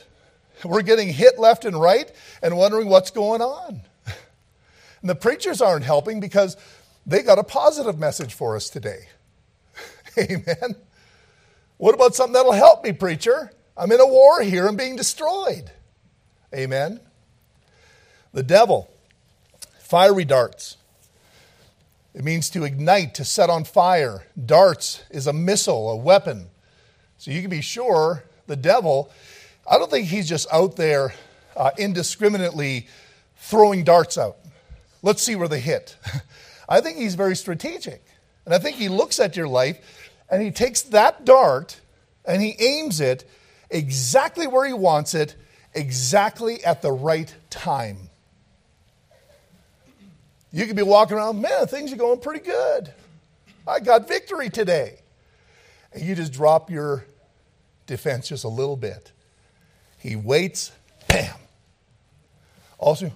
We're 0.63 0.81
getting 0.81 1.09
hit 1.09 1.39
left 1.39 1.65
and 1.65 1.79
right 1.79 2.11
and 2.41 2.55
wondering 2.57 2.87
what's 2.87 3.11
going 3.11 3.41
on. 3.41 3.81
And 5.01 5.09
the 5.09 5.15
preachers 5.15 5.61
aren't 5.61 5.83
helping 5.83 6.19
because 6.19 6.55
they 7.05 7.23
got 7.23 7.39
a 7.39 7.43
positive 7.43 7.97
message 7.97 8.33
for 8.33 8.55
us 8.55 8.69
today. 8.69 9.07
Amen. 10.19 10.75
What 11.77 11.95
about 11.95 12.15
something 12.15 12.33
that'll 12.33 12.51
help 12.51 12.83
me, 12.83 12.91
preacher? 12.91 13.51
I'm 13.75 13.91
in 13.91 13.99
a 13.99 14.05
war 14.05 14.41
here. 14.41 14.67
I'm 14.67 14.75
being 14.75 14.95
destroyed. 14.95 15.71
Amen. 16.53 16.99
The 18.33 18.43
devil, 18.43 18.89
fiery 19.79 20.25
darts. 20.25 20.77
It 22.13 22.23
means 22.23 22.49
to 22.51 22.63
ignite, 22.63 23.15
to 23.15 23.25
set 23.25 23.49
on 23.49 23.63
fire. 23.63 24.27
Darts 24.45 25.03
is 25.09 25.27
a 25.27 25.33
missile, 25.33 25.89
a 25.89 25.95
weapon. 25.95 26.49
So 27.17 27.31
you 27.31 27.41
can 27.41 27.49
be 27.49 27.61
sure 27.61 28.23
the 28.47 28.55
devil, 28.55 29.11
I 29.69 29.77
don't 29.77 29.89
think 29.89 30.07
he's 30.07 30.27
just 30.27 30.47
out 30.51 30.75
there 30.75 31.13
uh, 31.55 31.71
indiscriminately 31.77 32.87
throwing 33.37 33.83
darts 33.83 34.17
out. 34.17 34.37
Let's 35.01 35.21
see 35.21 35.35
where 35.35 35.47
they 35.47 35.59
hit. 35.59 35.95
I 36.71 36.79
think 36.79 36.97
he's 36.97 37.15
very 37.15 37.35
strategic. 37.35 38.01
And 38.45 38.53
I 38.53 38.57
think 38.57 38.77
he 38.77 38.87
looks 38.87 39.19
at 39.19 39.35
your 39.35 39.47
life 39.47 39.77
and 40.29 40.41
he 40.41 40.51
takes 40.51 40.83
that 40.83 41.25
dart 41.25 41.81
and 42.23 42.41
he 42.41 42.55
aims 42.59 43.01
it 43.01 43.29
exactly 43.69 44.47
where 44.47 44.65
he 44.65 44.71
wants 44.71 45.13
it, 45.13 45.35
exactly 45.73 46.63
at 46.63 46.81
the 46.81 46.91
right 46.93 47.35
time. 47.49 47.97
You 50.53 50.65
could 50.65 50.77
be 50.77 50.81
walking 50.81 51.17
around, 51.17 51.41
man, 51.41 51.67
things 51.67 51.91
are 51.91 51.97
going 51.97 52.21
pretty 52.21 52.45
good. 52.45 52.93
I 53.67 53.81
got 53.81 54.07
victory 54.07 54.49
today. 54.49 54.99
And 55.91 56.01
you 56.01 56.15
just 56.15 56.31
drop 56.31 56.69
your 56.69 57.05
defense 57.85 58.29
just 58.29 58.45
a 58.45 58.49
little 58.49 58.77
bit. 58.77 59.11
He 59.97 60.15
waits, 60.15 60.71
bam. 61.09 61.35
Also, 62.77 63.11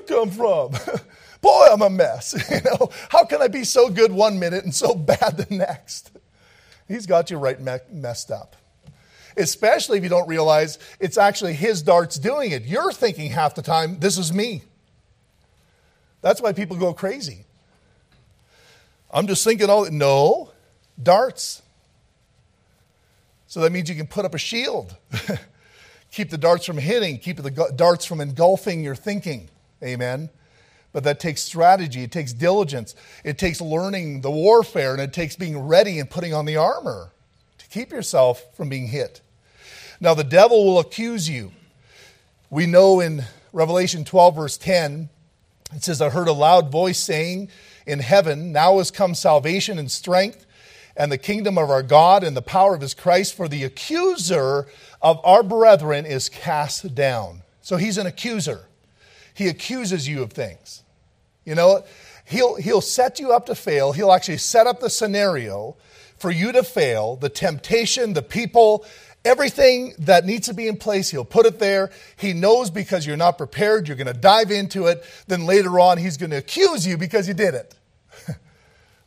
come 0.00 0.30
from? 0.30 0.72
Boy, 1.40 1.66
I'm 1.70 1.82
a 1.82 1.90
mess. 1.90 2.34
You 2.50 2.60
know, 2.62 2.90
how 3.08 3.24
can 3.24 3.40
I 3.40 3.48
be 3.48 3.64
so 3.64 3.88
good 3.88 4.12
one 4.12 4.38
minute 4.38 4.64
and 4.64 4.74
so 4.74 4.94
bad 4.94 5.36
the 5.36 5.54
next? 5.54 6.10
He's 6.88 7.06
got 7.06 7.30
you 7.30 7.38
right 7.38 7.60
me- 7.60 7.78
messed 7.90 8.30
up. 8.30 8.56
Especially 9.36 9.96
if 9.98 10.04
you 10.04 10.10
don't 10.10 10.28
realize 10.28 10.78
it's 10.98 11.16
actually 11.16 11.54
his 11.54 11.82
darts 11.82 12.18
doing 12.18 12.50
it. 12.50 12.64
You're 12.64 12.92
thinking 12.92 13.30
half 13.30 13.54
the 13.54 13.62
time, 13.62 14.00
this 14.00 14.18
is 14.18 14.32
me. 14.32 14.62
That's 16.20 16.42
why 16.42 16.52
people 16.52 16.76
go 16.76 16.92
crazy. 16.92 17.44
I'm 19.10 19.26
just 19.26 19.42
thinking, 19.44 19.70
oh, 19.70 19.84
no, 19.84 20.50
darts. 21.00 21.62
So 23.46 23.60
that 23.60 23.72
means 23.72 23.88
you 23.88 23.96
can 23.96 24.06
put 24.06 24.24
up 24.24 24.34
a 24.34 24.38
shield. 24.38 24.96
keep 26.10 26.30
the 26.30 26.38
darts 26.38 26.66
from 26.66 26.78
hitting, 26.78 27.18
keep 27.18 27.36
the 27.36 27.72
darts 27.74 28.04
from 28.04 28.20
engulfing 28.20 28.82
your 28.82 28.94
thinking. 28.94 29.48
Amen. 29.82 30.30
But 30.92 31.04
that 31.04 31.20
takes 31.20 31.42
strategy, 31.42 32.02
it 32.02 32.10
takes 32.10 32.32
diligence, 32.32 32.94
it 33.24 33.38
takes 33.38 33.60
learning 33.60 34.22
the 34.22 34.30
warfare, 34.30 34.92
and 34.92 35.00
it 35.00 35.12
takes 35.12 35.36
being 35.36 35.58
ready 35.58 36.00
and 36.00 36.10
putting 36.10 36.34
on 36.34 36.46
the 36.46 36.56
armor 36.56 37.12
to 37.58 37.68
keep 37.68 37.92
yourself 37.92 38.44
from 38.56 38.68
being 38.68 38.88
hit. 38.88 39.20
Now, 40.00 40.14
the 40.14 40.24
devil 40.24 40.64
will 40.64 40.80
accuse 40.80 41.28
you. 41.28 41.52
We 42.48 42.66
know 42.66 42.98
in 42.98 43.24
Revelation 43.52 44.04
12, 44.04 44.34
verse 44.34 44.58
10, 44.58 45.08
it 45.74 45.84
says, 45.84 46.02
I 46.02 46.10
heard 46.10 46.26
a 46.26 46.32
loud 46.32 46.72
voice 46.72 46.98
saying 46.98 47.50
in 47.86 48.00
heaven, 48.00 48.50
Now 48.50 48.78
has 48.78 48.90
come 48.90 49.14
salvation 49.14 49.78
and 49.78 49.90
strength 49.90 50.46
and 50.96 51.10
the 51.10 51.18
kingdom 51.18 51.56
of 51.56 51.70
our 51.70 51.82
God 51.82 52.24
and 52.24 52.36
the 52.36 52.42
power 52.42 52.74
of 52.74 52.80
his 52.80 52.94
Christ, 52.94 53.34
for 53.34 53.48
the 53.48 53.64
accuser 53.64 54.66
of 55.00 55.20
our 55.24 55.42
brethren 55.42 56.04
is 56.04 56.28
cast 56.28 56.94
down. 56.94 57.42
So 57.62 57.76
he's 57.76 57.96
an 57.96 58.06
accuser. 58.06 58.66
He 59.34 59.48
accuses 59.48 60.08
you 60.08 60.22
of 60.22 60.32
things. 60.32 60.82
You 61.44 61.54
know, 61.54 61.84
he'll, 62.26 62.56
he'll 62.56 62.80
set 62.80 63.18
you 63.18 63.32
up 63.32 63.46
to 63.46 63.54
fail. 63.54 63.92
He'll 63.92 64.12
actually 64.12 64.38
set 64.38 64.66
up 64.66 64.80
the 64.80 64.90
scenario 64.90 65.76
for 66.18 66.30
you 66.30 66.52
to 66.52 66.62
fail, 66.62 67.16
the 67.16 67.30
temptation, 67.30 68.12
the 68.12 68.22
people, 68.22 68.84
Everything 69.24 69.92
that 69.98 70.24
needs 70.24 70.46
to 70.46 70.54
be 70.54 70.66
in 70.66 70.78
place, 70.78 71.10
he'll 71.10 71.26
put 71.26 71.44
it 71.44 71.58
there. 71.58 71.90
He 72.16 72.32
knows 72.32 72.70
because 72.70 73.06
you're 73.06 73.18
not 73.18 73.36
prepared, 73.36 73.86
you're 73.86 73.96
going 73.96 74.06
to 74.06 74.14
dive 74.14 74.50
into 74.50 74.86
it. 74.86 75.04
Then 75.26 75.44
later 75.44 75.78
on, 75.78 75.98
he's 75.98 76.16
going 76.16 76.30
to 76.30 76.38
accuse 76.38 76.86
you 76.86 76.96
because 76.96 77.28
you 77.28 77.34
did 77.34 77.54
it. 77.54 77.74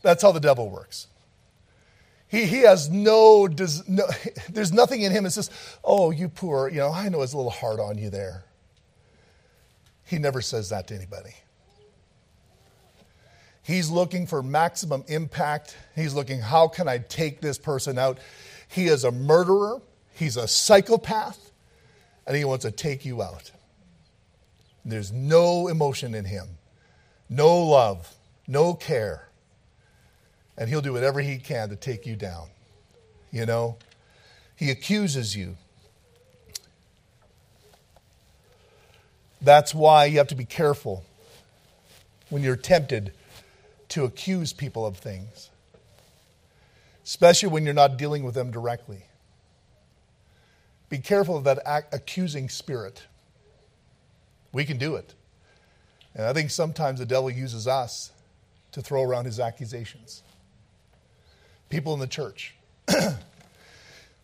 That's 0.03 0.21
how 0.21 0.31
the 0.31 0.39
devil 0.39 0.69
works. 0.69 1.07
He, 2.27 2.45
he 2.45 2.59
has 2.59 2.91
no, 2.91 3.47
does, 3.47 3.87
no, 3.89 4.05
there's 4.51 4.71
nothing 4.71 5.01
in 5.01 5.11
him 5.11 5.23
that 5.23 5.31
says, 5.31 5.49
oh, 5.83 6.11
you 6.11 6.29
poor, 6.29 6.69
you 6.69 6.77
know, 6.77 6.91
I 6.91 7.09
know 7.09 7.23
it's 7.23 7.33
a 7.33 7.37
little 7.37 7.51
hard 7.51 7.79
on 7.79 7.97
you 7.97 8.11
there. 8.11 8.43
He 10.13 10.19
never 10.19 10.43
says 10.43 10.69
that 10.69 10.85
to 10.89 10.95
anybody. 10.95 11.33
He's 13.63 13.89
looking 13.89 14.27
for 14.27 14.43
maximum 14.43 15.03
impact. 15.07 15.75
He's 15.95 16.13
looking, 16.13 16.39
how 16.39 16.67
can 16.67 16.87
I 16.87 16.99
take 16.99 17.41
this 17.41 17.57
person 17.57 17.97
out? 17.97 18.19
He 18.67 18.85
is 18.85 19.05
a 19.05 19.11
murderer. 19.11 19.81
He's 20.13 20.37
a 20.37 20.47
psychopath 20.47 21.51
and 22.27 22.37
he 22.37 22.45
wants 22.45 22.63
to 22.63 22.69
take 22.69 23.05
you 23.05 23.23
out. 23.23 23.51
There's 24.85 25.11
no 25.11 25.67
emotion 25.67 26.13
in 26.13 26.25
him, 26.25 26.47
no 27.27 27.63
love, 27.63 28.15
no 28.47 28.75
care. 28.75 29.29
And 30.59 30.69
he'll 30.69 30.81
do 30.81 30.93
whatever 30.93 31.21
he 31.21 31.39
can 31.39 31.69
to 31.69 31.75
take 31.75 32.05
you 32.05 32.15
down. 32.15 32.49
You 33.31 33.47
know, 33.47 33.77
he 34.55 34.69
accuses 34.69 35.35
you. 35.35 35.57
That's 39.43 39.75
why 39.75 40.05
you 40.05 40.17
have 40.17 40.27
to 40.29 40.35
be 40.35 40.45
careful 40.45 41.03
when 42.29 42.41
you're 42.41 42.55
tempted 42.55 43.11
to 43.89 44.05
accuse 44.05 44.53
people 44.53 44.85
of 44.85 44.97
things, 44.97 45.49
especially 47.03 47.49
when 47.49 47.65
you're 47.65 47.73
not 47.73 47.97
dealing 47.97 48.23
with 48.23 48.33
them 48.33 48.51
directly. 48.51 49.03
Be 50.89 50.97
careful 50.97 51.37
of 51.37 51.43
that 51.43 51.59
accusing 51.91 52.49
spirit. 52.49 53.03
We 54.51 54.63
can 54.63 54.77
do 54.77 54.95
it. 54.95 55.13
And 56.15 56.25
I 56.25 56.33
think 56.33 56.49
sometimes 56.49 56.99
the 56.99 57.05
devil 57.05 57.29
uses 57.29 57.67
us 57.67 58.11
to 58.71 58.81
throw 58.81 59.03
around 59.03 59.25
his 59.25 59.39
accusations. 59.39 60.23
People 61.69 61.93
in 61.93 61.99
the 61.99 62.07
church. 62.07 62.55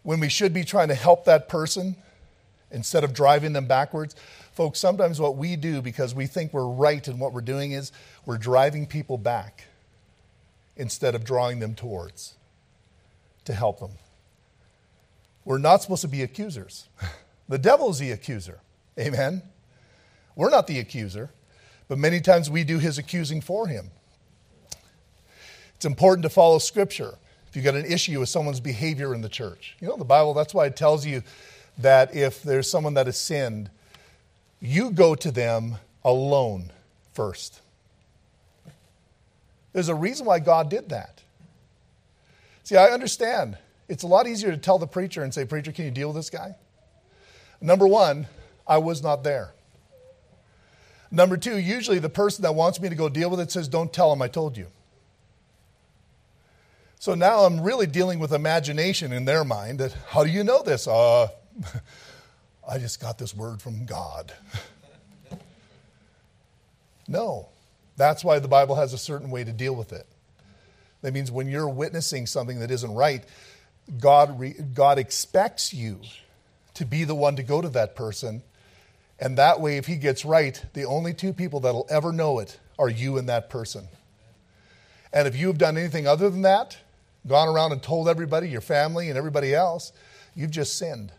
when 0.04 0.20
we 0.20 0.30
should 0.30 0.54
be 0.54 0.64
trying 0.64 0.88
to 0.88 0.96
help 0.96 1.26
that 1.26 1.50
person 1.50 1.96
instead 2.72 3.04
of 3.04 3.14
driving 3.14 3.54
them 3.54 3.66
backwards, 3.66 4.16
folks, 4.60 4.78
sometimes 4.78 5.22
what 5.22 5.38
we 5.38 5.56
do 5.56 5.82
because 5.82 6.14
we 6.14 6.28
think 6.28 6.52
we're 6.52 6.68
right 6.68 7.08
in 7.08 7.18
what 7.18 7.32
we're 7.32 7.40
doing 7.40 7.72
is 7.72 7.94
we're 8.26 8.38
driving 8.38 8.86
people 8.86 9.18
back 9.18 9.64
instead 10.76 11.16
of 11.16 11.24
drawing 11.24 11.60
them 11.60 11.74
towards 11.74 12.34
to 13.46 13.54
help 13.54 13.80
them. 13.80 13.92
We're 15.46 15.60
not 15.60 15.82
supposed 15.82 16.02
to 16.02 16.10
be 16.10 16.24
accusers. 16.24 16.90
The 17.48 17.58
devil's 17.58 18.00
the 18.00 18.12
accuser. 18.12 18.60
Amen? 19.00 19.44
We're 20.36 20.50
not 20.50 20.68
the 20.68 20.80
accuser, 20.80 21.30
but 21.88 21.98
many 21.98 22.20
times 22.20 22.50
we 22.50 22.66
do 22.66 22.80
his 22.80 22.98
accusing 22.98 23.40
for 23.40 23.66
him. 23.66 23.92
It's 25.78 25.86
important 25.86 26.24
to 26.24 26.30
follow 26.30 26.60
Scripture 26.60 27.14
if 27.48 27.56
you've 27.56 27.64
got 27.64 27.76
an 27.76 27.86
issue 27.86 28.20
with 28.20 28.28
someone's 28.28 28.60
behavior 28.60 29.16
in 29.16 29.22
the 29.22 29.30
church. 29.30 29.78
You 29.80 29.88
know, 29.88 29.96
the 29.96 30.04
Bible, 30.04 30.34
that's 30.34 30.54
why 30.54 30.66
it 30.66 30.76
tells 30.76 31.06
you 31.06 31.24
that 31.78 32.14
if 32.14 32.44
there's 32.44 32.70
someone 32.70 32.96
that 32.96 33.06
has 33.06 33.18
sinned, 33.18 33.70
you 34.60 34.92
go 34.92 35.16
to 35.16 35.32
them 35.32 35.78
alone 36.04 36.72
first. 37.14 37.62
There's 39.74 39.90
a 39.90 39.96
reason 39.96 40.26
why 40.26 40.40
God 40.40 40.70
did 40.70 40.90
that. 40.90 41.22
See, 42.64 42.76
I 42.76 42.88
understand 42.88 43.58
it's 43.88 44.04
a 44.04 44.08
lot 44.08 44.28
easier 44.28 44.52
to 44.52 44.58
tell 44.58 44.78
the 44.78 44.88
preacher 44.88 45.24
and 45.24 45.34
say, 45.34 45.46
Preacher, 45.46 45.72
can 45.72 45.86
you 45.86 45.92
deal 45.92 46.10
with 46.10 46.18
this 46.18 46.30
guy? 46.30 46.56
Number 47.62 47.88
one, 47.88 48.28
I 48.68 48.78
was 48.78 49.02
not 49.02 49.24
there. 49.24 49.54
Number 51.12 51.38
two, 51.38 51.58
usually 51.58 51.98
the 52.00 52.10
person 52.10 52.44
that 52.44 52.54
wants 52.54 52.80
me 52.80 52.90
to 52.90 52.96
go 52.96 53.10
deal 53.10 53.30
with 53.30 53.40
it 53.40 53.52
says, 53.52 53.68
Don't 53.68 53.92
tell 53.92 54.14
him 54.14 54.22
I 54.22 54.28
told 54.28 54.58
you. 54.58 54.68
So 57.00 57.16
now 57.16 57.40
I'm 57.46 57.62
really 57.62 57.88
dealing 57.88 58.20
with 58.20 58.34
imagination 58.34 59.12
in 59.14 59.26
their 59.26 59.44
mind 59.44 59.80
that 59.80 59.96
how 60.10 60.24
do 60.24 60.30
you 60.30 60.44
know 60.44 60.62
this? 60.62 60.88
Uh, 60.88 61.30
I 62.70 62.78
just 62.78 63.02
got 63.02 63.18
this 63.18 63.36
word 63.36 63.62
from 63.62 63.86
God. 63.86 64.32
no. 67.08 67.50
That's 67.98 68.24
why 68.24 68.40
the 68.40 68.48
Bible 68.48 68.76
has 68.76 68.94
a 68.94 68.98
certain 68.98 69.32
way 69.32 69.44
to 69.44 69.52
deal 69.52 69.76
with 69.76 69.92
it. 69.92 70.06
That 71.02 71.14
means 71.14 71.32
when 71.32 71.50
you're 71.50 71.68
witnessing 71.68 72.28
something 72.28 72.60
that 72.60 72.72
isn't 72.72 72.94
right, 72.94 73.24
God, 74.00 74.40
re, 74.40 74.54
God 74.74 75.00
expects 75.00 75.74
you 75.74 76.00
to 76.76 76.86
be 76.86 77.04
the 77.04 77.16
one 77.16 77.36
to 77.38 77.44
go 77.44 77.62
to 77.62 77.70
that 77.70 77.96
person. 77.96 78.44
And 79.20 79.38
that 79.38 79.60
way, 79.60 79.78
if 79.78 79.88
he 79.88 79.96
gets 79.96 80.24
right, 80.24 80.64
the 80.74 80.86
only 80.86 81.14
two 81.14 81.34
people 81.34 81.62
that'll 81.62 81.88
ever 81.90 82.14
know 82.14 82.40
it 82.40 82.58
are 82.78 82.90
you 82.90 83.18
and 83.18 83.28
that 83.28 83.50
person. 83.50 83.88
And 85.12 85.28
if 85.28 85.36
you 85.36 85.48
have 85.48 85.58
done 85.58 85.78
anything 85.78 86.08
other 86.08 86.30
than 86.30 86.44
that, 86.44 86.78
gone 87.28 87.48
around 87.48 87.72
and 87.72 87.82
told 87.82 88.08
everybody, 88.08 88.48
your 88.48 88.62
family 88.62 89.10
and 89.10 89.18
everybody 89.18 89.54
else, 89.54 89.92
you've 90.36 90.52
just 90.52 90.78
sinned. 90.78 91.12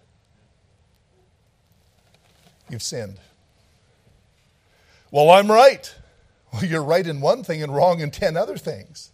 You've 2.70 2.82
sinned. 2.82 3.18
Well, 5.10 5.30
I'm 5.30 5.50
right. 5.50 5.92
Well, 6.52 6.64
you're 6.64 6.82
right 6.82 7.06
in 7.06 7.20
one 7.20 7.42
thing 7.42 7.62
and 7.62 7.74
wrong 7.74 8.00
in 8.00 8.10
10 8.10 8.36
other 8.36 8.56
things. 8.56 9.10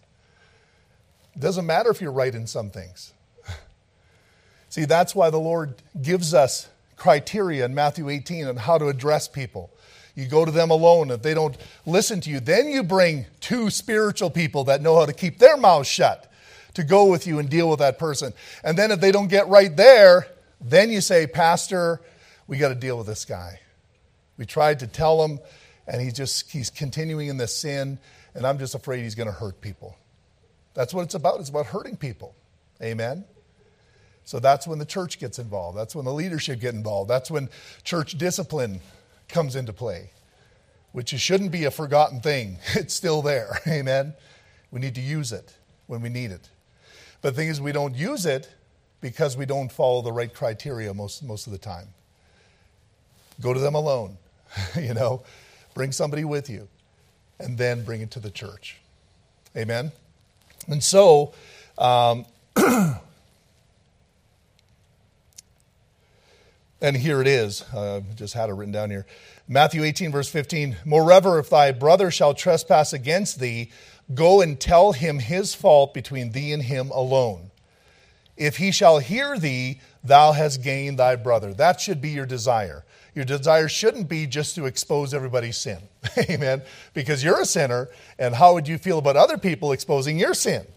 It 1.35 1.41
doesn't 1.41 1.65
matter 1.65 1.89
if 1.89 2.01
you're 2.01 2.11
right 2.11 2.33
in 2.33 2.47
some 2.47 2.69
things. 2.69 3.13
See, 4.69 4.85
that's 4.85 5.15
why 5.15 5.29
the 5.29 5.39
Lord 5.39 5.75
gives 6.01 6.33
us 6.33 6.67
criteria 6.95 7.65
in 7.65 7.75
Matthew 7.75 8.09
18 8.09 8.47
on 8.47 8.55
how 8.57 8.77
to 8.77 8.87
address 8.87 9.27
people. 9.27 9.71
You 10.15 10.25
go 10.25 10.45
to 10.45 10.51
them 10.51 10.71
alone. 10.71 11.11
If 11.11 11.21
they 11.21 11.35
don't 11.35 11.55
listen 11.85 12.21
to 12.21 12.29
you, 12.29 12.39
then 12.39 12.69
you 12.69 12.81
bring 12.81 13.27
two 13.39 13.69
spiritual 13.69 14.31
people 14.31 14.63
that 14.63 14.81
know 14.81 14.95
how 14.95 15.05
to 15.05 15.13
keep 15.13 15.37
their 15.37 15.57
mouths 15.57 15.87
shut 15.87 16.31
to 16.73 16.83
go 16.83 17.05
with 17.05 17.27
you 17.27 17.37
and 17.37 17.49
deal 17.49 17.69
with 17.69 17.79
that 17.79 17.99
person. 17.99 18.33
And 18.63 18.77
then 18.77 18.91
if 18.91 18.99
they 18.99 19.11
don't 19.11 19.27
get 19.27 19.47
right 19.47 19.75
there, 19.75 20.27
then 20.59 20.91
you 20.91 21.01
say, 21.01 21.27
Pastor, 21.27 22.01
we 22.47 22.57
got 22.57 22.69
to 22.69 22.75
deal 22.75 22.97
with 22.97 23.07
this 23.07 23.25
guy. 23.25 23.59
We 24.37 24.45
tried 24.45 24.79
to 24.79 24.87
tell 24.87 25.23
him 25.23 25.39
and 25.87 26.01
he's 26.01 26.13
just 26.13 26.51
he's 26.51 26.69
continuing 26.69 27.27
in 27.27 27.37
this 27.37 27.55
sin 27.55 27.97
and 28.35 28.45
i'm 28.45 28.59
just 28.59 28.75
afraid 28.75 29.01
he's 29.03 29.15
going 29.15 29.27
to 29.27 29.33
hurt 29.33 29.61
people. 29.61 29.97
That's 30.73 30.93
what 30.93 31.03
it's 31.03 31.15
about. 31.15 31.39
It's 31.39 31.49
about 31.49 31.67
hurting 31.67 31.97
people. 31.97 32.35
Amen? 32.81 33.25
So 34.25 34.39
that's 34.39 34.67
when 34.67 34.77
the 34.77 34.85
church 34.85 35.19
gets 35.19 35.39
involved. 35.39 35.77
That's 35.77 35.95
when 35.95 36.05
the 36.05 36.13
leadership 36.13 36.59
get 36.59 36.75
involved. 36.75 37.09
That's 37.09 37.31
when 37.31 37.49
church 37.83 38.17
discipline 38.17 38.81
comes 39.27 39.55
into 39.55 39.73
play 39.73 40.11
which 40.97 41.09
shouldn't 41.09 41.51
be 41.51 41.65
a 41.65 41.69
forgotten 41.69 42.21
thing. 42.21 42.57
It's 42.73 42.93
still 42.93 43.21
there. 43.21 43.59
Amen? 43.67 44.15
We 44.71 44.79
need 44.79 44.95
to 44.95 45.01
use 45.01 45.31
it 45.31 45.55
when 45.85 46.01
we 46.01 46.09
need 46.09 46.31
it. 46.31 46.49
But 47.21 47.35
the 47.35 47.41
thing 47.41 47.49
is 47.49 47.61
we 47.61 47.71
don't 47.71 47.95
use 47.95 48.25
it 48.25 48.49
because 48.99 49.37
we 49.37 49.45
don't 49.45 49.71
follow 49.71 50.01
the 50.01 50.11
right 50.11 50.33
criteria 50.33 50.91
most, 50.95 51.23
most 51.23 51.45
of 51.45 51.53
the 51.53 51.59
time 51.59 51.89
go 53.41 53.53
to 53.53 53.59
them 53.59 53.75
alone 53.75 54.17
you 54.75 54.93
know 54.93 55.23
Bring 55.77 55.91
somebody 55.91 56.25
with 56.25 56.49
you, 56.49 56.67
and 57.39 57.55
then 57.55 57.83
bring 57.83 58.01
it 58.01 58.09
to 58.09 58.19
the 58.19 58.31
church. 58.31 58.77
Amen? 59.55 59.91
And 60.67 60.83
so, 60.83 61.35
um, 61.77 62.25
and 66.81 66.97
here 66.97 67.21
it 67.21 67.27
is. 67.27 67.61
Uh, 67.71 68.01
just 68.15 68.33
had 68.33 68.49
it 68.49 68.53
written 68.53 68.71
down 68.71 68.89
here. 68.89 69.05
Matthew 69.47 69.83
18, 69.83 70.11
verse 70.11 70.29
15. 70.29 70.77
Moreover, 70.83 71.37
if 71.37 71.51
thy 71.51 71.71
brother 71.71 72.09
shall 72.09 72.33
trespass 72.33 72.91
against 72.91 73.39
thee, 73.39 73.69
go 74.15 74.41
and 74.41 74.59
tell 74.59 74.93
him 74.93 75.19
his 75.19 75.53
fault 75.53 75.93
between 75.93 76.31
thee 76.31 76.53
and 76.53 76.63
him 76.63 76.89
alone. 76.89 77.51
If 78.35 78.57
he 78.57 78.71
shall 78.71 78.97
hear 78.97 79.37
thee, 79.37 79.79
thou 80.03 80.31
hast 80.31 80.63
gained 80.63 80.97
thy 80.97 81.17
brother. 81.17 81.53
That 81.53 81.79
should 81.79 82.01
be 82.01 82.09
your 82.09 82.25
desire. 82.25 82.83
Your 83.17 83.25
desire 83.25 83.67
shouldn't 83.67 84.07
be 84.07 84.27
just 84.27 84.53
to 84.57 84.67
expose 84.67 85.11
everybody's 85.11 85.57
sin. 85.57 85.79
Amen. 86.29 86.61
Because 86.93 87.23
you're 87.23 87.41
a 87.41 87.45
sinner, 87.45 87.89
and 88.19 88.35
how 88.35 88.53
would 88.53 88.67
you 88.67 88.77
feel 88.77 88.99
about 88.99 89.15
other 89.17 89.39
people 89.39 89.71
exposing 89.71 90.19
your 90.19 90.35
sin? 90.35 90.67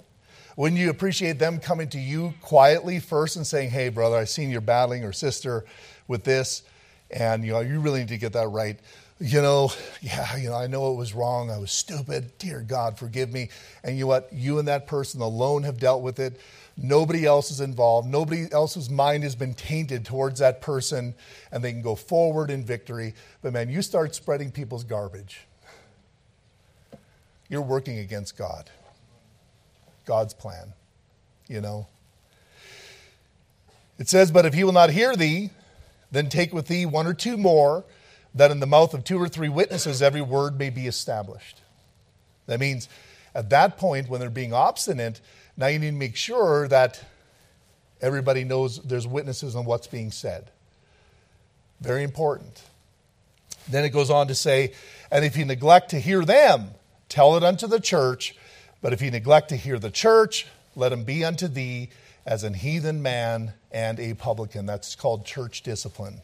Wouldn't 0.57 0.81
you 0.81 0.89
appreciate 0.89 1.39
them 1.39 1.59
coming 1.59 1.91
to 1.91 1.99
you 1.99 2.33
quietly 2.41 2.99
first 2.99 3.37
and 3.37 3.47
saying, 3.47 3.69
Hey, 3.69 3.91
brother, 3.91 4.17
I've 4.17 4.31
seen 4.31 4.49
you're 4.49 4.63
battling, 4.63 5.05
or 5.05 5.13
sister, 5.13 5.67
with 6.09 6.25
this, 6.25 6.63
and 7.11 7.45
you 7.45 7.53
know, 7.53 7.61
you 7.61 7.79
really 7.79 7.99
need 7.99 8.09
to 8.09 8.17
get 8.17 8.33
that 8.33 8.49
right. 8.49 8.81
You 9.19 9.43
know, 9.43 9.71
yeah, 10.01 10.35
you 10.39 10.49
know, 10.49 10.57
I 10.57 10.67
know 10.67 10.95
it 10.95 10.97
was 10.97 11.13
wrong. 11.13 11.51
I 11.51 11.59
was 11.59 11.73
stupid. 11.73 12.39
Dear 12.39 12.63
God, 12.63 12.99
forgive 12.99 13.31
me. 13.31 13.51
And 13.85 13.99
you 13.99 14.05
know 14.05 14.09
what? 14.09 14.33
You 14.33 14.59
and 14.59 14.67
that 14.67 14.87
person 14.87 15.21
alone 15.21 15.65
have 15.65 15.79
dealt 15.79 16.01
with 16.01 16.19
it. 16.19 16.41
Nobody 16.77 17.27
else 17.27 17.51
is 17.51 17.61
involved. 17.61 18.09
Nobody 18.09 18.47
else's 18.53 18.89
mind 18.89 19.23
has 19.25 19.35
been 19.35 19.55
tainted 19.55 20.05
towards 20.05 20.41
that 20.41 20.61
person, 20.61 21.15
and 21.53 21.63
they 21.63 21.73
can 21.73 21.83
go 21.83 21.95
forward 21.95 22.51
in 22.51 22.65
victory. 22.65 23.15
But 23.43 23.53
man, 23.53 23.69
you 23.69 23.83
start 23.83 24.15
spreading 24.15 24.51
people's 24.51 24.85
garbage, 24.85 25.43
you're 27.49 27.63
working 27.63 27.99
against 27.99 28.37
God, 28.37 28.71
God's 30.07 30.35
plan, 30.35 30.73
you 31.49 31.61
know. 31.61 31.87
It 33.99 34.09
says, 34.09 34.31
But 34.31 34.47
if 34.47 34.55
he 34.55 34.65
will 34.65 34.73
not 34.73 34.91
hear 34.91 35.15
thee, 35.15 35.51
then 36.11 36.29
take 36.29 36.53
with 36.53 36.67
thee 36.69 36.87
one 36.87 37.07
or 37.07 37.15
two 37.15 37.37
more, 37.37 37.85
that 38.35 38.51
in 38.51 38.61
the 38.61 38.67
mouth 38.67 38.95
of 38.95 39.05
two 39.05 39.21
or 39.21 39.29
three 39.29 39.49
witnesses 39.49 40.01
every 40.01 40.23
word 40.23 40.59
may 40.59 40.71
be 40.71 40.87
established. 40.87 41.61
That 42.47 42.61
means 42.61 42.89
at 43.35 43.51
that 43.51 43.79
point, 43.79 44.09
when 44.09 44.21
they're 44.21 44.31
being 44.31 44.53
obstinate, 44.53 45.21
now 45.61 45.67
you 45.67 45.79
need 45.79 45.91
to 45.91 45.97
make 45.97 46.17
sure 46.17 46.67
that 46.69 47.05
everybody 48.01 48.45
knows 48.45 48.79
there's 48.83 49.07
witnesses 49.07 49.55
on 49.55 49.67
what's 49.67 49.87
being 49.87 50.11
said. 50.11 50.51
Very 51.83 52.03
important. 52.03 52.63
Then 53.69 53.85
it 53.85 53.91
goes 53.91 54.09
on 54.09 54.27
to 54.29 54.35
say, 54.35 54.73
and 55.11 55.23
if 55.23 55.37
you 55.37 55.45
neglect 55.45 55.91
to 55.91 56.01
hear 56.01 56.25
them, 56.25 56.71
tell 57.11 57.37
it 57.37 57.45
unto 57.45 57.67
the 57.67 57.79
church. 57.79 58.35
But 58.81 58.95
if 58.95 59.03
you 59.03 59.11
neglect 59.11 59.51
to 59.51 59.57
hear 59.57 59.79
the 59.79 59.91
church, 59.91 60.47
let 60.77 60.93
him 60.95 61.05
be 61.05 61.27
unto 61.27 61.47
thee 61.47 61.91
as 62.25 62.43
an 62.43 62.55
heathen 62.55 63.03
man 63.03 63.53
and 63.71 64.01
a 64.01 64.15
publican. 64.15 64.65
That's 64.65 64.95
called 64.95 65.27
church 65.27 65.63
discipline. 65.63 66.23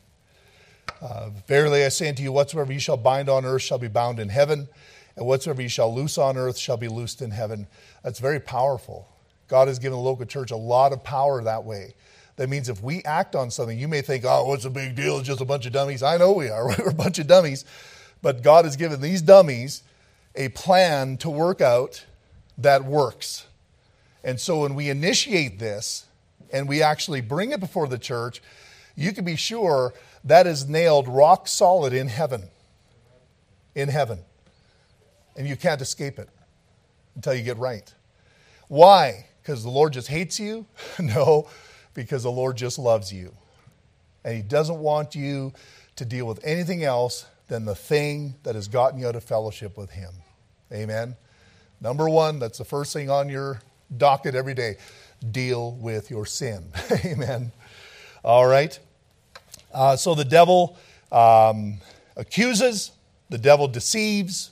Uh, 1.02 1.28
Verily 1.46 1.84
I 1.84 1.90
say 1.90 2.08
unto 2.08 2.22
you, 2.22 2.32
whatsoever 2.32 2.72
you 2.72 2.80
shall 2.80 2.96
bind 2.96 3.28
on 3.28 3.44
earth 3.44 3.62
shall 3.62 3.78
be 3.78 3.88
bound 3.88 4.18
in 4.18 4.30
heaven, 4.30 4.66
and 5.14 5.26
whatsoever 5.26 5.60
you 5.60 5.68
shall 5.68 5.94
loose 5.94 6.16
on 6.16 6.38
earth 6.38 6.56
shall 6.56 6.78
be 6.78 6.88
loosed 6.88 7.20
in 7.20 7.32
heaven. 7.32 7.66
That's 8.02 8.18
very 8.18 8.40
powerful. 8.40 9.06
God 9.48 9.68
has 9.68 9.78
given 9.78 9.96
the 9.96 10.02
local 10.02 10.26
church 10.26 10.50
a 10.50 10.56
lot 10.56 10.92
of 10.92 11.02
power 11.04 11.42
that 11.42 11.64
way. 11.64 11.94
That 12.36 12.48
means 12.48 12.68
if 12.68 12.82
we 12.82 13.02
act 13.04 13.34
on 13.34 13.50
something, 13.50 13.78
you 13.78 13.88
may 13.88 14.02
think, 14.02 14.24
oh, 14.26 14.44
what's 14.44 14.64
the 14.64 14.70
big 14.70 14.94
deal? 14.94 15.18
It's 15.18 15.26
just 15.26 15.40
a 15.40 15.46
bunch 15.46 15.66
of 15.66 15.72
dummies. 15.72 16.02
I 16.02 16.18
know 16.18 16.32
we 16.32 16.50
are. 16.50 16.66
We're 16.78 16.90
a 16.90 16.94
bunch 16.94 17.18
of 17.18 17.26
dummies. 17.26 17.64
But 18.22 18.42
God 18.42 18.64
has 18.64 18.76
given 18.76 19.00
these 19.00 19.22
dummies 19.22 19.82
a 20.34 20.48
plan 20.50 21.16
to 21.18 21.30
work 21.30 21.60
out 21.60 22.04
that 22.58 22.84
works. 22.84 23.46
And 24.22 24.40
so 24.40 24.62
when 24.62 24.74
we 24.74 24.90
initiate 24.90 25.58
this 25.58 26.06
and 26.52 26.68
we 26.68 26.82
actually 26.82 27.20
bring 27.20 27.52
it 27.52 27.60
before 27.60 27.88
the 27.88 27.98
church, 27.98 28.42
you 28.96 29.12
can 29.12 29.24
be 29.24 29.36
sure 29.36 29.94
that 30.24 30.46
is 30.46 30.68
nailed 30.68 31.08
rock 31.08 31.48
solid 31.48 31.92
in 31.92 32.08
heaven. 32.08 32.48
In 33.74 33.88
heaven. 33.88 34.18
And 35.36 35.46
you 35.46 35.56
can't 35.56 35.80
escape 35.80 36.18
it 36.18 36.28
until 37.14 37.34
you 37.34 37.42
get 37.42 37.58
right. 37.58 37.92
Why? 38.68 39.25
Because 39.46 39.62
the 39.62 39.70
Lord 39.70 39.92
just 39.92 40.08
hates 40.08 40.40
you? 40.40 40.66
no, 40.98 41.48
because 41.94 42.24
the 42.24 42.32
Lord 42.32 42.56
just 42.56 42.80
loves 42.80 43.12
you. 43.12 43.32
And 44.24 44.34
He 44.34 44.42
doesn't 44.42 44.80
want 44.80 45.14
you 45.14 45.52
to 45.94 46.04
deal 46.04 46.26
with 46.26 46.44
anything 46.44 46.82
else 46.82 47.26
than 47.46 47.64
the 47.64 47.76
thing 47.76 48.34
that 48.42 48.56
has 48.56 48.66
gotten 48.66 48.98
you 48.98 49.06
out 49.06 49.14
of 49.14 49.22
fellowship 49.22 49.78
with 49.78 49.90
Him. 49.90 50.10
Amen. 50.72 51.14
Number 51.80 52.08
one, 52.08 52.40
that's 52.40 52.58
the 52.58 52.64
first 52.64 52.92
thing 52.92 53.08
on 53.08 53.28
your 53.28 53.60
docket 53.96 54.34
every 54.34 54.54
day 54.54 54.78
deal 55.30 55.72
with 55.76 56.10
your 56.10 56.26
sin. 56.26 56.64
Amen. 57.04 57.52
All 58.24 58.46
right. 58.46 58.76
Uh, 59.72 59.94
so 59.94 60.16
the 60.16 60.24
devil 60.24 60.76
um, 61.12 61.78
accuses, 62.16 62.90
the 63.30 63.38
devil 63.38 63.68
deceives. 63.68 64.50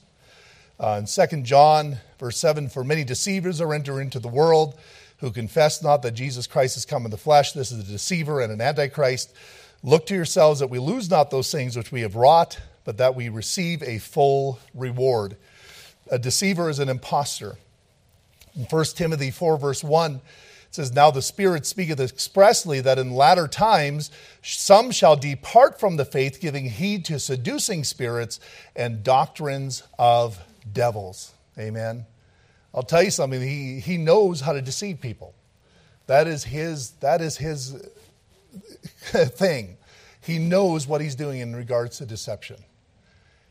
Uh, 0.78 1.00
in 1.00 1.06
2 1.06 1.42
John 1.42 1.98
Verse 2.24 2.38
7 2.38 2.70
For 2.70 2.84
many 2.84 3.04
deceivers 3.04 3.60
are 3.60 3.74
entered 3.74 4.00
into 4.00 4.18
the 4.18 4.28
world 4.28 4.78
who 5.18 5.30
confess 5.30 5.82
not 5.82 6.00
that 6.00 6.12
Jesus 6.12 6.46
Christ 6.46 6.74
has 6.74 6.86
come 6.86 7.04
in 7.04 7.10
the 7.10 7.18
flesh. 7.18 7.52
This 7.52 7.70
is 7.70 7.86
a 7.86 7.92
deceiver 7.92 8.40
and 8.40 8.50
an 8.50 8.62
antichrist. 8.62 9.34
Look 9.82 10.06
to 10.06 10.14
yourselves 10.14 10.60
that 10.60 10.70
we 10.70 10.78
lose 10.78 11.10
not 11.10 11.30
those 11.30 11.52
things 11.52 11.76
which 11.76 11.92
we 11.92 12.00
have 12.00 12.16
wrought, 12.16 12.58
but 12.86 12.96
that 12.96 13.14
we 13.14 13.28
receive 13.28 13.82
a 13.82 13.98
full 13.98 14.58
reward. 14.74 15.36
A 16.10 16.18
deceiver 16.18 16.70
is 16.70 16.78
an 16.78 16.88
impostor. 16.88 17.56
In 18.56 18.64
1 18.64 18.84
Timothy 18.94 19.30
4, 19.30 19.58
verse 19.58 19.84
1, 19.84 20.14
it 20.14 20.20
says, 20.70 20.94
Now 20.94 21.10
the 21.10 21.20
Spirit 21.20 21.66
speaketh 21.66 22.00
expressly 22.00 22.80
that 22.80 22.98
in 22.98 23.12
latter 23.12 23.48
times 23.48 24.10
some 24.42 24.90
shall 24.90 25.16
depart 25.16 25.78
from 25.78 25.96
the 25.96 26.06
faith, 26.06 26.40
giving 26.40 26.70
heed 26.70 27.04
to 27.04 27.18
seducing 27.18 27.84
spirits 27.84 28.40
and 28.74 29.04
doctrines 29.04 29.82
of 29.98 30.38
devils. 30.72 31.32
Amen. 31.58 32.06
I'll 32.74 32.82
tell 32.82 33.02
you 33.02 33.10
something, 33.10 33.40
he, 33.40 33.80
he 33.80 33.96
knows 33.96 34.40
how 34.40 34.52
to 34.52 34.60
deceive 34.60 35.00
people. 35.00 35.34
That 36.06 36.26
is 36.26 36.44
his, 36.44 36.90
that 37.00 37.20
is 37.20 37.36
his 37.36 37.88
thing. 39.02 39.76
He 40.20 40.38
knows 40.38 40.86
what 40.86 41.00
he's 41.00 41.14
doing 41.14 41.40
in 41.40 41.54
regards 41.54 41.98
to 41.98 42.06
deception. 42.06 42.56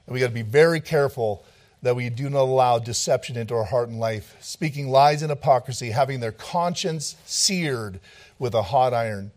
And 0.06 0.14
we 0.14 0.20
got 0.20 0.28
to 0.28 0.34
be 0.34 0.42
very 0.42 0.82
careful 0.82 1.46
that 1.82 1.96
we 1.96 2.10
do 2.10 2.30
not 2.30 2.44
allow 2.44 2.80
deception 2.80 3.38
into 3.38 3.54
our 3.54 3.66
heart 3.66 3.90
and 3.90 4.00
life, 4.00 4.36
speaking 4.40 4.90
lies 4.90 5.22
and 5.22 5.30
hypocrisy, 5.30 5.92
having 5.92 6.20
their 6.20 6.32
conscience 6.32 7.16
seared 7.26 8.00
with 8.40 8.54
a 8.54 8.64
hot 8.64 8.94
iron. 8.94 9.32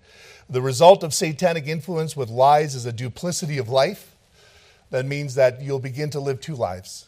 The 0.49 0.62
result 0.62 1.03
of 1.03 1.12
satanic 1.12 1.66
influence 1.66 2.16
with 2.16 2.31
lies 2.31 2.74
is 2.74 2.87
a 2.87 2.93
duplicity 2.93 3.59
of 3.59 3.68
life. 3.68 4.14
That 4.91 5.05
means 5.05 5.35
that 5.35 5.61
you'll 5.61 5.81
begin 5.81 6.11
to 6.11 6.20
live 6.20 6.41
two 6.41 6.55
lives. 6.55 7.07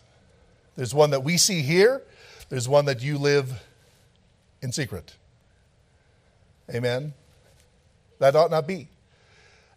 There's 0.79 0.95
one 0.95 1.11
that 1.11 1.25
we 1.25 1.39
see 1.39 1.63
here, 1.63 2.03
there's 2.51 2.69
one 2.69 2.85
that 2.85 3.03
you 3.03 3.19
live 3.19 3.65
in 4.63 4.71
secret. 4.71 5.17
Amen? 6.73 7.15
That 8.21 8.37
ought 8.37 8.53
not 8.53 8.69
be. 8.69 8.87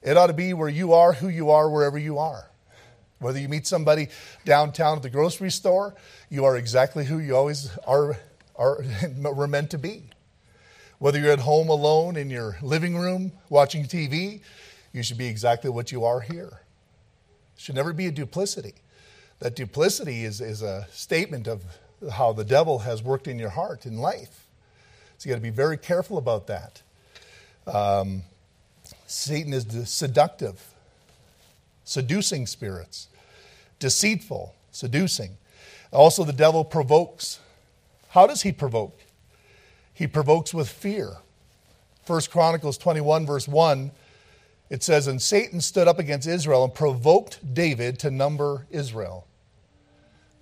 It 0.03 0.15
ought 0.15 0.27
to 0.27 0.33
be 0.33 0.53
where 0.53 0.69
you 0.69 0.93
are, 0.93 1.13
who 1.13 1.27
you 1.27 1.49
are, 1.49 1.67
wherever 1.71 1.97
you 1.97 2.19
are. 2.19 2.45
Whether 3.17 3.39
you 3.39 3.49
meet 3.49 3.65
somebody 3.65 4.09
downtown 4.45 4.97
at 4.97 5.01
the 5.01 5.09
grocery 5.09 5.49
store, 5.49 5.95
you 6.29 6.45
are 6.45 6.55
exactly 6.55 7.03
who 7.03 7.17
you 7.17 7.35
always 7.35 7.75
are, 7.87 8.19
are 8.55 8.85
were 9.23 9.47
meant 9.47 9.71
to 9.71 9.79
be. 9.79 10.03
Whether 10.99 11.19
you're 11.19 11.31
at 11.31 11.39
home 11.39 11.69
alone 11.69 12.15
in 12.15 12.29
your 12.29 12.59
living 12.61 12.95
room 12.95 13.31
watching 13.49 13.85
TV, 13.85 14.41
you 14.93 15.01
should 15.01 15.17
be 15.17 15.25
exactly 15.25 15.71
what 15.71 15.91
you 15.91 16.05
are 16.05 16.19
here. 16.19 16.61
Should 17.57 17.73
never 17.73 17.91
be 17.91 18.05
a 18.05 18.11
duplicity. 18.11 18.75
That 19.41 19.55
duplicity 19.55 20.23
is, 20.23 20.39
is 20.39 20.61
a 20.61 20.87
statement 20.91 21.47
of 21.47 21.63
how 22.11 22.31
the 22.31 22.45
devil 22.45 22.79
has 22.79 23.01
worked 23.01 23.27
in 23.27 23.39
your 23.39 23.49
heart 23.49 23.87
in 23.87 23.97
life. 23.97 24.45
So 25.17 25.27
you 25.27 25.33
got 25.33 25.39
to 25.39 25.41
be 25.41 25.49
very 25.49 25.77
careful 25.77 26.19
about 26.19 26.45
that. 26.45 26.83
Um, 27.65 28.21
Satan 29.07 29.51
is 29.51 29.65
seductive, 29.89 30.61
seducing 31.83 32.45
spirits, 32.45 33.07
deceitful, 33.79 34.53
seducing. 34.71 35.37
Also, 35.91 36.23
the 36.23 36.33
devil 36.33 36.63
provokes. 36.63 37.39
How 38.09 38.27
does 38.27 38.43
he 38.43 38.51
provoke? 38.51 38.99
He 39.91 40.05
provokes 40.05 40.53
with 40.53 40.69
fear. 40.69 41.17
1 42.05 42.21
Chronicles 42.29 42.77
21, 42.77 43.25
verse 43.25 43.47
1, 43.47 43.91
it 44.69 44.83
says, 44.83 45.07
And 45.07 45.19
Satan 45.19 45.61
stood 45.61 45.87
up 45.87 45.97
against 45.97 46.27
Israel 46.27 46.63
and 46.63 46.73
provoked 46.73 47.53
David 47.55 47.97
to 47.99 48.11
number 48.11 48.67
Israel. 48.69 49.25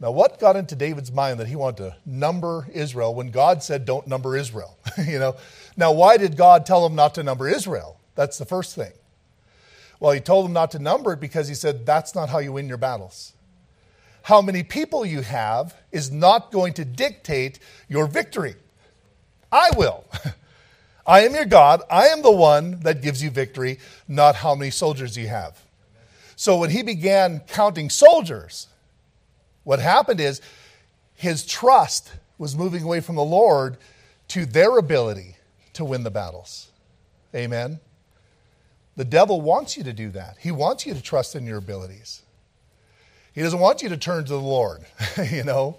Now, 0.01 0.11
what 0.11 0.39
got 0.39 0.55
into 0.55 0.75
David's 0.75 1.11
mind 1.11 1.39
that 1.39 1.47
he 1.47 1.57
wanted 1.57 1.77
to 1.77 1.97
number 2.05 2.67
Israel 2.73 3.13
when 3.13 3.31
God 3.31 3.61
said, 3.61 3.85
Don't 3.85 4.07
number 4.07 4.37
Israel? 4.37 4.77
you 5.05 5.19
know, 5.19 5.35
now, 5.75 5.91
why 5.91 6.17
did 6.17 6.37
God 6.37 6.65
tell 6.65 6.85
him 6.85 6.95
not 6.95 7.15
to 7.15 7.23
number 7.23 7.47
Israel? 7.49 7.99
That's 8.15 8.37
the 8.37 8.45
first 8.45 8.75
thing. 8.75 8.91
Well, 9.99 10.13
he 10.13 10.21
told 10.21 10.45
him 10.45 10.53
not 10.53 10.71
to 10.71 10.79
number 10.79 11.13
it 11.13 11.19
because 11.19 11.49
he 11.49 11.55
said, 11.55 11.85
That's 11.85 12.15
not 12.15 12.29
how 12.29 12.39
you 12.39 12.53
win 12.53 12.69
your 12.69 12.77
battles. 12.77 13.33
How 14.23 14.41
many 14.41 14.63
people 14.63 15.05
you 15.05 15.21
have 15.21 15.75
is 15.91 16.11
not 16.11 16.51
going 16.51 16.73
to 16.73 16.85
dictate 16.85 17.59
your 17.87 18.07
victory. 18.07 18.55
I 19.51 19.71
will. 19.75 20.05
I 21.07 21.21
am 21.21 21.33
your 21.33 21.45
God. 21.45 21.81
I 21.89 22.07
am 22.07 22.21
the 22.21 22.31
one 22.31 22.81
that 22.81 23.01
gives 23.01 23.23
you 23.23 23.31
victory, 23.31 23.79
not 24.07 24.35
how 24.35 24.55
many 24.55 24.71
soldiers 24.71 25.17
you 25.17 25.27
have. 25.27 25.59
So 26.35 26.57
when 26.57 26.69
he 26.69 26.83
began 26.83 27.41
counting 27.47 27.89
soldiers, 27.89 28.67
what 29.69 29.77
happened 29.77 30.19
is 30.19 30.41
his 31.13 31.45
trust 31.45 32.11
was 32.39 32.57
moving 32.57 32.81
away 32.81 33.01
from 33.01 33.15
the 33.15 33.23
Lord 33.23 33.77
to 34.29 34.47
their 34.47 34.79
ability 34.79 35.35
to 35.73 35.85
win 35.85 36.01
the 36.01 36.09
battles. 36.09 36.71
Amen. 37.35 37.79
The 38.95 39.05
devil 39.05 39.41
wants 39.41 39.77
you 39.77 39.83
to 39.83 39.93
do 39.93 40.09
that. 40.09 40.37
He 40.39 40.49
wants 40.49 40.87
you 40.87 40.95
to 40.95 41.01
trust 41.03 41.35
in 41.35 41.45
your 41.45 41.59
abilities. 41.59 42.23
He 43.31 43.43
doesn't 43.43 43.59
want 43.59 43.83
you 43.83 43.89
to 43.89 43.97
turn 43.97 44.23
to 44.23 44.31
the 44.31 44.39
Lord, 44.39 44.87
you 45.31 45.43
know. 45.43 45.77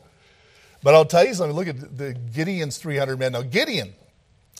But 0.84 0.94
I'll 0.94 1.04
tell 1.04 1.26
you 1.26 1.34
something. 1.34 1.56
Look 1.56 1.66
at 1.66 1.98
the 1.98 2.14
Gideon's 2.14 2.78
300 2.78 3.18
men. 3.18 3.32
Now, 3.32 3.42
Gideon, 3.42 3.94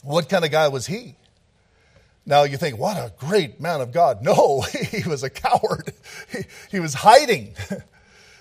what 0.03 0.29
kind 0.29 0.45
of 0.45 0.51
guy 0.51 0.67
was 0.67 0.89
he? 0.89 1.15
Now 2.27 2.43
you 2.43 2.57
think, 2.57 2.79
what 2.79 2.97
a 2.97 3.13
great 3.17 3.61
man 3.61 3.81
of 3.81 3.93
God. 3.93 4.23
No, 4.25 4.63
he 4.91 5.09
was 5.09 5.23
a 5.23 5.31
coward. 5.31 5.93
He, 6.33 6.39
he 6.73 6.81
was 6.81 6.95
hiding. 6.95 7.55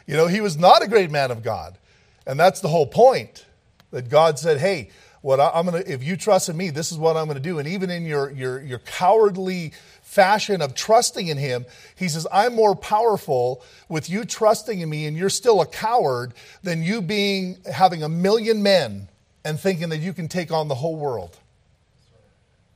You 0.09 0.17
know, 0.17 0.25
he 0.25 0.41
was 0.41 0.57
not 0.57 0.81
a 0.81 0.87
great 0.87 1.11
man 1.11 1.29
of 1.29 1.43
God. 1.43 1.77
And 2.25 2.39
that's 2.39 2.61
the 2.61 2.67
whole 2.67 2.87
point 2.87 3.45
that 3.91 4.09
God 4.09 4.39
said, 4.39 4.59
hey, 4.59 4.89
what 5.21 5.39
I, 5.39 5.59
am 5.59 5.67
going 5.67 5.83
to, 5.83 5.91
if 5.91 6.03
you 6.03 6.17
trust 6.17 6.49
in 6.49 6.57
me, 6.57 6.71
this 6.71 6.91
is 6.91 6.97
what 6.97 7.15
I'm 7.15 7.25
going 7.25 7.37
to 7.37 7.43
do. 7.43 7.59
And 7.59 7.67
even 7.67 7.91
in 7.91 8.07
your, 8.07 8.31
your, 8.31 8.59
your 8.59 8.79
cowardly 8.79 9.71
fashion 10.01 10.63
of 10.63 10.73
trusting 10.73 11.27
in 11.27 11.37
him, 11.37 11.63
he 11.95 12.07
says, 12.07 12.25
I'm 12.31 12.55
more 12.55 12.75
powerful 12.75 13.61
with 13.87 14.09
you 14.09 14.25
trusting 14.25 14.79
in 14.79 14.89
me 14.89 15.05
and 15.05 15.15
you're 15.15 15.29
still 15.29 15.61
a 15.61 15.67
coward 15.67 16.33
than 16.63 16.81
you 16.81 17.03
being, 17.03 17.59
having 17.71 18.01
a 18.01 18.09
million 18.09 18.63
men 18.63 19.09
and 19.45 19.59
thinking 19.59 19.89
that 19.89 19.99
you 19.99 20.13
can 20.13 20.27
take 20.27 20.51
on 20.51 20.69
the 20.69 20.75
whole 20.75 20.95
world. 20.95 21.37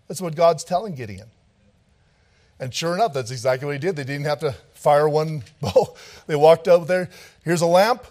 That's 0.07 0.21
what 0.21 0.35
God's 0.35 0.63
telling 0.63 0.93
Gideon. 0.93 1.29
And 2.59 2.71
sure 2.71 2.93
enough, 2.93 3.13
that's 3.13 3.31
exactly 3.31 3.65
what 3.65 3.73
he 3.73 3.79
did. 3.79 3.95
They 3.95 4.03
didn't 4.03 4.25
have 4.25 4.39
to 4.41 4.53
fire 4.83 5.07
one 5.07 5.43
bow. 5.61 5.95
They 6.25 6.35
walked 6.35 6.69
up 6.69 6.87
there. 6.87 7.09
Here's 7.43 7.61
a 7.61 7.65
lamp. 7.65 8.05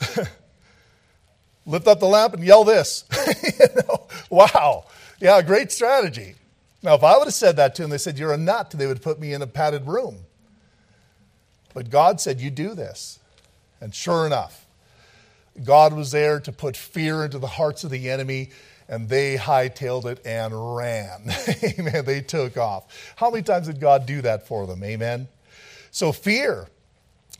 Lift 1.66 1.86
up 1.86 2.00
the 2.00 2.06
lamp 2.06 2.32
and 2.32 2.42
yell 2.42 2.64
this. 2.64 3.04
you 3.42 3.66
know? 3.76 4.06
Wow. 4.30 4.86
Yeah, 5.20 5.42
great 5.42 5.70
strategy. 5.70 6.36
Now, 6.82 6.94
if 6.94 7.04
I 7.04 7.18
would 7.18 7.26
have 7.26 7.34
said 7.34 7.56
that 7.56 7.74
to 7.74 7.82
them, 7.82 7.90
they 7.90 7.98
said, 7.98 8.18
You're 8.18 8.32
a 8.32 8.38
nut, 8.38 8.70
they 8.70 8.86
would 8.86 9.02
put 9.02 9.20
me 9.20 9.34
in 9.34 9.42
a 9.42 9.46
padded 9.46 9.86
room. 9.86 10.20
But 11.74 11.90
God 11.90 12.22
said, 12.22 12.40
You 12.40 12.50
do 12.50 12.74
this. 12.74 13.18
And 13.82 13.94
sure 13.94 14.24
enough, 14.24 14.66
God 15.62 15.92
was 15.92 16.10
there 16.10 16.40
to 16.40 16.52
put 16.52 16.76
fear 16.76 17.24
into 17.24 17.38
the 17.38 17.46
hearts 17.46 17.84
of 17.84 17.90
the 17.90 18.08
enemy, 18.08 18.50
and 18.88 19.08
they 19.10 19.36
hightailed 19.36 20.06
it 20.06 20.24
and 20.24 20.76
ran. 20.76 21.30
Amen. 21.62 22.04
They 22.06 22.22
took 22.22 22.56
off. 22.56 23.12
How 23.16 23.30
many 23.30 23.42
times 23.42 23.66
did 23.66 23.78
God 23.78 24.06
do 24.06 24.22
that 24.22 24.46
for 24.46 24.66
them? 24.66 24.82
Amen. 24.82 25.28
So, 25.98 26.12
fear. 26.12 26.68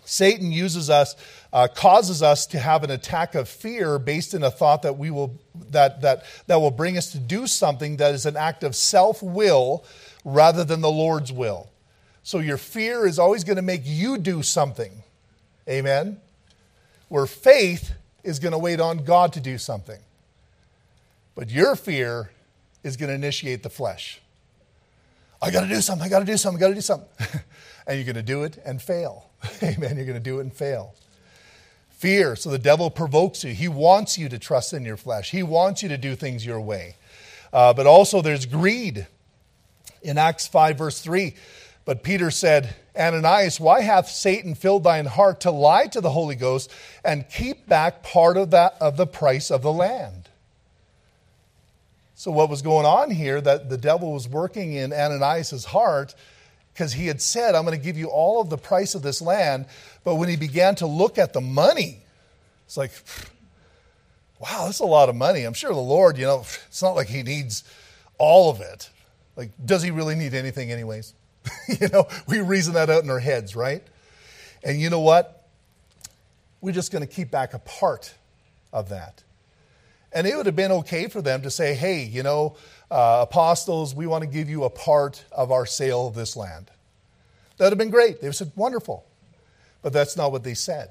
Satan 0.04 0.50
uses 0.50 0.90
us, 0.90 1.14
uh, 1.52 1.68
causes 1.72 2.24
us 2.24 2.44
to 2.46 2.58
have 2.58 2.82
an 2.82 2.90
attack 2.90 3.36
of 3.36 3.48
fear 3.48 4.00
based 4.00 4.34
in 4.34 4.42
a 4.42 4.50
thought 4.50 4.82
that 4.82 4.98
we 4.98 5.12
will 5.12 5.38
that 5.70 6.00
that 6.00 6.24
that 6.48 6.60
will 6.60 6.72
bring 6.72 6.98
us 6.98 7.12
to 7.12 7.20
do 7.20 7.46
something 7.46 7.98
that 7.98 8.12
is 8.14 8.26
an 8.26 8.36
act 8.36 8.64
of 8.64 8.74
self-will 8.74 9.84
rather 10.24 10.64
than 10.64 10.80
the 10.80 10.90
Lord's 10.90 11.30
will. 11.30 11.70
So 12.24 12.40
your 12.40 12.56
fear 12.56 13.06
is 13.06 13.16
always 13.16 13.44
going 13.44 13.58
to 13.58 13.62
make 13.62 13.82
you 13.84 14.18
do 14.18 14.42
something. 14.42 15.04
Amen. 15.68 16.20
Where 17.08 17.26
faith 17.26 17.92
is 18.24 18.40
going 18.40 18.50
to 18.50 18.58
wait 18.58 18.80
on 18.80 19.04
God 19.04 19.34
to 19.34 19.40
do 19.40 19.56
something. 19.56 20.00
But 21.36 21.48
your 21.48 21.76
fear 21.76 22.32
is 22.82 22.96
going 22.96 23.10
to 23.10 23.14
initiate 23.14 23.62
the 23.62 23.70
flesh. 23.70 24.20
I 25.40 25.52
got 25.52 25.60
to 25.60 25.68
do 25.68 25.80
something, 25.80 26.04
I 26.04 26.08
got 26.08 26.18
to 26.18 26.24
do 26.24 26.36
something, 26.36 26.60
I 26.60 26.66
got 26.66 26.68
to 26.70 26.74
do 26.74 26.80
something. 26.80 27.08
and 27.88 27.96
you're 27.96 28.04
going 28.04 28.16
to 28.16 28.22
do 28.22 28.44
it 28.44 28.58
and 28.64 28.80
fail. 28.80 29.30
Amen. 29.62 29.96
You're 29.96 30.06
going 30.06 30.14
to 30.14 30.20
do 30.20 30.38
it 30.38 30.42
and 30.42 30.52
fail. 30.52 30.94
Fear. 31.88 32.36
So 32.36 32.50
the 32.50 32.58
devil 32.58 32.90
provokes 32.90 33.42
you. 33.42 33.52
He 33.52 33.66
wants 33.66 34.18
you 34.18 34.28
to 34.28 34.38
trust 34.38 34.72
in 34.72 34.84
your 34.84 34.98
flesh, 34.98 35.30
he 35.32 35.42
wants 35.42 35.82
you 35.82 35.88
to 35.88 35.98
do 35.98 36.14
things 36.14 36.46
your 36.46 36.60
way. 36.60 36.94
Uh, 37.50 37.72
but 37.72 37.86
also, 37.86 38.20
there's 38.20 38.46
greed. 38.46 39.06
In 40.00 40.16
Acts 40.16 40.46
5, 40.46 40.78
verse 40.78 41.00
3, 41.00 41.34
but 41.84 42.04
Peter 42.04 42.30
said, 42.30 42.76
Ananias, 42.96 43.58
why 43.58 43.80
hath 43.80 44.08
Satan 44.08 44.54
filled 44.54 44.84
thine 44.84 45.06
heart 45.06 45.40
to 45.40 45.50
lie 45.50 45.88
to 45.88 46.00
the 46.00 46.10
Holy 46.10 46.36
Ghost 46.36 46.70
and 47.04 47.28
keep 47.28 47.66
back 47.66 48.04
part 48.04 48.36
of 48.36 48.52
that 48.52 48.76
of 48.80 48.96
the 48.96 49.08
price 49.08 49.50
of 49.50 49.62
the 49.62 49.72
land? 49.72 50.28
So 52.14 52.30
what 52.30 52.48
was 52.48 52.62
going 52.62 52.86
on 52.86 53.10
here 53.10 53.40
that 53.40 53.70
the 53.70 53.78
devil 53.78 54.12
was 54.12 54.28
working 54.28 54.72
in 54.72 54.92
Ananias' 54.92 55.64
heart 55.64 56.14
because 56.78 56.92
he 56.92 57.08
had 57.08 57.20
said, 57.20 57.56
I'm 57.56 57.64
going 57.64 57.76
to 57.76 57.84
give 57.84 57.98
you 57.98 58.06
all 58.06 58.40
of 58.40 58.50
the 58.50 58.56
price 58.56 58.94
of 58.94 59.02
this 59.02 59.20
land. 59.20 59.66
But 60.04 60.14
when 60.14 60.28
he 60.28 60.36
began 60.36 60.76
to 60.76 60.86
look 60.86 61.18
at 61.18 61.32
the 61.32 61.40
money, 61.40 61.98
it's 62.66 62.76
like, 62.76 62.92
wow, 64.38 64.66
that's 64.66 64.78
a 64.78 64.86
lot 64.86 65.08
of 65.08 65.16
money. 65.16 65.42
I'm 65.42 65.54
sure 65.54 65.74
the 65.74 65.80
Lord, 65.80 66.16
you 66.16 66.26
know, 66.26 66.42
it's 66.68 66.80
not 66.80 66.92
like 66.92 67.08
he 67.08 67.24
needs 67.24 67.64
all 68.16 68.48
of 68.48 68.60
it. 68.60 68.90
Like, 69.34 69.50
does 69.64 69.82
he 69.82 69.90
really 69.90 70.14
need 70.14 70.34
anything, 70.34 70.70
anyways? 70.70 71.14
you 71.80 71.88
know, 71.88 72.06
we 72.28 72.40
reason 72.40 72.74
that 72.74 72.90
out 72.90 73.02
in 73.02 73.10
our 73.10 73.18
heads, 73.18 73.56
right? 73.56 73.82
And 74.62 74.80
you 74.80 74.88
know 74.88 75.00
what? 75.00 75.48
We're 76.60 76.70
just 76.70 76.92
going 76.92 77.04
to 77.04 77.12
keep 77.12 77.28
back 77.28 77.54
a 77.54 77.58
part 77.58 78.14
of 78.72 78.90
that. 78.90 79.24
And 80.12 80.28
it 80.28 80.36
would 80.36 80.46
have 80.46 80.56
been 80.56 80.72
okay 80.72 81.08
for 81.08 81.20
them 81.22 81.42
to 81.42 81.50
say, 81.50 81.74
hey, 81.74 82.04
you 82.04 82.22
know, 82.22 82.56
uh, 82.90 83.26
apostles, 83.28 83.94
we 83.94 84.06
want 84.06 84.22
to 84.22 84.28
give 84.28 84.48
you 84.48 84.64
a 84.64 84.70
part 84.70 85.24
of 85.32 85.52
our 85.52 85.66
sale 85.66 86.06
of 86.06 86.14
this 86.14 86.36
land. 86.36 86.70
That 87.56 87.64
would 87.64 87.72
have 87.72 87.78
been 87.78 87.90
great. 87.90 88.20
They 88.20 88.30
said, 88.32 88.52
wonderful. 88.56 89.04
But 89.82 89.92
that's 89.92 90.16
not 90.16 90.32
what 90.32 90.44
they 90.44 90.54
said. 90.54 90.90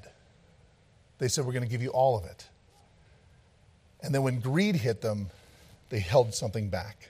They 1.18 1.28
said, 1.28 1.44
we're 1.44 1.52
going 1.52 1.64
to 1.64 1.70
give 1.70 1.82
you 1.82 1.90
all 1.90 2.16
of 2.16 2.24
it. 2.24 2.46
And 4.02 4.14
then 4.14 4.22
when 4.22 4.40
greed 4.40 4.76
hit 4.76 5.00
them, 5.00 5.30
they 5.90 5.98
held 5.98 6.34
something 6.34 6.68
back. 6.68 7.08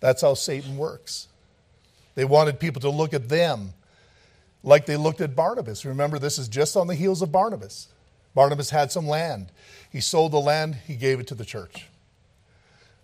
That's 0.00 0.22
how 0.22 0.34
Satan 0.34 0.76
works. 0.76 1.28
They 2.14 2.24
wanted 2.24 2.60
people 2.60 2.80
to 2.82 2.90
look 2.90 3.14
at 3.14 3.28
them 3.28 3.72
like 4.62 4.84
they 4.86 4.96
looked 4.96 5.20
at 5.20 5.34
Barnabas. 5.34 5.84
Remember, 5.84 6.18
this 6.18 6.38
is 6.38 6.48
just 6.48 6.76
on 6.76 6.86
the 6.86 6.94
heels 6.94 7.22
of 7.22 7.32
Barnabas. 7.32 7.88
Barnabas 8.34 8.70
had 8.70 8.92
some 8.92 9.06
land. 9.06 9.50
He 9.90 10.00
sold 10.00 10.32
the 10.32 10.40
land, 10.40 10.76
he 10.86 10.96
gave 10.96 11.20
it 11.20 11.26
to 11.28 11.34
the 11.34 11.44
church. 11.44 11.86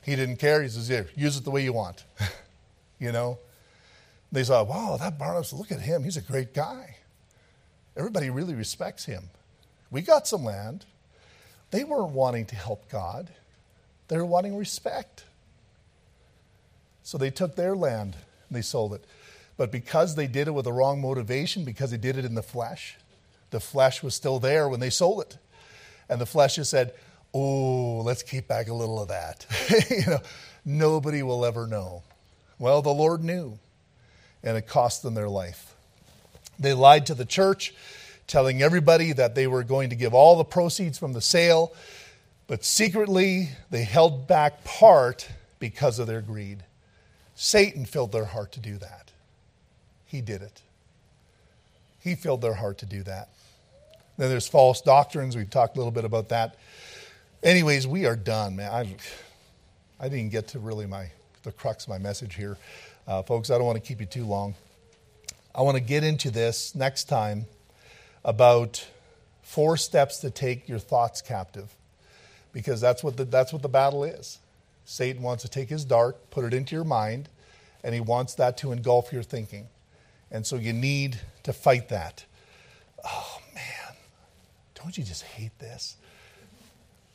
He 0.08 0.16
didn't 0.16 0.36
care. 0.36 0.62
He 0.62 0.68
says, 0.68 0.88
Here, 0.88 1.08
use 1.14 1.36
it 1.36 1.44
the 1.44 1.50
way 1.50 1.62
you 1.62 1.72
want. 1.72 2.04
you 2.98 3.12
know? 3.12 3.38
They 4.30 4.44
thought, 4.44 4.68
wow, 4.68 4.96
that 4.98 5.18
Barnabas, 5.18 5.52
look 5.52 5.72
at 5.72 5.80
him. 5.80 6.04
He's 6.04 6.16
a 6.16 6.22
great 6.22 6.52
guy. 6.52 6.96
Everybody 7.96 8.30
really 8.30 8.54
respects 8.54 9.06
him. 9.06 9.30
We 9.90 10.02
got 10.02 10.26
some 10.28 10.44
land. 10.44 10.84
They 11.70 11.84
weren't 11.84 12.12
wanting 12.12 12.46
to 12.46 12.56
help 12.56 12.88
God, 12.90 13.30
they 14.08 14.16
were 14.16 14.26
wanting 14.26 14.56
respect. 14.56 15.24
So 17.02 17.16
they 17.16 17.30
took 17.30 17.56
their 17.56 17.74
land 17.74 18.16
and 18.48 18.56
they 18.56 18.62
sold 18.62 18.92
it. 18.92 19.04
But 19.56 19.72
because 19.72 20.14
they 20.14 20.26
did 20.26 20.46
it 20.46 20.50
with 20.50 20.66
the 20.66 20.72
wrong 20.72 21.00
motivation, 21.00 21.64
because 21.64 21.90
they 21.90 21.96
did 21.96 22.18
it 22.18 22.26
in 22.26 22.34
the 22.34 22.42
flesh, 22.42 22.96
the 23.50 23.60
flesh 23.60 24.02
was 24.02 24.14
still 24.14 24.38
there 24.38 24.68
when 24.68 24.80
they 24.80 24.90
sold 24.90 25.22
it. 25.22 25.38
And 26.08 26.20
the 26.20 26.26
flesh 26.26 26.56
just 26.56 26.70
said, 26.70 26.92
Oh, 27.34 28.02
let's 28.04 28.22
keep 28.22 28.48
back 28.48 28.68
a 28.68 28.74
little 28.74 29.00
of 29.00 29.08
that. 29.08 29.46
you 29.90 30.06
know, 30.06 30.20
nobody 30.64 31.22
will 31.22 31.44
ever 31.44 31.66
know. 31.66 32.02
Well, 32.58 32.82
the 32.82 32.90
Lord 32.90 33.22
knew, 33.22 33.58
and 34.42 34.56
it 34.56 34.66
cost 34.66 35.02
them 35.02 35.14
their 35.14 35.28
life. 35.28 35.74
They 36.58 36.72
lied 36.72 37.06
to 37.06 37.14
the 37.14 37.24
church, 37.24 37.74
telling 38.26 38.62
everybody 38.62 39.12
that 39.12 39.34
they 39.34 39.46
were 39.46 39.62
going 39.62 39.90
to 39.90 39.96
give 39.96 40.14
all 40.14 40.36
the 40.36 40.44
proceeds 40.44 40.98
from 40.98 41.12
the 41.12 41.20
sale, 41.20 41.72
but 42.46 42.64
secretly 42.64 43.50
they 43.70 43.84
held 43.84 44.26
back 44.26 44.64
part 44.64 45.28
because 45.58 45.98
of 45.98 46.06
their 46.06 46.20
greed. 46.20 46.64
Satan 47.34 47.84
filled 47.84 48.10
their 48.10 48.24
heart 48.24 48.52
to 48.52 48.60
do 48.60 48.78
that. 48.78 49.12
He 50.06 50.20
did 50.20 50.42
it. 50.42 50.62
He 52.00 52.14
filled 52.14 52.40
their 52.40 52.54
heart 52.54 52.78
to 52.78 52.86
do 52.86 53.02
that. 53.04 53.28
Then 54.16 54.30
there's 54.30 54.48
false 54.48 54.80
doctrines. 54.80 55.36
We've 55.36 55.48
talked 55.48 55.76
a 55.76 55.78
little 55.78 55.92
bit 55.92 56.04
about 56.04 56.30
that. 56.30 56.56
Anyways, 57.42 57.86
we 57.86 58.04
are 58.04 58.16
done, 58.16 58.56
man. 58.56 58.72
I, 58.72 58.96
I 60.04 60.08
didn't 60.08 60.30
get 60.30 60.48
to 60.48 60.58
really 60.58 60.86
my 60.86 61.10
the 61.44 61.52
crux 61.52 61.84
of 61.84 61.90
my 61.90 61.98
message 61.98 62.34
here, 62.34 62.56
uh, 63.06 63.22
folks. 63.22 63.48
I 63.48 63.56
don't 63.58 63.66
want 63.66 63.76
to 63.76 63.86
keep 63.86 64.00
you 64.00 64.06
too 64.06 64.24
long. 64.24 64.56
I 65.54 65.62
want 65.62 65.76
to 65.76 65.82
get 65.82 66.02
into 66.02 66.32
this 66.32 66.74
next 66.74 67.04
time 67.04 67.46
about 68.24 68.84
four 69.42 69.76
steps 69.76 70.18
to 70.18 70.30
take 70.30 70.68
your 70.68 70.80
thoughts 70.80 71.22
captive, 71.22 71.72
because 72.52 72.80
that's 72.80 73.04
what 73.04 73.16
the, 73.16 73.24
that's 73.24 73.52
what 73.52 73.62
the 73.62 73.68
battle 73.68 74.02
is. 74.02 74.40
Satan 74.84 75.22
wants 75.22 75.42
to 75.44 75.48
take 75.48 75.68
his 75.68 75.84
dark, 75.84 76.30
put 76.30 76.44
it 76.44 76.52
into 76.52 76.74
your 76.74 76.84
mind, 76.84 77.28
and 77.84 77.94
he 77.94 78.00
wants 78.00 78.34
that 78.34 78.56
to 78.58 78.72
engulf 78.72 79.12
your 79.12 79.22
thinking. 79.22 79.68
And 80.32 80.44
so 80.44 80.56
you 80.56 80.72
need 80.72 81.20
to 81.44 81.52
fight 81.52 81.88
that. 81.90 82.24
Oh, 83.04 83.38
man. 83.54 83.96
Don't 84.74 84.98
you 84.98 85.04
just 85.04 85.22
hate 85.22 85.56
this? 85.60 85.96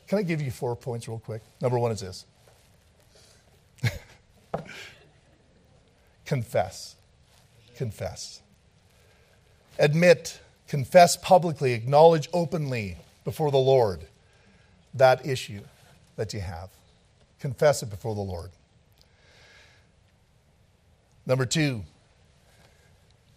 Can 0.06 0.18
I 0.18 0.22
give 0.22 0.42
you 0.42 0.50
four 0.50 0.76
points 0.76 1.08
real 1.08 1.18
quick? 1.18 1.42
Number 1.60 1.78
one 1.78 1.92
is 1.92 2.00
this 2.00 2.26
confess. 6.26 6.96
Confess. 7.76 8.40
Admit, 9.78 10.40
confess 10.68 11.16
publicly, 11.16 11.72
acknowledge 11.72 12.28
openly 12.32 12.96
before 13.24 13.50
the 13.50 13.58
Lord 13.58 14.00
that 14.94 15.26
issue 15.26 15.62
that 16.16 16.32
you 16.32 16.40
have. 16.40 16.70
Confess 17.40 17.82
it 17.82 17.90
before 17.90 18.14
the 18.14 18.20
Lord. 18.20 18.50
Number 21.26 21.46
two, 21.46 21.82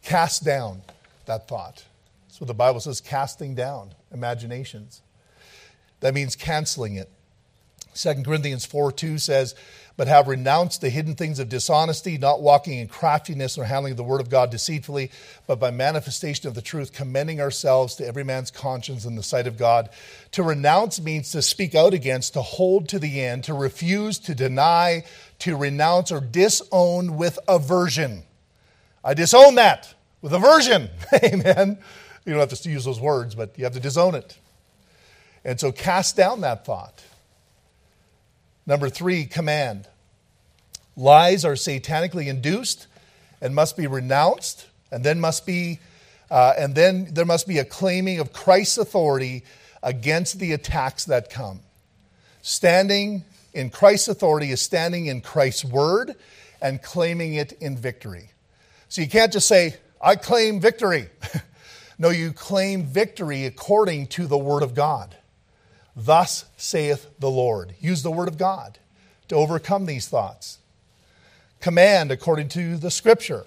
cast 0.03 0.43
down 0.43 0.81
that 1.25 1.47
thought. 1.47 1.83
That's 2.27 2.39
what 2.39 2.47
the 2.47 2.53
Bible 2.53 2.79
says 2.79 3.01
casting 3.01 3.55
down 3.55 3.91
imaginations. 4.11 5.01
That 5.99 6.13
means 6.13 6.35
canceling 6.35 6.95
it. 6.95 7.09
2 7.97 8.23
Corinthians 8.23 8.65
4 8.65 8.91
2 8.91 9.17
says, 9.17 9.55
But 9.95 10.07
have 10.07 10.27
renounced 10.27 10.81
the 10.81 10.89
hidden 10.89 11.15
things 11.15 11.39
of 11.39 11.49
dishonesty, 11.49 12.17
not 12.17 12.41
walking 12.41 12.77
in 12.77 12.87
craftiness 12.87 13.57
or 13.57 13.63
handling 13.63 13.95
the 13.95 14.03
word 14.03 14.21
of 14.21 14.29
God 14.29 14.51
deceitfully, 14.51 15.09
but 15.47 15.59
by 15.59 15.71
manifestation 15.71 16.47
of 16.47 16.53
the 16.53 16.61
truth, 16.61 16.93
commending 16.93 17.41
ourselves 17.41 17.95
to 17.95 18.05
every 18.05 18.23
man's 18.23 18.51
conscience 18.51 19.05
in 19.05 19.15
the 19.15 19.23
sight 19.23 19.47
of 19.47 19.57
God. 19.57 19.89
To 20.33 20.43
renounce 20.43 21.01
means 21.01 21.31
to 21.31 21.41
speak 21.41 21.73
out 21.73 21.93
against, 21.93 22.33
to 22.33 22.41
hold 22.43 22.87
to 22.89 22.99
the 22.99 23.21
end, 23.21 23.45
to 23.45 23.55
refuse, 23.55 24.19
to 24.19 24.35
deny, 24.35 25.03
to 25.39 25.57
renounce 25.57 26.11
or 26.11 26.21
disown 26.21 27.17
with 27.17 27.39
aversion. 27.47 28.23
I 29.03 29.15
disown 29.15 29.55
that 29.55 29.95
with 30.21 30.33
aversion. 30.33 30.89
Amen. 31.23 31.79
You 32.25 32.33
don't 32.33 32.41
have 32.41 32.59
to 32.59 32.69
use 32.69 32.85
those 32.85 32.99
words, 32.99 33.33
but 33.33 33.57
you 33.57 33.63
have 33.63 33.73
to 33.73 33.79
disown 33.79 34.13
it. 34.13 34.37
And 35.47 35.57
so 35.57 35.71
cast 35.71 36.17
down 36.17 36.41
that 36.41 36.65
thought. 36.65 37.01
Number 38.65 38.89
three, 38.89 39.25
command. 39.25 39.87
Lies 40.97 41.45
are 41.45 41.53
satanically 41.53 42.27
induced 42.27 42.87
and 43.39 43.55
must 43.55 43.77
be 43.77 43.87
renounced, 43.87 44.67
and 44.91 45.05
then 45.05 45.21
must 45.21 45.45
be, 45.45 45.79
uh, 46.29 46.53
and 46.57 46.75
then 46.75 47.13
there 47.13 47.23
must 47.23 47.47
be 47.47 47.59
a 47.59 47.63
claiming 47.63 48.19
of 48.19 48.33
Christ's 48.33 48.77
authority 48.77 49.45
against 49.81 50.37
the 50.37 50.51
attacks 50.51 51.05
that 51.05 51.29
come. 51.29 51.61
Standing 52.41 53.23
in 53.53 53.69
Christ's 53.69 54.09
authority 54.09 54.51
is 54.51 54.61
standing 54.61 55.05
in 55.05 55.21
Christ's 55.21 55.63
word 55.63 56.15
and 56.61 56.81
claiming 56.81 57.35
it 57.35 57.53
in 57.53 57.77
victory. 57.77 58.31
So 58.89 59.01
you 59.01 59.07
can't 59.07 59.31
just 59.31 59.47
say, 59.47 59.75
I 60.01 60.17
claim 60.17 60.59
victory. 60.59 61.07
no, 61.97 62.09
you 62.09 62.33
claim 62.33 62.83
victory 62.83 63.45
according 63.45 64.07
to 64.07 64.27
the 64.27 64.37
word 64.37 64.61
of 64.61 64.73
God. 64.73 65.15
Thus 65.99 66.45
saith 66.57 67.09
the 67.17 67.29
Lord. 67.29 67.73
Use 67.79 68.03
the 68.03 68.11
word 68.11 68.27
of 68.27 68.37
God 68.37 68.77
to 69.29 69.35
overcome 69.35 69.87
these 69.87 70.07
thoughts. 70.07 70.59
Command 71.59 72.11
according 72.11 72.49
to 72.49 72.77
the 72.77 72.91
scripture. 72.91 73.45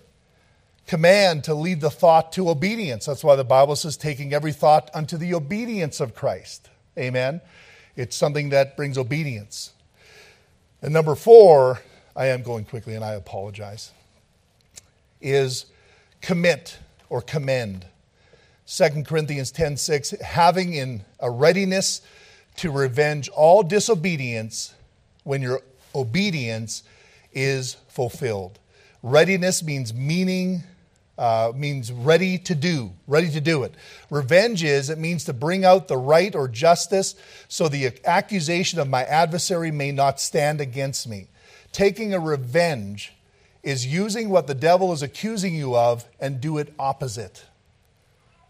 Command 0.88 1.44
to 1.44 1.55
lead 1.55 1.80
the 1.80 1.92
thought 1.92 2.32
to 2.32 2.51
obedience. 2.51 3.07
That's 3.07 3.22
why 3.22 3.36
the 3.36 3.44
Bible 3.44 3.76
says, 3.76 3.96
taking 3.96 4.34
every 4.34 4.53
thought 4.53 4.90
unto 4.92 5.16
the 5.16 5.32
obedience 5.32 6.01
of 6.01 6.16
Christ. 6.16 6.68
Amen. 6.98 7.40
It's 7.94 8.16
something 8.16 8.48
that 8.48 8.76
brings 8.76 8.98
obedience. 8.98 9.72
And 10.82 10.92
number 10.92 11.14
four, 11.14 11.80
I 12.16 12.26
am 12.26 12.42
going 12.42 12.64
quickly 12.64 12.96
and 12.96 13.05
I 13.05 13.12
apologize, 13.12 13.92
is 15.20 15.66
commit 16.20 16.78
or 17.09 17.22
commend. 17.22 17.86
2 18.66 19.05
Corinthians 19.05 19.53
10 19.53 19.76
6, 19.76 20.11
having 20.20 20.74
in 20.74 21.05
a 21.20 21.30
readiness 21.30 22.03
to 22.57 22.70
revenge 22.70 23.28
all 23.30 23.62
disobedience 23.62 24.74
when 25.24 25.42
your 25.42 25.62
obedience 25.94 26.82
is 27.32 27.74
fulfilled. 27.88 28.59
Readiness 29.03 29.62
means 29.62 29.94
meaning, 29.94 30.62
uh, 31.16 31.53
means 31.55 31.92
ready 31.92 32.38
to 32.38 32.55
do, 32.55 32.92
ready 33.07 33.30
to 33.30 33.40
do 33.40 33.62
it. 33.62 33.74
Revenge 34.11 34.62
is, 34.62 34.90
it 34.90 34.98
means 34.98 35.24
to 35.24 35.32
bring 35.32 35.64
out 35.64 35.88
the 35.88 35.96
right 35.96 36.34
or 36.34 36.48
justice 36.48 37.14
so 37.48 37.68
the 37.68 37.92
accusation 38.05 38.78
of 38.78 38.88
my 38.88 39.05
adversary 39.05 39.70
may 39.70 39.92
not 39.92 40.20
stand 40.20 40.61
against 40.61 41.09
me. 41.09 41.28
Taking 41.72 42.12
a 42.12 42.20
revenge 42.20 43.14
is 43.62 43.86
using 43.86 44.28
what 44.30 44.46
the 44.46 44.55
devil 44.55 44.92
is 44.92 45.03
accusing 45.03 45.55
you 45.55 45.76
of 45.76 46.07
and 46.18 46.40
do 46.40 46.59
it 46.59 46.74
opposite. 46.78 47.44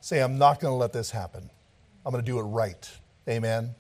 Say, 0.01 0.21
I'm 0.21 0.39
not 0.39 0.61
going 0.61 0.73
to 0.73 0.77
let 0.77 0.93
this 0.93 1.11
happen. 1.11 1.51
I'm 2.07 2.13
going 2.13 2.25
to 2.25 2.31
do 2.31 2.39
it 2.39 2.43
right. 2.43 2.91
Amen 3.29 3.75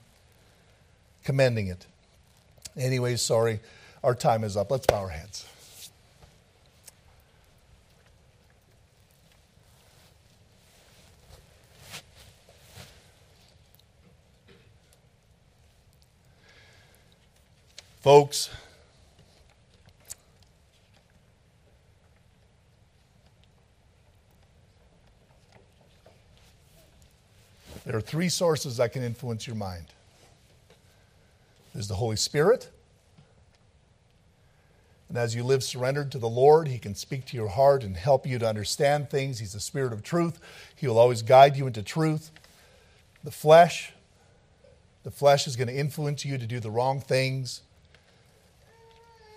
commending 1.25 1.69
it. 1.69 1.87
Anyways, 2.77 3.21
sorry, 3.23 3.61
our 4.03 4.15
time 4.15 4.45
is 4.45 4.57
up. 4.57 4.71
Let's 4.71 4.87
bow 4.87 5.01
our 5.01 5.09
heads. 5.09 5.47
Folks, 18.01 18.49
there 27.85 27.95
are 27.95 28.01
three 28.01 28.31
sources 28.31 28.79
that 28.79 28.95
can 28.95 29.03
influence 29.03 29.47
your 29.47 29.55
mind. 29.55 29.85
There's 31.73 31.89
the 31.89 31.95
Holy 31.95 32.17
Spirit. 32.17 32.71
And 35.09 35.19
as 35.19 35.35
you 35.35 35.43
live 35.43 35.65
surrendered 35.65 36.13
to 36.13 36.19
the 36.19 36.29
Lord, 36.29 36.69
He 36.69 36.79
can 36.79 36.95
speak 36.95 37.27
to 37.27 37.37
your 37.37 37.49
heart 37.49 37.83
and 37.83 37.97
help 37.97 38.27
you 38.27 38.39
to 38.39 38.49
understand 38.49 39.11
things. 39.11 39.41
He's 39.41 39.53
the 39.53 39.61
Spirit 39.61 39.93
of 39.93 40.03
truth. 40.03 40.39
He 40.77 40.87
will 40.87 40.99
always 40.99 41.23
guide 41.23 41.57
you 41.57 41.67
into 41.67 41.83
truth. 41.83 42.31
The 43.25 43.31
flesh, 43.31 43.93
The 45.03 45.11
flesh 45.11 45.47
is 45.47 45.57
going 45.57 45.69
to 45.69 45.75
influence 45.75 46.25
you 46.25 46.39
to 46.39 46.47
do 46.47 46.61
the 46.61 46.71
wrong 46.71 47.01
things. 47.01 47.63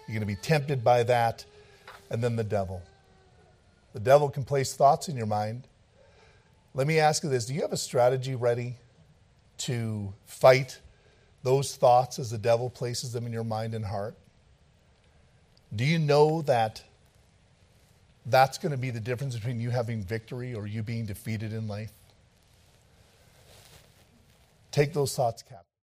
You're 0.08 0.20
going 0.20 0.22
to 0.22 0.26
be 0.26 0.36
tempted 0.36 0.84
by 0.84 1.04
that. 1.04 1.46
And 2.10 2.24
then 2.24 2.36
the 2.36 2.44
devil. 2.44 2.84
The 3.94 4.00
devil 4.00 4.30
can 4.30 4.44
place 4.44 4.74
thoughts 4.74 5.08
in 5.08 5.16
your 5.16 5.26
mind. 5.26 5.64
Let 6.76 6.86
me 6.86 7.00
ask 7.00 7.24
you 7.24 7.30
this 7.30 7.46
Do 7.46 7.54
you 7.54 7.62
have 7.62 7.72
a 7.72 7.78
strategy 7.78 8.36
ready 8.36 8.76
to 9.60 10.14
fight 10.26 10.80
those 11.44 11.76
thoughts 11.76 12.20
as 12.20 12.32
the 12.32 12.38
devil 12.38 12.70
places 12.70 13.14
them 13.14 13.26
in 13.26 13.34
your 13.34 13.44
mind 13.44 13.76
and 13.76 13.86
heart? 13.86 14.16
Do 15.76 15.84
you 15.84 16.00
know 16.00 16.42
that 16.44 16.84
that's 18.26 18.58
going 18.58 18.72
to 18.72 18.78
be 18.78 18.90
the 18.90 19.00
difference 19.00 19.36
between 19.36 19.60
you 19.60 19.70
having 19.70 20.02
victory 20.02 20.54
or 20.54 20.66
you 20.66 20.84
being 20.84 21.06
defeated 21.06 21.52
in 21.52 21.68
life? 21.68 21.92
Take 24.72 24.94
those 24.94 25.16
thoughts 25.16 25.42
captive. 25.42 25.73